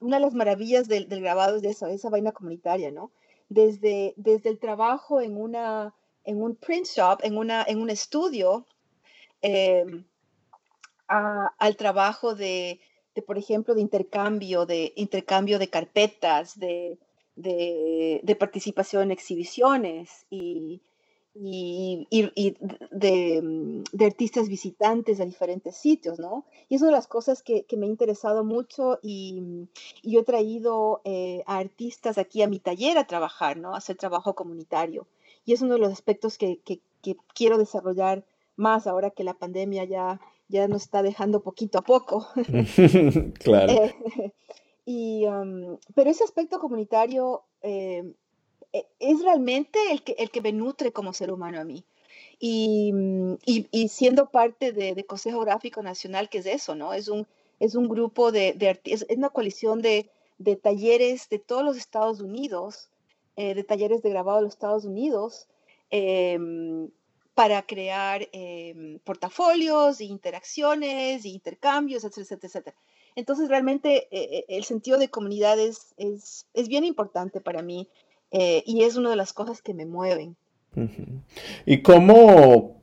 una 0.00 0.16
de 0.16 0.22
las 0.22 0.34
maravillas 0.34 0.88
del, 0.88 1.06
grabado 1.06 1.56
es 1.56 1.62
de 1.62 1.70
esa, 1.70 1.90
esa 1.90 2.10
vaina 2.10 2.32
comunitaria, 2.32 2.90
¿no? 2.90 3.10
Desde, 3.48 4.14
desde 4.16 4.50
el 4.50 4.58
trabajo 4.58 5.20
en, 5.20 5.36
una, 5.36 5.94
en 6.24 6.42
un 6.42 6.56
print 6.56 6.86
shop, 6.86 7.20
en, 7.22 7.36
una, 7.36 7.64
en 7.66 7.80
un 7.80 7.90
estudio, 7.90 8.66
em, 9.40 10.04
al 11.06 11.76
trabajo 11.76 12.34
de, 12.34 12.80
de, 13.14 13.22
por 13.22 13.38
ejemplo, 13.38 13.74
de 13.74 13.80
intercambio, 13.80 14.66
de 14.66 14.92
intercambio 14.96 15.58
de 15.58 15.70
carpetas, 15.70 16.58
de, 16.58 16.98
de, 17.36 18.20
de 18.22 18.36
participación 18.36 19.04
en 19.04 19.10
exhibiciones 19.12 20.26
y, 20.28 20.82
y, 21.40 22.06
de, 22.90 24.04
artistas 24.04 24.48
visitantes 24.48 25.20
a 25.20 25.24
diferentes 25.24 25.76
sitios, 25.76 26.18
¿no? 26.18 26.44
Y 26.68 26.76
es 26.76 26.82
una 26.82 26.90
de 26.90 26.96
las 26.96 27.06
cosas 27.06 27.42
que, 27.42 27.64
me 27.76 27.86
ha 27.86 27.88
interesado 27.88 28.44
mucho 28.44 28.98
y, 29.02 29.68
yo 30.02 30.20
he 30.20 30.24
traído 30.24 31.00
eh, 31.04 31.42
a 31.46 31.58
artistas 31.58 32.18
aquí 32.18 32.42
a 32.42 32.48
mi 32.48 32.58
taller 32.58 32.98
a 32.98 33.06
trabajar, 33.06 33.56
¿no? 33.56 33.74
A 33.74 33.78
hacer 33.78 33.96
trabajo 33.96 34.34
comunitario. 34.34 35.06
Y 35.44 35.52
es 35.52 35.62
uno 35.62 35.74
de 35.74 35.80
los 35.80 35.92
aspectos 35.92 36.38
que, 36.38 36.60
quiero 37.34 37.58
desarrollar 37.58 38.24
más 38.56 38.86
ahora 38.86 39.10
que 39.10 39.24
la 39.24 39.34
pandemia 39.34 39.84
ya, 39.84 40.20
ya 40.48 40.66
nos 40.68 40.82
está 40.82 41.02
dejando 41.02 41.42
poquito 41.42 41.78
a 41.78 41.82
poco. 41.82 42.26
claro. 43.38 43.72
Eh, 43.72 43.94
y, 44.84 45.26
um, 45.26 45.78
pero 45.94 46.10
ese 46.10 46.24
aspecto 46.24 46.58
comunitario 46.58 47.44
eh, 47.62 48.12
es 48.72 49.22
realmente 49.22 49.78
el 49.90 50.02
que, 50.02 50.12
el 50.18 50.30
que 50.30 50.40
me 50.40 50.52
nutre 50.52 50.92
como 50.92 51.12
ser 51.12 51.30
humano 51.30 51.60
a 51.60 51.64
mí. 51.64 51.84
Y, 52.38 52.92
mm, 52.92 53.34
y, 53.44 53.88
siendo 53.88 54.30
parte 54.30 54.72
de, 54.72 54.94
de, 54.94 55.04
Consejo 55.04 55.40
Gráfico 55.40 55.82
Nacional, 55.82 56.28
que 56.28 56.38
es 56.38 56.46
eso, 56.46 56.74
¿no? 56.74 56.92
Es 56.92 57.08
un, 57.08 57.26
es 57.58 57.74
un 57.74 57.88
grupo 57.88 58.30
de, 58.30 58.52
de 58.52 58.80
es 58.84 59.06
una 59.08 59.30
coalición 59.30 59.82
de, 59.82 60.10
de, 60.38 60.56
talleres 60.56 61.28
de 61.28 61.38
todos 61.38 61.64
los 61.64 61.76
Estados 61.76 62.20
Unidos, 62.20 62.90
eh, 63.36 63.54
de 63.54 63.64
talleres 63.64 64.02
de 64.02 64.10
grabado 64.10 64.38
de 64.38 64.44
los 64.44 64.52
Estados 64.52 64.84
Unidos, 64.84 65.48
em, 65.90 66.90
para 67.34 67.62
crear 67.62 68.28
em, 68.32 68.98
portafolios, 69.00 70.00
e 70.00 70.04
interacciones, 70.04 71.24
e 71.24 71.28
intercambios, 71.28 72.04
etcétera, 72.04 72.38
etcétera. 72.42 72.76
Entonces, 73.16 73.48
realmente 73.48 74.08
eh, 74.12 74.38
eh, 74.38 74.44
el 74.48 74.64
sentido 74.64 74.98
de 74.98 75.08
comunidad 75.08 75.58
es, 75.58 75.94
es, 75.96 76.46
es 76.54 76.68
bien 76.68 76.84
importante 76.84 77.40
para 77.40 77.62
mí 77.62 77.88
eh, 78.30 78.62
y 78.66 78.82
es 78.82 78.96
una 78.96 79.10
de 79.10 79.16
las 79.16 79.32
cosas 79.32 79.62
que 79.62 79.74
me 79.74 79.86
mueven. 79.86 80.36
¿Y 81.66 81.82
cómo, 81.82 82.80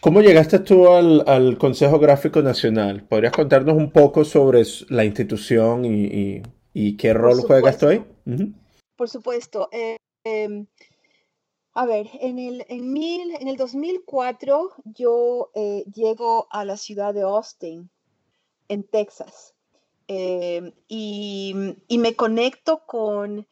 cómo 0.00 0.20
llegaste 0.20 0.58
tú 0.58 0.88
al, 0.88 1.58
Consejo 1.58 1.98
Gráfico 1.98 2.42
Nacional? 2.42 3.04
¿Podrías 3.04 3.32
contarnos 3.32 3.76
un 3.76 3.90
poco 3.90 4.24
sobre 4.24 4.62
la 4.88 5.04
institución 5.04 5.84
y, 5.84 6.42
¿Y 6.78 6.98
qué 6.98 7.14
rol 7.14 7.40
juegas 7.40 7.78
tú 7.78 7.88
ahí? 7.88 8.04
Por 8.96 9.08
supuesto. 9.08 9.70
Eh, 9.72 9.96
em, 10.24 10.66
a 11.72 11.86
ver, 11.86 12.06
en 12.20 12.38
el, 12.38 12.66
en, 12.68 12.92
mil, 12.92 13.34
en 13.34 13.48
el 13.48 13.56
2004 13.56 14.74
yo 14.84 15.50
eh, 15.54 15.84
llego 15.94 16.48
a 16.50 16.66
la 16.66 16.76
ciudad 16.76 17.14
de 17.14 17.22
Austin, 17.22 17.88
en 18.68 18.84
Texas, 18.84 19.54
em, 20.06 20.72
y, 20.86 21.54
y, 21.88 21.96
me 21.96 22.14
conecto 22.14 22.82
con 22.84 23.46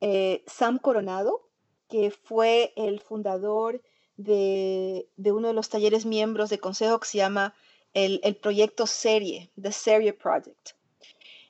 eh, 0.00 0.44
Sam 0.46 0.78
Coronado, 0.78 1.48
que 1.88 2.10
fue 2.10 2.72
el 2.76 3.00
fundador 3.00 3.82
de, 4.16 5.08
de, 5.16 5.32
uno 5.32 5.48
de 5.48 5.54
los 5.54 5.68
talleres 5.68 6.06
miembros 6.06 6.50
de 6.50 6.58
consejo 6.58 7.00
que 7.00 7.08
se 7.08 7.18
llama 7.18 7.54
el, 7.94 8.20
el 8.22 8.36
proyecto 8.36 8.86
Serie, 8.86 9.50
The 9.60 9.72
Serie 9.72 10.12
Project. 10.12 10.78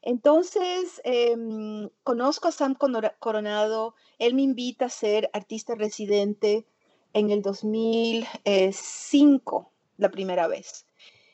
Entonces, 0.03 1.01
em, 1.05 1.89
conozco 2.05 2.49
a 2.49 2.53
Sam 2.53 2.75
Coronado, 2.75 3.95
él 4.19 4.35
me 4.35 4.43
invita 4.43 4.85
a 4.87 4.91
ser 4.91 5.31
artista 5.33 5.75
residente 5.75 6.67
en 7.13 7.31
el 7.31 7.43
2005, 7.43 9.73
la 9.97 10.11
primera 10.11 10.47
vez. 10.47 10.87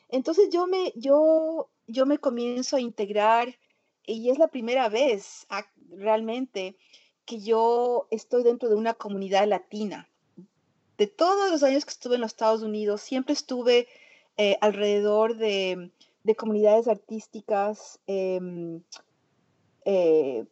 Entonces 0.09 0.49
yo 0.51 0.67
me, 0.67 0.93
yo, 0.97 1.69
yo 1.87 2.07
me 2.07 2.17
comienzo 2.19 2.77
a 2.77 2.81
integrar 2.81 3.59
y 4.07 4.31
es 4.31 4.39
la 4.39 4.49
primera 4.49 4.89
vez 4.89 5.47
realmente 5.91 6.79
que 7.25 7.41
yo 7.41 8.07
estoy 8.11 8.43
dentro 8.43 8.69
de 8.69 8.75
una 8.75 8.95
comunidad 8.95 9.47
latina. 9.47 10.09
De 10.99 11.07
todos 11.07 11.51
los 11.51 11.63
años 11.63 11.85
que 11.85 11.91
estuve 11.91 12.17
en 12.17 12.21
los 12.21 12.33
Estados 12.33 12.63
Unidos, 12.63 13.01
siempre 13.01 13.33
estuve 13.33 13.89
eh, 14.37 14.57
alrededor 14.61 15.37
de, 15.37 15.91
comunidades 16.37 16.89
artísticas 16.89 18.01
em, 18.07 18.83
eh, 19.85 20.45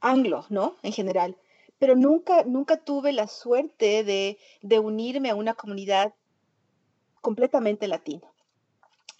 anglo, 0.00 0.46
¿no? 0.48 0.76
En 0.82 0.92
general. 0.92 1.36
Pero 1.78 1.96
nunca, 1.96 2.44
nunca 2.44 2.76
tuve 2.76 3.12
la 3.12 3.26
suerte 3.26 4.04
de, 4.04 4.78
unirme 4.78 5.30
a 5.30 5.34
una 5.34 5.54
comunidad 5.54 6.14
completamente 7.20 7.88
latina. 7.88 8.26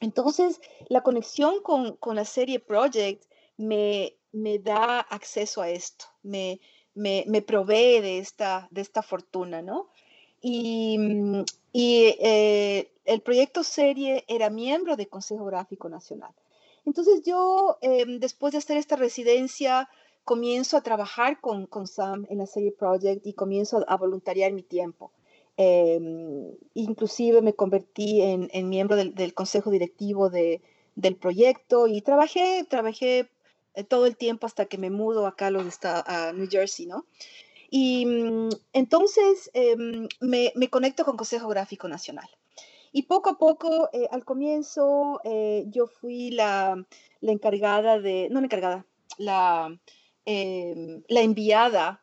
Entonces, 0.00 0.60
la 0.88 1.02
conexión 1.02 1.62
con, 1.62 1.98
la 2.14 2.24
serie 2.24 2.58
Project 2.60 3.24
me, 3.56 4.16
me 4.32 4.58
da 4.58 5.00
acceso 5.00 5.62
a 5.62 5.70
esto, 5.70 6.06
me, 6.22 6.60
me, 6.94 7.42
provee 7.42 8.00
de 8.00 8.18
esta, 8.18 8.68
de 8.70 8.80
esta 8.80 9.02
fortuna, 9.02 9.62
¿no? 9.62 9.88
Y, 10.40 10.98
mm, 10.98 11.44
eh, 11.74 12.90
el 13.04 13.20
proyecto 13.20 13.62
Serie 13.64 14.24
era 14.28 14.50
miembro 14.50 14.96
del 14.96 15.08
Consejo 15.08 15.44
Gráfico 15.46 15.88
Nacional. 15.88 16.32
Entonces 16.84 17.22
yo, 17.24 17.78
em, 17.80 18.18
después 18.18 18.52
de 18.52 18.58
hacer 18.58 18.76
esta 18.76 18.96
residencia, 18.96 19.88
comienzo 20.24 20.76
a 20.76 20.82
trabajar 20.82 21.40
con, 21.40 21.66
con 21.66 21.86
Sam 21.86 22.26
en 22.30 22.38
la 22.38 22.46
serie 22.46 22.72
Project 22.72 23.26
y 23.26 23.32
comienzo 23.34 23.84
a 23.88 23.96
voluntariar 23.96 24.52
mi 24.52 24.62
tiempo. 24.62 25.12
Em, 25.56 26.56
inclusive 26.74 27.42
me 27.42 27.54
convertí 27.54 28.22
en, 28.22 28.68
miembro 28.68 28.96
del, 28.96 29.14
del, 29.14 29.34
consejo 29.34 29.70
directivo 29.70 30.30
de, 30.30 30.62
del 30.96 31.16
proyecto 31.16 31.86
y 31.86 32.00
trabajé, 32.02 32.64
trabajé 32.68 33.28
eh, 33.74 33.84
todo 33.84 34.06
el 34.06 34.16
tiempo 34.16 34.46
hasta 34.46 34.66
que 34.66 34.78
me 34.78 34.90
mudo 34.90 35.26
acá 35.26 35.46
a, 35.46 35.50
los, 35.50 35.78
a 35.82 36.32
New 36.34 36.48
Jersey, 36.50 36.86
¿no? 36.86 37.06
Y 37.70 38.04
mm, 38.04 38.50
entonces 38.74 39.50
em, 39.54 40.08
me, 40.20 40.52
me, 40.54 40.68
conecto 40.68 41.04
con 41.04 41.16
Consejo 41.16 41.48
Gráfico 41.48 41.88
Nacional. 41.88 42.28
Y 42.92 43.04
poco 43.04 43.30
a 43.30 43.38
poco, 43.38 43.88
eh, 43.94 44.08
al 44.10 44.24
comienzo, 44.26 45.20
eh, 45.24 45.64
yo 45.68 45.86
fui 45.86 46.30
la, 46.30 46.84
la, 47.20 47.32
encargada 47.32 47.98
de, 47.98 48.28
no 48.30 48.40
la 48.40 48.46
encargada, 48.46 48.86
la, 49.16 49.74
em, 50.26 51.02
la 51.08 51.20
enviada 51.22 51.98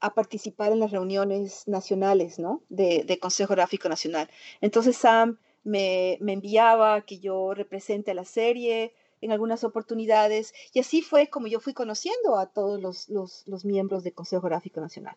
a 0.00 0.14
participar 0.14 0.72
en 0.72 0.80
las 0.80 0.92
reuniones 0.92 1.68
nacionales, 1.68 2.38
¿no? 2.38 2.62
De, 2.70 3.04
de 3.04 3.18
Consejo 3.18 3.52
Gráfico 3.52 3.86
Nacional. 3.86 4.30
Entonces 4.62 4.96
Sam 4.96 5.38
me, 5.62 6.16
me 6.22 6.32
enviaba 6.32 7.02
que 7.02 7.18
yo 7.18 7.52
represente 7.52 8.12
a 8.12 8.14
la 8.14 8.24
serie, 8.24 8.94
en 9.20 9.32
algunas 9.32 9.64
oportunidades, 9.64 10.54
y 10.72 10.80
así 10.80 11.02
fue 11.02 11.28
como 11.28 11.46
yo 11.46 11.60
fui 11.60 11.74
conociendo 11.74 12.38
a 12.38 12.46
todos 12.46 12.80
los, 12.80 13.08
los, 13.46 13.64
miembros 13.64 14.04
del 14.04 14.14
Consejo 14.14 14.42
Geográfico 14.42 14.80
Nacional. 14.80 15.16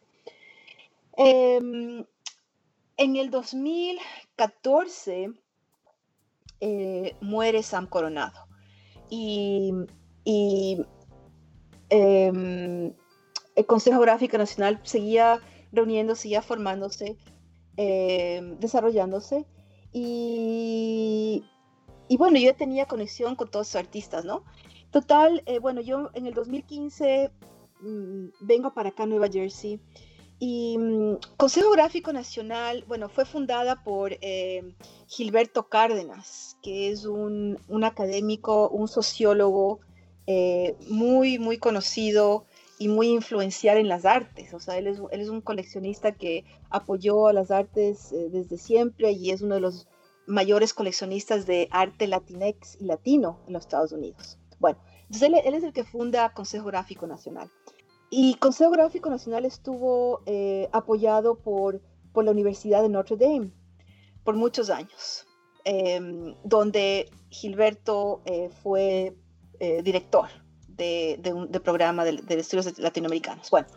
Em, 1.18 2.06
en 2.98 3.16
el 3.16 3.30
2014 3.30 5.32
eh, 6.62 7.16
muere 7.22 7.64
Sam 7.64 7.88
Coronado 7.88 8.48
y, 9.10 9.74
em, 11.90 12.94
el 13.56 13.66
Consejo 13.66 13.98
Geográfico 13.98 14.38
Nacional 14.38 14.80
seguía 14.84 15.40
reuniéndose, 15.72 16.24
seguía 16.24 16.42
formándose, 16.42 17.18
em, 17.78 18.58
desarrollándose 18.60 19.46
y 19.92 21.44
y 22.10 22.18
bueno, 22.18 22.40
yo 22.40 22.56
tenía 22.56 22.88
conexión 22.88 23.36
con 23.36 23.50
todos 23.50 23.70
esos 23.70 23.80
artistas, 23.80 24.26
¿no? 24.26 24.44
Total, 24.92 25.44
eh, 25.46 25.60
bueno, 25.60 25.80
yo 25.80 26.10
en 26.16 26.26
el 26.26 26.34
2015 26.34 27.32
mm, 27.82 28.26
vengo 28.42 28.74
para 28.74 28.90
acá, 28.90 29.06
Nueva 29.06 29.30
Jersey, 29.30 29.80
y 30.40 30.78
mm, 30.80 31.18
Consejo 31.38 31.70
Gráfico 31.70 32.12
Nacional, 32.12 32.84
bueno, 32.88 33.10
fue 33.10 33.26
fundada 33.26 33.84
por 33.84 34.18
eh, 34.22 34.74
Gilberto 35.08 35.70
Cárdenas, 35.70 36.58
que 36.64 36.90
es 36.90 37.06
un, 37.06 37.60
un 37.68 37.84
académico, 37.84 38.70
un 38.70 38.88
sociólogo 38.88 39.80
eh, 40.26 40.76
muy, 40.90 41.38
muy 41.38 41.60
conocido 41.60 42.46
y 42.80 42.88
muy 42.88 43.10
influencial 43.10 43.78
en 43.78 43.88
las 43.88 44.06
artes. 44.06 44.56
O 44.56 44.60
sea, 44.60 44.80
él 44.80 44.88
es, 44.88 45.00
él 45.12 45.22
es 45.22 45.30
un 45.30 45.42
coleccionista 45.42 46.14
que 46.14 46.44
apoyó 46.72 47.28
a 47.28 47.34
las 47.34 47.52
artes 47.52 48.10
desde 48.32 48.58
siempre 48.58 49.12
y 49.12 49.30
es 49.30 49.42
uno 49.42 49.56
de 49.56 49.62
los 49.62 49.88
mayores 50.30 50.74
coleccionistas 50.74 51.46
de 51.48 51.68
arte 51.72 52.08
latinex 52.08 52.78
y 52.80 52.86
latino 52.86 53.40
en 53.48 53.54
los 53.54 53.64
Estados 53.64 53.92
Unidos. 53.92 54.38
Bueno, 54.60 54.78
entonces 55.02 55.24
él, 55.24 55.56
es 55.56 55.64
el 55.64 55.74
que 55.74 55.84
funda 55.84 56.34
Consejo 56.34 56.68
Gráfico 56.68 57.08
Nacional. 57.08 57.50
Y 58.12 58.36
Consejo 58.36 58.72
Gráfico 58.72 59.10
Nacional 59.10 59.46
estuvo 59.46 60.22
eh, 60.28 60.70
apoyado 60.72 61.40
por, 61.40 61.82
por 62.14 62.26
la 62.26 62.32
Universidad 62.32 62.84
de 62.84 62.90
Notre 62.90 63.18
Dame 63.18 63.52
por 64.24 64.36
muchos 64.36 64.70
años, 64.70 65.26
em, 65.66 66.36
donde 66.44 67.10
Gilberto 67.30 68.22
eh, 68.26 68.50
fue 68.62 69.16
eh, 69.60 69.82
director 69.82 70.28
de, 70.68 71.20
un 71.34 71.50
programa 71.50 72.06
de, 72.06 72.22
estudios 72.30 72.78
latinoamericanos. 72.78 73.50
Bueno, 73.50 73.68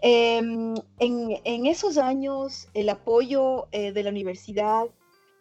em, 0.00 0.74
en, 0.98 1.40
en, 1.44 1.66
esos 1.66 1.98
años 1.98 2.68
el 2.74 2.88
apoyo 2.88 3.68
de 3.70 4.02
la 4.02 4.10
universidad 4.10 4.86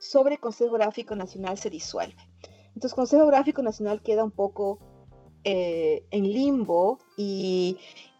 sobre 0.03 0.37
Consejo 0.37 0.73
Gráfico 0.73 1.15
Nacional 1.15 1.57
se 1.57 1.69
disuelve. 1.69 2.17
Entonces, 2.75 2.93
Consejo 2.93 3.25
Gráfico 3.27 3.61
Nacional 3.61 4.01
queda 4.01 4.23
un 4.23 4.31
poco 4.31 4.79
eh, 5.45 6.05
en 6.11 6.23
limbo 6.23 6.99
y, 7.17 7.77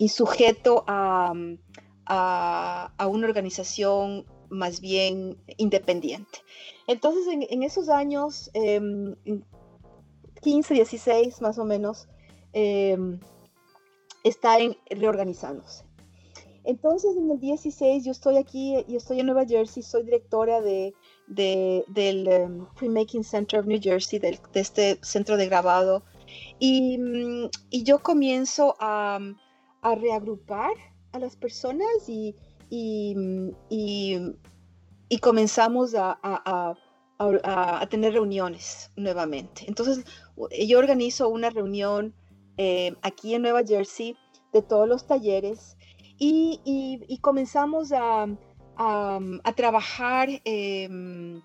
sujeto 0.08 0.84
a, 0.88 1.34
una 1.34 3.28
organización 3.28 4.26
más 4.50 4.80
bien 4.80 5.38
independiente. 5.58 6.40
Entonces, 6.88 7.28
en, 7.28 7.64
esos 7.64 7.90
años, 7.90 8.50
15, 8.54 8.74
em, 8.76 10.64
16 10.70 11.42
más 11.42 11.58
o 11.60 11.66
menos, 11.66 12.08
em, 12.54 13.20
está 14.24 14.60
en, 14.60 14.78
reorganizándose. 14.90 15.84
Entonces, 16.64 17.18
en 17.18 17.30
el 17.30 17.40
16 17.40 18.06
yo 18.06 18.12
estoy 18.12 18.38
aquí, 18.38 18.86
yo 18.88 18.98
estoy 18.98 19.20
en 19.20 19.26
Nueva 19.26 19.46
Jersey, 19.46 19.84
soy 19.84 20.04
directora 20.04 20.62
de 20.62 20.94
del 21.28 22.28
um, 22.28 22.66
Pre-Making 22.76 23.24
Center 23.24 23.60
of 23.60 23.66
New 23.66 23.80
Jersey, 23.82 24.20
de 24.20 24.40
este 24.54 25.00
centro 25.02 25.38
de 25.38 25.48
grabado. 25.48 26.04
Y, 26.60 26.98
mm, 26.98 27.50
y 27.70 27.84
yo 27.84 28.00
comienzo 28.00 28.76
a, 28.80 29.20
a, 29.82 29.96
reagrupar 29.96 30.72
a 31.12 31.20
las 31.20 31.36
personas 31.36 31.88
y, 32.08 32.36
y, 32.70 33.16
mm, 33.16 33.52
y 35.10 35.18
comenzamos 35.20 35.96
a, 35.96 36.18
a, 36.24 36.76
a, 37.20 37.88
tener 37.88 38.14
reuniones 38.14 38.92
nuevamente. 38.96 39.66
Entonces, 39.68 40.04
yo 40.68 40.80
organizo 40.80 41.30
una 41.30 41.50
reunión 41.50 42.14
eh, 42.58 42.96
aquí 43.02 43.36
en 43.36 43.44
Nueva 43.44 43.64
Jersey 43.64 44.18
de 44.52 44.62
todos 44.62 44.88
los 44.88 45.08
talleres 45.08 45.78
y, 46.18 46.60
y 46.66 47.18
comenzamos 47.20 47.92
a, 47.92 48.28
a, 48.78 49.20
trabajar 49.56 50.30
em, 50.46 51.42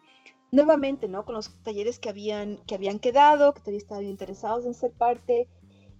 nuevamente, 0.51 1.09
¿no? 1.09 1.24
Con 1.24 1.35
los 1.35 1.51
talleres 1.62 1.99
que 1.99 2.09
habían, 2.09 2.59
que 2.66 2.74
habían 2.74 2.99
quedado, 2.99 3.55
que 3.55 3.61
todavía 3.61 3.79
estaban 3.79 4.05
interesados 4.05 4.64
en 4.66 4.74
ser 4.74 4.93
parte. 4.93 5.49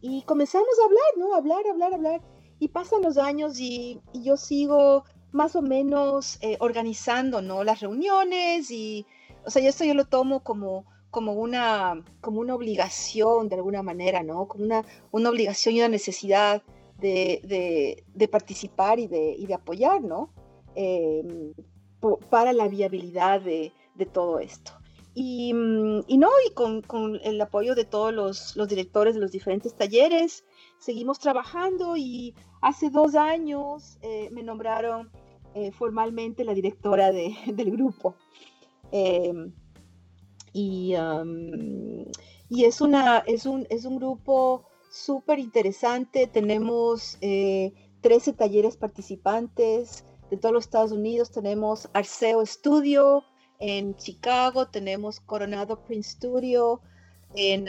Y 0.01 0.23
comenzamos 0.23 0.69
a 0.81 0.85
hablar, 0.85 1.13
¿no? 1.17 1.35
Hablar, 1.35 1.67
hablar, 1.71 1.95
hablar. 1.95 2.23
Y 2.59 2.69
pasan 2.69 3.03
los 3.03 3.19
años 3.19 3.59
y, 3.61 4.01
yo 4.15 4.37
sigo 4.37 5.05
más 5.33 5.55
o 5.57 5.63
menos 5.63 6.39
eh, 6.41 6.57
organizando, 6.61 7.43
¿no? 7.43 7.65
Las 7.65 7.81
reuniones 7.81 8.71
y, 8.71 9.07
o 9.45 9.51
sea, 9.51 9.67
esto 9.69 9.85
yo 9.85 9.95
lo 9.95 10.07
tomo 10.07 10.43
como, 10.43 10.87
como 11.11 11.35
una, 11.35 12.03
como 12.21 12.41
una 12.41 12.55
obligación 12.55 13.49
de 13.49 13.57
alguna 13.57 13.83
manera, 13.83 14.23
¿no? 14.23 14.49
Como 14.49 14.65
una, 14.65 14.85
una 15.11 15.31
obligación 15.31 15.75
y 15.75 15.81
una 15.81 15.89
necesidad 15.89 16.63
de, 16.99 18.29
participar 18.31 18.99
y 18.99 19.07
de, 19.07 19.37
de 19.39 19.55
apoyar, 19.55 20.03
¿no? 20.03 20.31
Em, 20.81 21.55
para 22.31 22.53
la 22.53 22.69
viabilidad 22.69 23.41
de, 23.41 23.73
todo 24.13 24.39
esto. 24.39 24.71
Y, 25.13 25.53
mm, 25.53 26.03
no, 26.21 26.31
y 26.47 26.53
con, 26.55 27.19
el 27.25 27.41
apoyo 27.41 27.75
de 27.75 27.85
todos 27.85 28.15
los, 28.15 28.69
directores 28.69 29.17
de 29.17 29.21
los 29.21 29.33
diferentes 29.33 29.75
talleres, 29.75 30.45
seguimos 30.79 31.19
trabajando 31.19 31.97
y 31.97 32.33
hace 32.61 32.91
dos 32.91 33.17
años 33.17 33.99
eh, 34.03 34.31
me 34.31 34.45
nombraron 34.45 35.11
eh, 35.55 35.73
formalmente 35.73 36.45
la 36.45 36.55
directora 36.55 37.11
del 37.11 37.73
grupo. 37.73 38.15
Em, 38.93 39.53
y, 40.53 40.95
es, 42.51 42.81
una, 42.81 43.19
es, 43.27 43.47
un, 43.47 43.67
es 43.69 43.85
un 43.85 43.97
grupo 43.97 44.63
súper 44.91 45.41
interesante. 45.41 46.29
Tenemos 46.29 47.19
13 47.19 47.21
eh, 47.23 48.35
talleres 48.37 48.77
participantes 48.77 50.05
de 50.31 50.37
todos 50.37 50.53
los 50.53 50.65
Estados 50.65 50.93
Unidos. 50.93 51.31
Tenemos 51.31 51.89
Arceo 51.93 52.45
Studio 52.45 53.25
en 53.59 53.97
Chicago. 53.97 54.69
Tenemos 54.69 55.21
Coronado 55.21 55.83
Print 55.85 56.05
Studio 56.05 56.81
en, 57.35 57.69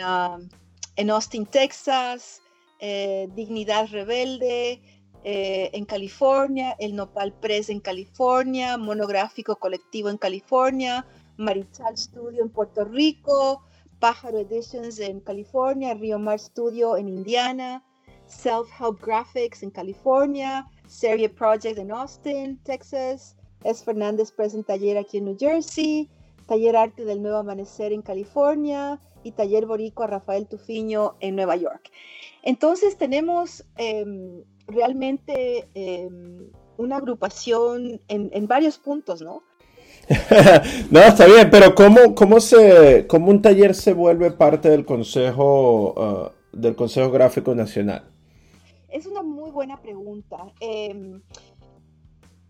en 0.95 1.09
Austin, 1.09 1.45
Texas. 1.45 2.41
Eh, 2.81 3.27
Dignidad 3.35 3.89
Rebelde 3.89 4.81
eh, 5.23 5.69
en 5.73 5.85
California. 5.85 6.75
El 6.79 6.95
Nopal 6.95 7.33
Press 7.33 7.69
en 7.69 7.79
California. 7.79 8.77
Monográfico 8.77 9.55
Colectivo 9.57 10.09
en 10.09 10.17
California. 10.17 11.05
Marichal 11.37 11.97
Studio 11.97 12.43
en 12.43 12.49
Puerto 12.49 12.85
Rico. 12.85 13.63
Pájaro 13.99 14.39
Editions 14.39 14.99
en 14.99 15.19
California, 15.19 15.93
Rio 15.93 16.19
Mar 16.19 16.39
Studio 16.39 16.95
en 16.95 17.09
Indiana, 17.09 17.83
Self 18.27 18.69
Help 18.79 19.01
Graphics 19.03 19.61
en 19.61 19.71
California, 19.71 20.65
Serie 20.89 21.29
Project 21.29 21.77
en 21.77 21.91
Austin, 21.91 22.59
Texas, 22.63 23.37
Es 23.63 23.83
Fernández 23.83 24.31
Present 24.31 24.65
Taller 24.65 24.97
aquí 24.97 25.19
en 25.19 25.25
New 25.25 25.37
Jersey, 25.39 26.09
Taller 26.47 26.75
Arte 26.75 27.05
del 27.05 27.21
Nuevo 27.21 27.37
Amanecer 27.37 27.93
en 27.93 28.01
California 28.01 28.99
y 29.23 29.31
Taller 29.33 29.67
Boricua 29.67 30.07
Rafael 30.07 30.47
Tufiño 30.47 31.15
en 31.19 31.35
Nueva 31.35 31.55
York. 31.55 31.91
Entonces 32.41 32.97
tenemos 32.97 33.63
em, 33.77 34.43
realmente 34.67 35.67
em, 35.75 36.49
una 36.77 36.97
agrupación 36.97 38.01
en, 38.07 38.47
varios 38.47 38.79
puntos, 38.79 39.21
¿no? 39.21 39.43
no, 40.89 41.01
está 41.01 41.27
bien, 41.27 41.51
pero 41.51 41.75
¿cómo, 41.75 42.15
cómo, 42.15 42.39
se, 42.39 43.05
cómo 43.05 43.29
un 43.29 43.43
taller 43.43 43.75
se 43.75 43.93
vuelve 43.93 44.31
parte 44.31 44.69
del 44.69 44.85
Consejo, 44.85 45.93
uh, 45.93 46.57
del 46.57 46.75
Consejo 46.75 47.11
Gráfico 47.11 47.53
Nacional? 47.53 48.09
Es 48.91 49.05
una 49.05 49.21
muy 49.21 49.51
buena 49.51 49.81
pregunta. 49.81 50.53
Em, 50.59 51.21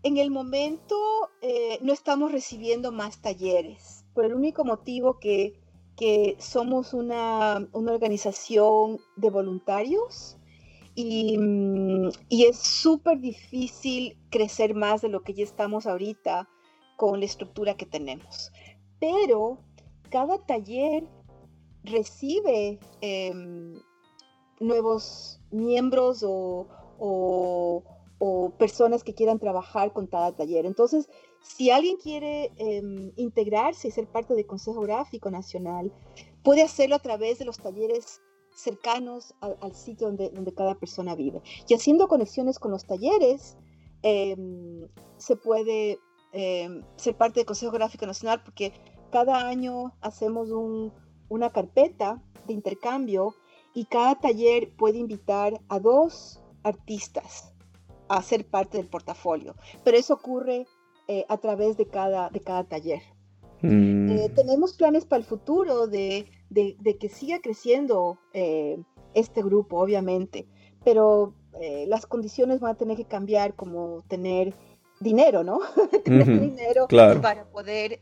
en 0.02 0.16
el 0.16 0.30
momento 0.30 0.96
eh, 1.42 1.78
no 1.82 1.92
estamos 1.92 2.32
recibiendo 2.32 2.92
más 2.92 3.20
talleres, 3.20 4.04
por 4.14 4.24
el 4.24 4.34
único 4.34 4.64
motivo 4.64 5.18
que, 5.18 5.54
que 5.96 6.36
somos 6.38 6.94
una, 6.94 7.68
una, 7.72 7.92
organización 7.92 8.98
de 9.16 9.30
voluntarios 9.30 10.38
y, 10.94 11.38
y 12.28 12.44
es 12.44 12.58
súper 12.58 13.20
difícil 13.20 14.16
crecer 14.30 14.74
más 14.74 15.02
de 15.02 15.08
lo 15.08 15.22
que 15.22 15.34
ya 15.34 15.44
estamos 15.44 15.86
ahorita 15.86 16.48
con 16.96 17.20
la 17.20 17.26
estructura 17.26 17.76
que 17.76 17.86
tenemos. 17.86 18.50
Pero 18.98 19.58
cada 20.10 20.38
taller 20.38 21.06
recibe 21.84 22.78
em, 23.00 23.80
nuevos 24.60 25.40
miembros 25.50 26.24
o, 26.26 26.66
personas 28.58 29.02
que 29.02 29.14
quieran 29.14 29.38
trabajar 29.38 29.94
con 29.94 30.06
cada 30.06 30.32
taller. 30.32 30.66
Entonces, 30.66 31.08
si 31.40 31.70
alguien 31.70 31.96
quiere 31.96 32.52
em, 32.58 33.12
integrarse 33.16 33.88
y 33.88 33.90
ser 33.90 34.06
parte 34.06 34.34
del 34.34 34.46
Consejo 34.46 34.82
Gráfico 34.82 35.30
Nacional, 35.30 35.90
puede 36.42 36.62
hacerlo 36.62 36.96
a 36.96 36.98
través 36.98 37.38
de 37.38 37.46
los 37.46 37.58
talleres 37.58 38.20
cercanos 38.54 39.34
al, 39.40 39.74
sitio 39.74 40.08
donde, 40.08 40.28
donde, 40.28 40.52
cada 40.52 40.74
persona 40.74 41.14
vive. 41.14 41.40
Y 41.66 41.74
haciendo 41.74 42.08
conexiones 42.08 42.58
con 42.58 42.70
los 42.70 42.84
talleres, 42.84 43.56
em, 44.02 44.86
se 45.16 45.36
puede 45.36 45.98
Em, 46.32 46.84
ser 46.96 47.16
parte 47.16 47.40
del 47.40 47.46
Consejo 47.46 47.72
Gráfico 47.72 48.06
Nacional 48.06 48.42
porque 48.44 48.72
cada 49.10 49.48
año 49.48 49.92
hacemos 50.00 50.48
una 51.28 51.50
carpeta 51.50 52.22
de 52.46 52.52
intercambio 52.52 53.34
y 53.74 53.84
cada 53.84 54.18
taller 54.18 54.70
puede 54.76 54.98
invitar 54.98 55.60
a 55.68 55.78
dos 55.78 56.40
artistas 56.62 57.52
a 58.08 58.22
ser 58.22 58.44
parte 58.44 58.78
del 58.78 58.88
portafolio. 58.88 59.54
Pero 59.84 59.96
eso 59.96 60.14
ocurre 60.14 60.66
eh, 61.06 61.24
a 61.28 61.36
través 61.38 61.76
de 61.76 61.86
cada, 61.86 62.28
de 62.30 62.40
cada 62.40 62.64
taller. 62.64 63.02
Mm. 63.62 64.10
Eh, 64.10 64.28
tenemos 64.34 64.74
planes 64.74 65.04
para 65.04 65.20
el 65.20 65.26
futuro 65.26 65.86
de, 65.86 66.26
que 66.52 67.08
siga 67.08 67.40
creciendo 67.40 68.18
eh, 68.32 68.82
este 69.14 69.42
grupo, 69.42 69.78
obviamente, 69.80 70.46
pero 70.84 71.34
las 71.86 72.06
condiciones 72.06 72.60
van 72.60 72.72
a 72.72 72.76
tener 72.76 72.96
que 72.96 73.04
cambiar, 73.04 73.54
como 73.54 74.02
tener 74.08 74.54
dinero, 75.00 75.44
¿no? 75.44 75.58
Tener 76.04 76.40
dinero 76.40 76.86
para 77.20 77.44
poder 77.50 78.00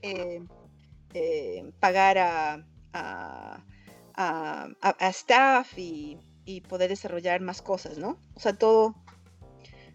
pagar 1.81 2.65
a, 4.19 4.69
a, 4.83 5.09
staff 5.11 5.79
y, 5.79 6.19
poder 6.69 6.89
desarrollar 6.89 7.41
más 7.41 7.63
cosas, 7.63 7.99
¿no? 7.99 8.19
O 8.35 8.41
sea, 8.41 8.55
todo, 8.55 8.95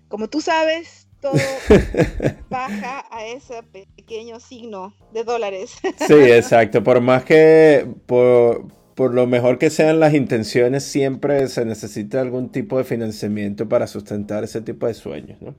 como 0.08 0.30
tú 0.30 0.40
sabes, 0.40 1.08
todo 1.20 1.34
baja 2.50 3.06
a 3.12 3.26
ese 3.26 3.64
pequeño 3.64 4.40
signo 4.40 4.96
de 5.12 5.24
dólares. 5.24 5.74
sí, 6.08 6.14
exacto. 6.14 6.84
Por 6.84 7.02
más 7.02 7.26
que, 7.26 7.88
por, 8.06 8.68
por 8.94 9.14
lo 9.14 9.28
mejor 9.28 9.58
que 9.58 9.72
sean 9.72 10.00
las 10.00 10.14
intenciones, 10.14 10.84
siempre 10.84 11.48
se 11.48 11.66
necesita 11.66 12.22
algún 12.22 12.52
tipo 12.52 12.78
de 12.78 12.84
financiamiento 12.84 13.68
para 13.68 13.88
sustentar 13.88 14.44
ese 14.44 14.62
tipo 14.62 14.88
de 14.88 14.94
sueños, 14.94 15.42
¿no? 15.42 15.56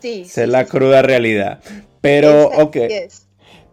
Sí. 0.00 0.22
es 0.22 0.36
la 0.36 0.66
cruda 0.66 1.00
realidad. 1.00 1.60
Pero, 2.02 2.48
ok. 2.48 2.76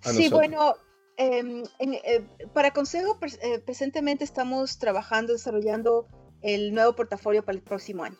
sí, 0.00 0.28
bueno, 0.30 0.74
em, 1.16 1.62
eh, 1.78 2.22
para 2.52 2.72
consejo, 2.72 3.18
presentemente 3.64 4.24
estamos 4.24 4.78
trabajando, 4.78 5.32
desarrollando 5.32 6.06
el 6.42 6.72
nuevo 6.74 6.94
portafolio 6.94 7.44
para 7.44 7.56
el 7.56 7.62
próximo 7.62 8.04
año. 8.04 8.18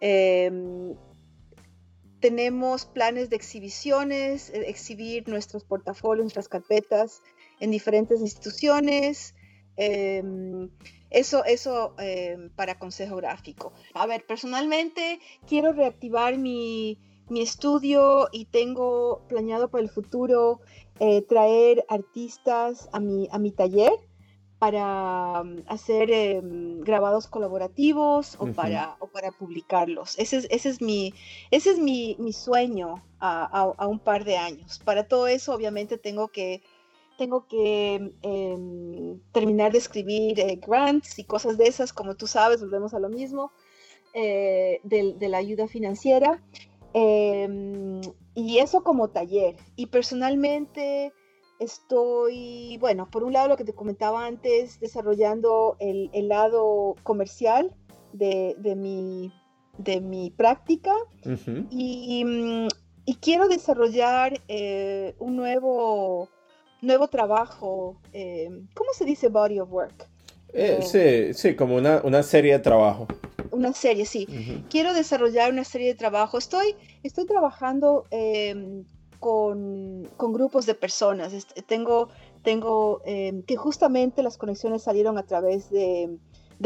Em, 0.00 0.94
tenemos 2.20 2.86
planes 2.86 3.30
de 3.30 3.36
exhibiciones, 3.36 4.50
exhibir 4.52 5.28
nuestros 5.28 5.64
portafolios, 5.64 6.24
nuestras 6.24 6.48
carpetas 6.48 7.22
en 7.60 7.70
diferentes 7.70 8.20
instituciones. 8.20 9.34
Em, 9.76 10.70
eso, 11.10 11.44
eso 11.44 11.94
em, 11.98 12.50
para 12.50 12.78
consejo 12.78 13.16
gráfico. 13.16 13.72
A 13.94 14.06
ver, 14.06 14.26
personalmente 14.26 15.20
quiero 15.46 15.72
reactivar 15.72 16.36
mi, 16.36 16.98
estudio 17.30 18.28
y 18.32 18.46
tengo 18.46 19.26
planeado 19.28 19.68
para 19.68 19.84
el 19.84 19.90
futuro 19.90 20.60
eh, 20.98 21.20
traer 21.22 21.84
artistas 21.88 22.88
a 22.92 23.00
mi, 23.00 23.28
a 23.30 23.38
mi 23.38 23.52
taller 23.52 23.92
para 24.58 25.42
um, 25.42 25.62
hacer 25.66 26.10
em, 26.10 26.80
grabados 26.80 27.28
colaborativos 27.28 28.36
o, 28.38 28.52
para, 28.52 28.96
o 28.98 29.06
para 29.06 29.30
publicarlos. 29.30 30.18
Ese 30.18 30.38
es, 30.38 30.48
ese 30.50 30.68
es, 30.70 30.82
mi, 30.82 31.14
ese 31.50 31.70
es 31.70 31.78
mi, 31.78 32.16
mi 32.18 32.32
sueño 32.32 33.04
a, 33.20 33.44
a, 33.76 33.86
un 33.86 34.00
par 34.00 34.24
de 34.24 34.36
años. 34.36 34.80
Para 34.84 35.06
todo 35.06 35.28
eso, 35.28 35.54
obviamente, 35.54 35.96
tengo 35.96 36.28
que, 36.28 36.62
tengo 37.18 37.46
que 37.46 38.14
em, 38.22 39.20
terminar 39.32 39.72
de 39.72 39.78
escribir 39.78 40.40
eh, 40.40 40.56
grants 40.56 41.18
y 41.18 41.24
cosas 41.24 41.58
de 41.58 41.66
esas, 41.66 41.92
como 41.92 42.14
tú 42.14 42.26
sabes, 42.26 42.62
volvemos 42.62 42.94
a 42.94 43.00
lo 43.00 43.10
mismo, 43.10 43.52
eh, 44.14 44.80
de, 44.84 45.12
de, 45.14 45.28
la 45.28 45.38
ayuda 45.38 45.68
financiera. 45.68 46.42
Em, 46.94 48.00
y 48.34 48.58
eso 48.58 48.82
como 48.82 49.08
taller. 49.08 49.56
Y 49.76 49.86
personalmente 49.86 51.12
estoy, 51.58 52.78
bueno, 52.78 53.08
por 53.10 53.24
un 53.24 53.32
lado 53.32 53.48
lo 53.48 53.56
que 53.56 53.64
te 53.64 53.74
comentaba 53.74 54.26
antes, 54.26 54.80
desarrollando 54.80 55.76
el, 55.80 56.28
lado 56.28 56.94
comercial 57.02 57.74
de, 58.12 58.54
mi, 58.76 59.32
de 59.76 60.00
mi 60.00 60.30
práctica 60.30 60.94
y, 61.70 62.68
quiero 63.20 63.48
desarrollar 63.48 64.40
eh, 64.48 65.14
un 65.18 65.36
nuevo, 65.36 66.28
nuevo 66.80 67.08
trabajo, 67.08 67.96
eh, 68.12 68.48
¿cómo 68.74 68.92
se 68.92 69.04
dice 69.04 69.28
body 69.28 69.60
of 69.60 69.70
work? 69.70 70.06
Eh, 70.52 70.80
sí, 70.82 71.34
sí, 71.34 71.54
como 71.54 71.76
una, 71.76 72.00
una, 72.04 72.22
serie 72.22 72.52
de 72.52 72.58
trabajo. 72.58 73.06
Una 73.50 73.72
serie, 73.72 74.06
sí. 74.06 74.26
Quiero 74.70 74.94
desarrollar 74.94 75.52
una 75.52 75.64
serie 75.64 75.88
de 75.88 75.94
trabajo. 75.94 76.38
Estoy, 76.38 76.74
estoy 77.02 77.26
trabajando 77.26 78.06
em, 78.10 78.84
con, 79.20 80.08
grupos 80.16 80.64
de 80.64 80.74
personas. 80.74 81.32
Tengo, 81.66 82.08
tengo 82.42 83.02
em, 83.04 83.42
que 83.42 83.56
justamente 83.56 84.22
las 84.22 84.38
conexiones 84.38 84.82
salieron 84.82 85.18
a 85.18 85.24
través 85.24 85.70
de, 85.70 86.18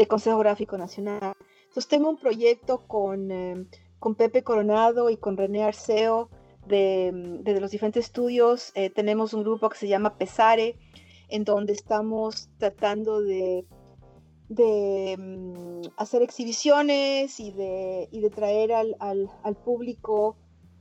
Consejo 0.07 0.39
Gráfico 0.39 0.77
Nacional. 0.77 1.33
Entonces 1.63 1.87
tengo 1.87 2.09
un 2.09 2.17
proyecto 2.17 2.83
con, 2.87 3.67
con 3.99 4.15
Pepe 4.15 4.43
Coronado 4.43 5.09
y 5.09 5.17
con 5.17 5.35
René 5.35 5.63
Arceo 5.63 6.29
de, 6.67 7.57
los 7.59 7.71
diferentes 7.71 8.05
estudios. 8.05 8.71
Eh, 8.75 8.89
tenemos 8.89 9.33
un 9.33 9.43
grupo 9.43 9.69
que 9.69 9.77
se 9.77 9.87
llama 9.87 10.17
Pesare, 10.17 10.75
en 11.29 11.43
donde 11.43 11.73
estamos 11.73 12.49
tratando 12.57 13.21
de, 13.21 13.65
em, 14.57 15.81
hacer 15.97 16.21
exhibiciones 16.21 17.39
y 17.39 17.51
de, 17.51 18.31
traer 18.33 18.71
al, 18.73 19.55
público 19.63 20.37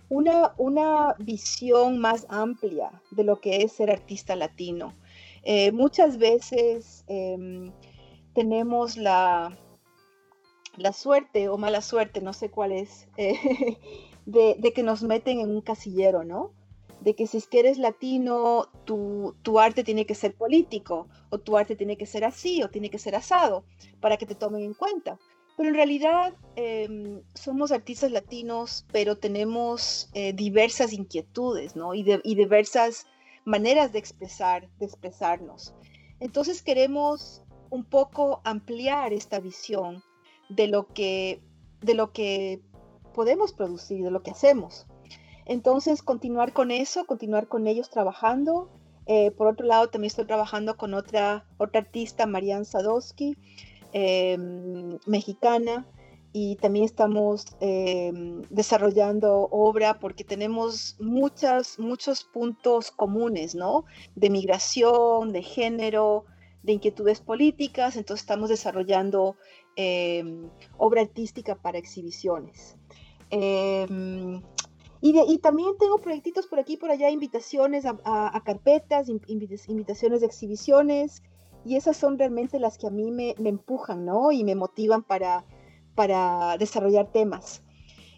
una, 0.09 1.15
visión 1.19 1.99
más 1.99 2.27
amplia 2.29 3.03
de 3.11 3.25
lo 3.25 3.41
que 3.41 3.63
es 3.63 3.73
ser 3.73 3.91
artista 3.91 4.37
latino. 4.37 4.95
Eh, 5.45 5.73
muchas 5.73 6.19
veces 6.19 7.05
em, 7.09 7.73
tenemos 8.35 8.97
la, 8.97 9.59
la 10.77 10.93
suerte 10.93 11.49
o 11.49 11.59
mala 11.59 11.81
suerte, 11.81 12.21
no 12.21 12.33
sé 12.33 12.51
cuál 12.51 12.73
es, 12.73 13.09
eh, 13.17 13.35
de, 14.27 14.73
que 14.75 14.83
nos 14.83 15.03
meten 15.03 15.41
en 15.41 15.51
un 15.51 15.61
casillero, 15.61 16.25
¿no? 16.25 16.53
De 17.01 17.15
que 17.15 17.27
si 17.27 17.39
es 17.39 17.47
que 17.47 17.61
eres 17.61 17.79
latino, 17.79 18.69
tu, 18.85 19.35
tu, 19.43 19.59
arte 19.59 19.83
tiene 19.83 20.07
que 20.07 20.15
ser 20.15 20.35
político, 20.35 21.09
o 21.31 21.39
tu 21.39 21.57
arte 21.57 21.75
tiene 21.75 21.97
que 21.97 22.07
ser 22.07 22.25
así, 22.25 22.63
o 22.63 22.71
tiene 22.71 22.91
que 22.91 22.99
ser 22.99 23.17
asado, 23.17 23.65
para 24.01 24.17
que 24.17 24.27
te 24.27 24.35
tomen 24.35 24.63
en 24.63 24.75
cuenta. 24.75 25.19
Pero 25.57 25.69
en 25.69 25.75
realidad 25.75 26.35
em, 26.57 27.23
somos 27.35 27.73
artistas 27.73 28.11
latinos, 28.11 28.87
pero 28.91 29.19
tenemos 29.19 30.09
eh, 30.15 30.33
diversas 30.33 30.93
inquietudes, 30.93 31.77
¿no? 31.77 31.95
Y, 31.95 32.03
diversas 32.03 33.07
maneras 33.45 33.93
de 33.93 33.99
expresar, 33.99 34.69
de 34.79 34.87
expresarnos. 34.87 35.75
Entonces 36.21 36.63
queremos 36.63 37.43
un 37.71 37.85
poco 37.85 38.41
ampliar 38.45 39.13
esta 39.13 39.41
visión 39.41 40.03
de 40.49 40.69
lo 40.69 40.87
que, 40.87 41.43
de 41.81 41.95
lo 41.95 42.13
que 42.13 42.61
podemos 43.13 43.53
producir, 43.53 44.05
de 44.05 44.11
lo 44.11 44.23
que 44.23 44.33
hacemos. 44.33 44.87
Entonces, 45.45 46.03
continuar 46.03 46.53
con 46.53 46.71
eso, 46.71 47.05
continuar 47.07 47.49
con 47.49 47.67
ellos 47.67 47.91
trabajando. 47.91 48.71
Eh, 49.07 49.33
por 49.33 49.49
otro 49.49 49.67
lado, 49.67 49.89
también 49.89 50.09
estoy 50.09 50.27
trabajando 50.27 50.77
con 50.77 50.95
otra, 50.95 51.45
otra 51.59 51.81
artista, 51.81 52.27
Marianne 52.27 52.65
Sadowski, 52.65 53.37
Em, 53.93 54.99
mexicana 55.05 55.87
y 56.33 56.57
también 56.57 56.87
estamos 56.87 57.45
em, 57.61 58.41
desarrollando 58.49 59.49
obra 59.51 59.99
porque 59.99 60.25
tenemos 60.25 60.97
muchas, 60.99 61.79
muchos 61.79 62.25
puntos 62.25 62.91
comunes, 62.91 63.55
¿no? 63.55 63.85
De 64.15 64.31
migración, 64.31 65.33
de 65.33 65.43
género, 65.43 66.25
de 66.63 66.73
inquietudes 66.73 67.21
políticas, 67.21 67.97
entonces 67.97 68.23
estamos 68.23 68.49
desarrollando 68.49 69.37
em, 69.77 70.49
obra 70.79 71.03
artística 71.03 71.55
para 71.55 71.77
exhibiciones. 71.77 72.79
Y, 73.33 75.39
también 75.39 75.77
tengo 75.79 75.99
proyectitos 75.99 76.47
por 76.47 76.61
aquí 76.61 76.77
por 76.77 76.91
allá, 76.91 77.11
invitaciones 77.11 77.85
a, 77.87 78.43
carpetas, 78.45 79.09
invitaciones 79.09 80.21
de 80.21 80.27
exhibiciones 80.27 81.23
y 81.65 81.77
esas 81.77 81.97
son 81.97 82.19
realmente 82.19 82.59
las 82.59 82.79
que 82.79 82.87
a 82.87 82.91
mí 82.91 83.11
me, 83.11 83.35
empujan, 83.39 84.05
¿no? 84.05 84.33
Y 84.33 84.45
me 84.45 84.55
motivan 84.55 85.03
para, 85.03 85.45
para 85.95 86.57
desarrollar 86.59 87.11
temas. 87.11 87.63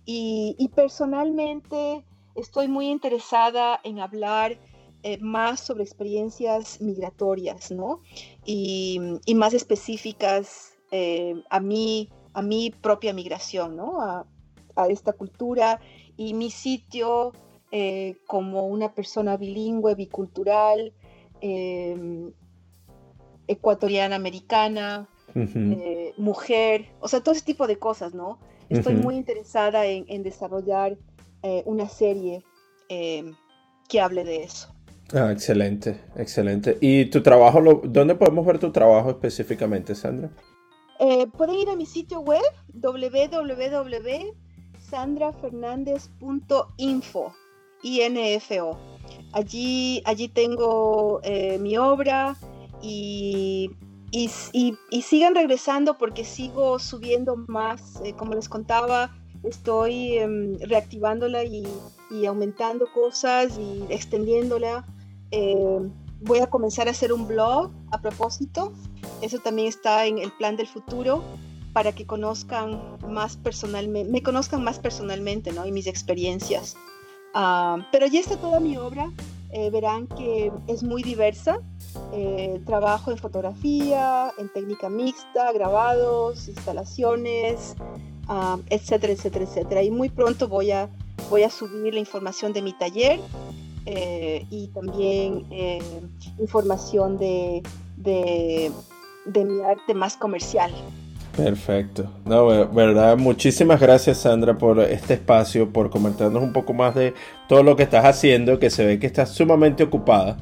Y, 0.04 0.70
personalmente 0.74 2.04
estoy 2.34 2.68
muy 2.68 2.88
interesada 2.88 3.80
en 3.84 4.00
hablar 4.00 4.58
eh, 5.02 5.18
más 5.20 5.60
sobre 5.60 5.84
experiencias 5.84 6.80
migratorias, 6.80 7.70
¿no? 7.70 8.02
Y, 8.44 8.98
más 9.34 9.54
específicas 9.54 10.76
eh, 10.90 11.42
a, 11.50 11.60
mí, 11.60 12.10
a 12.32 12.42
mi 12.42 12.70
propia 12.70 13.14
migración, 13.14 13.76
¿no? 13.76 14.00
A, 14.00 14.26
esta 14.89 15.12
cultura 15.12 15.81
y 16.16 16.35
mi 16.35 16.51
sitio 16.51 17.33
eh, 17.70 18.16
como 18.27 18.66
una 18.66 18.93
persona 18.93 19.37
bilingüe, 19.37 19.95
bicultural, 19.95 20.93
ecuatoriana, 23.47 24.16
americana, 24.16 25.09
eh, 25.35 26.14
mujer, 26.16 26.87
o 27.01 27.09
sea, 27.09 27.20
todo 27.20 27.35
ese 27.35 27.45
tipo 27.45 27.66
de 27.66 27.79
cosas, 27.79 28.14
¿no? 28.14 28.39
Estoy 28.68 28.95
muy 28.95 29.16
interesada 29.16 29.85
en, 29.87 30.22
desarrollar 30.22 30.97
eh, 31.43 31.62
una 31.66 31.89
serie 31.89 32.43
em, 32.89 33.35
que 33.89 34.01
hable 34.01 34.25
de 34.25 34.45
eso. 34.45 34.75
Ah, 35.12 35.31
excelente, 35.31 36.01
excelente. 36.16 36.79
¿Y 36.81 37.07
tu 37.07 37.22
trabajo, 37.22 37.61
lo, 37.61 37.83
dónde 37.85 38.14
podemos 38.14 38.47
ver 38.47 38.59
tu 38.59 38.72
trabajo 38.72 39.11
específicamente, 39.11 39.95
Sandra? 39.95 40.31
Eh, 40.99 41.27
pueden 41.37 41.57
ir 41.57 41.68
a 41.68 41.77
mi 41.77 41.87
sitio 41.87 42.20
web 42.20 42.43
www.sandrafernandez.info, 44.91 47.35
info. 47.82 48.78
Allí, 49.32 50.03
allí 50.05 50.28
tengo 50.28 51.20
mi 51.61 51.76
obra, 51.76 52.37
y, 52.85 53.70
y, 54.12 55.03
sigan 55.03 55.35
regresando 55.35 55.99
porque 55.99 56.24
sigo 56.24 56.78
subiendo 56.78 57.37
más, 57.49 58.01
eh, 58.05 58.14
como 58.14 58.35
les 58.35 58.49
contaba, 58.49 59.11
estoy 59.43 60.18
em, 60.18 60.59
reactivándola 60.61 61.45
y, 61.45 61.64
aumentando 62.28 62.87
cosas 62.95 63.59
y 63.59 63.93
extendiéndola. 63.93 64.87
Eh, 65.32 65.80
voy 66.20 66.39
a 66.39 66.47
comenzar 66.47 66.87
a 66.87 66.93
hacer 66.93 67.12
un 67.12 67.26
blog 67.26 67.72
a 67.91 68.01
propósito, 68.01 68.72
eso 69.20 69.41
también 69.41 69.66
está 69.66 70.07
en 70.07 70.18
el 70.18 70.30
plan 70.32 70.57
del 70.57 70.68
futuro 70.68 71.24
para 71.75 71.93
que 71.93 72.07
conozcan 72.07 72.81
más 73.09 73.37
personalmente, 73.37 74.11
me 74.11 74.22
conozcan 74.22 74.62
más 74.62 74.79
personalmente, 74.79 75.53
¿no? 75.53 75.66
Y 75.66 75.72
mis 75.72 75.89
experiencias. 75.89 76.77
Ah, 77.35 77.89
pero 77.91 78.07
ya 78.07 78.20
está 78.20 78.37
toda 78.37 78.61
mi 78.61 78.77
obra 78.77 79.11
eh, 79.51 79.70
verán 79.70 80.07
que 80.07 80.53
es 80.68 80.83
muy 80.85 81.03
diversa. 81.03 81.61
Eh, 82.12 82.61
trabajo 82.64 83.11
en 83.11 83.18
fotografía, 83.18 84.33
en 84.39 84.49
técnica 84.53 84.89
mixta, 84.89 85.53
grabados, 85.53 86.49
instalaciones, 86.49 87.75
ah, 88.29 88.57
etcétera, 88.70 89.12
etcétera, 89.12 89.45
etcétera. 89.45 89.83
Y 89.83 89.91
muy 89.91 90.09
pronto 90.09 90.47
voy 90.47 90.70
a, 90.70 90.89
voy 91.29 91.43
a 91.43 91.51
subir 91.51 91.93
la 91.93 92.01
información 92.01 92.53
de 92.53 92.62
mi 92.62 92.72
taller 92.72 93.18
eh, 93.87 94.47
y 94.49 94.68
también 94.68 95.45
información 96.39 97.18
de, 97.18 97.62
de, 97.97 98.70
de 99.27 99.45
mi 99.45 99.61
arte 99.61 99.93
más 99.93 100.16
comercial. 100.16 100.72
Perfecto. 101.37 102.11
No, 102.24 102.47
verdad, 102.68 103.16
muchísimas 103.16 103.80
gracias 103.80 104.18
Sandra 104.18 104.57
por 104.57 104.80
este 104.80 105.14
espacio, 105.14 105.70
por 105.70 105.91
comentarnos 105.91 106.43
un 106.43 106.53
poco 106.53 106.72
más 106.72 106.95
de 106.95 107.14
todo 107.49 107.62
lo 107.62 107.76
que 107.76 107.82
estás 107.82 108.05
haciendo, 108.05 108.59
que 108.59 108.70
se 108.70 108.85
ve 108.85 108.99
que 108.99 109.07
estás 109.07 109.30
sumamente 109.30 109.82
ocupada. 109.82 110.37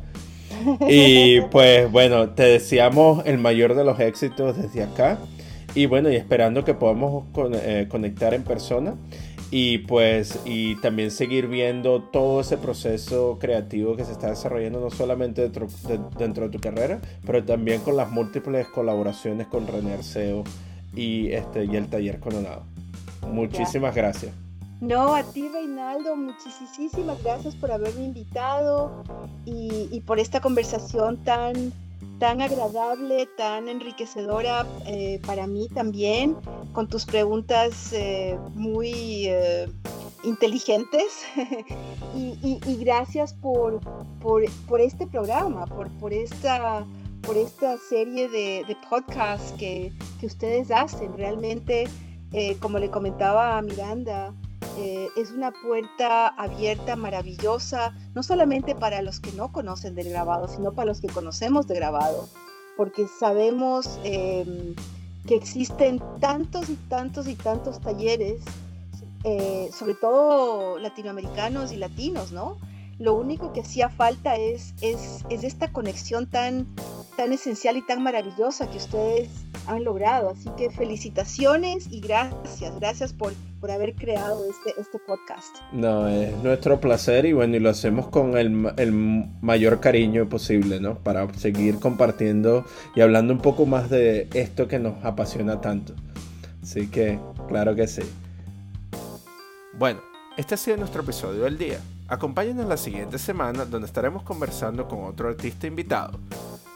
Y 0.89 1.41
pues 1.51 1.91
bueno, 1.91 2.31
te 2.31 2.45
deseamos 2.45 3.25
el 3.27 3.39
mayor 3.39 3.75
de 3.75 3.85
los 3.85 3.99
éxitos 4.01 4.57
desde 4.57 4.83
acá. 4.83 5.19
Y 5.75 5.87
bueno, 5.87 6.11
y 6.11 6.17
esperando 6.17 6.65
que 6.65 6.75
podamos 6.75 7.25
eh, 7.55 7.87
conectar 7.89 8.35
en 8.35 8.43
persona 8.43 8.95
y 9.51 9.79
pues 9.79 10.41
y 10.45 10.77
también 10.77 11.11
seguir 11.11 11.47
viendo 11.47 12.03
todo 12.03 12.41
ese 12.41 12.59
proceso 12.59 13.39
creativo 13.39 13.97
que 13.97 14.05
se 14.05 14.13
está 14.13 14.29
desarrollando 14.29 14.81
no 14.81 14.91
solamente 14.91 15.43
dentro 15.43 15.67
de, 15.89 16.01
dentro 16.19 16.45
de 16.45 16.51
tu 16.51 16.59
carrera, 16.59 17.01
pero 17.25 17.43
también 17.45 17.81
con 17.81 17.97
las 17.97 18.11
múltiples 18.11 18.67
colaboraciones 18.69 19.47
con 19.47 19.67
René 19.67 19.95
Arceo 19.95 20.45
y, 20.95 21.33
este, 21.33 21.65
y 21.65 21.77
el 21.77 21.89
taller 21.89 22.21
Coronado. 22.21 22.65
Muchísimas 23.31 23.95
gracias. 23.95 24.33
No, 24.83 25.15
a 25.15 25.23
ti 25.23 25.49
Reinaldo, 25.49 26.17
muchísimas 26.17 27.23
gracias 27.23 27.55
por 27.55 27.71
haberme 27.71 28.05
invitado 28.05 29.05
y, 29.45 30.01
por 30.01 30.19
esta 30.19 30.41
conversación 30.41 31.23
tan, 31.23 31.73
tan 32.19 32.43
agradable, 32.43 33.29
tan 33.37 33.69
enriquecedora 33.69 34.67
eh, 34.87 35.21
para 35.25 35.47
mí 35.47 35.69
también, 35.73 36.37
con 36.73 36.89
tus 36.89 37.07
preguntas 37.07 37.93
eh, 37.93 38.37
muy 38.55 39.27
eh, 39.29 39.69
inteligentes. 40.25 41.27
y, 42.17 42.59
gracias 42.81 43.35
por, 43.35 43.79
por, 44.21 44.81
este 44.81 45.07
programa, 45.07 45.65
por, 45.67 45.89
por 46.01 46.13
esta 46.13 46.85
por 47.23 47.37
esta 47.37 47.77
serie 47.79 48.29
de, 48.29 48.65
de 48.67 48.77
podcasts 48.89 49.53
que, 49.59 49.93
ustedes 50.23 50.71
hacen. 50.71 51.17
Realmente, 51.17 51.89
eh, 52.33 52.57
como 52.61 52.79
le 52.79 52.91
comentaba 52.91 53.59
a 53.59 53.63
Miranda, 53.63 54.33
eh, 54.79 55.09
es 55.17 55.33
una 55.33 55.51
puerta 55.51 56.29
abierta, 56.29 56.95
maravillosa, 56.95 57.93
no 58.15 58.23
solamente 58.23 58.77
para 58.77 59.03
los 59.03 59.19
que 59.19 59.33
no 59.33 59.51
conocen 59.51 59.97
del 59.97 60.11
grabado, 60.11 60.47
sino 60.47 60.73
para 60.73 60.87
los 60.87 61.01
que 61.01 61.09
conocemos 61.09 61.67
de 61.67 61.75
grabado, 61.75 62.29
porque 62.77 63.07
sabemos 63.19 63.99
em, 64.05 64.77
que 65.27 65.35
existen 65.35 66.01
tantos 66.21 66.71
y 66.71 66.77
tantos 66.89 67.27
y 67.27 67.35
tantos 67.35 67.81
talleres, 67.81 68.43
eh, 69.25 69.69
sobre 69.73 69.95
todo 69.95 70.79
latinoamericanos 70.79 71.73
y 71.73 71.77
latinos, 71.77 72.31
¿no? 72.33 72.59
Lo 72.99 73.15
único 73.15 73.53
que 73.53 73.61
hacía 73.61 73.89
falta 73.89 74.37
es, 74.37 74.75
es, 74.81 75.25
es 75.29 75.45
esta 75.45 75.73
conexión 75.73 76.27
tan, 76.27 76.67
tan 77.17 77.33
esencial 77.33 77.77
y 77.77 77.87
tan 77.87 78.03
maravillosa 78.03 78.71
que 78.71 78.77
ustedes 78.79 79.29
han 79.67 79.85
logrado. 79.85 80.31
Así 80.31 80.51
que 80.57 80.71
felicitaciones 80.71 81.89
y 81.91 82.01
gracias, 82.01 82.79
gracias 82.79 83.13
por, 83.13 83.33
por 83.61 83.71
haber 83.71 83.95
creado 83.95 84.45
este, 84.49 84.81
este 84.81 84.99
podcast. 85.07 85.57
No, 85.73 86.07
es 86.09 86.37
nuestro 86.43 86.81
placer 86.81 87.25
y 87.27 87.33
bueno, 87.33 87.57
y 87.57 87.61
lo 87.61 87.71
hacemos 87.71 88.09
con 88.09 88.37
el, 88.37 88.73
el 88.77 88.93
mayor 88.93 89.81
cariño 89.81 90.29
posible, 90.29 90.81
¿no? 90.81 90.99
Para 90.99 91.33
seguir 91.35 91.79
compartiendo 91.79 92.65
y 92.95 93.01
hablando 93.01 93.33
un 93.33 93.41
poco 93.41 93.67
más 93.67 93.91
de 93.91 94.29
esto 94.35 94.69
que 94.69 94.79
nos 94.79 95.05
apasiona 95.05 95.61
tanto. 95.61 95.95
Así 96.63 96.87
que, 96.89 97.19
claro 97.49 97.75
que 97.75 97.89
sí. 97.89 98.03
Bueno, 99.75 100.01
este 100.37 100.55
ha 100.55 100.59
sido 100.59 100.77
nuestro 100.77 101.03
episodio 101.03 101.43
del 101.43 101.59
día. 101.59 101.81
Acompáñenos 102.13 102.67
la 102.67 102.77
siguiente 102.77 103.19
semana 103.19 103.65
donde 103.65 103.87
estaremos 103.87 104.23
conversando 104.23 104.87
con 104.87 105.05
otro 105.05 105.31
artista 105.31 105.67
invitado. 105.67 106.21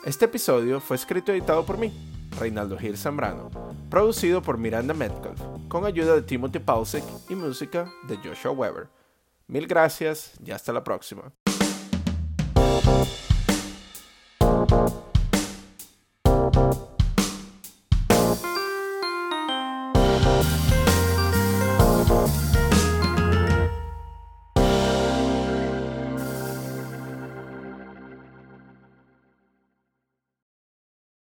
Este 0.07 0.25
episodio 0.25 0.81
fue 0.81 0.97
escrito 0.97 1.31
y 1.31 1.37
editado 1.37 1.67
por 1.67 1.77
mí, 1.77 1.93
Reinaldo 2.41 2.79
Gil 2.79 2.97
Zambrano, 2.97 3.51
producido 3.91 4.41
por 4.41 4.57
Miranda 4.57 4.95
Metcalf, 4.95 5.39
con 5.69 5.85
ayuda 5.85 6.15
de 6.15 6.23
Timothy 6.23 6.59
Pausek 6.59 7.05
y 7.29 7.35
música 7.35 7.93
de 8.09 8.17
Joshua 8.17 8.53
Weber. 8.53 8.89
Mil 9.47 9.67
gracias 9.67 10.33
y 10.43 10.53
hasta 10.53 10.73
la 10.73 10.83
próxima. 10.83 11.31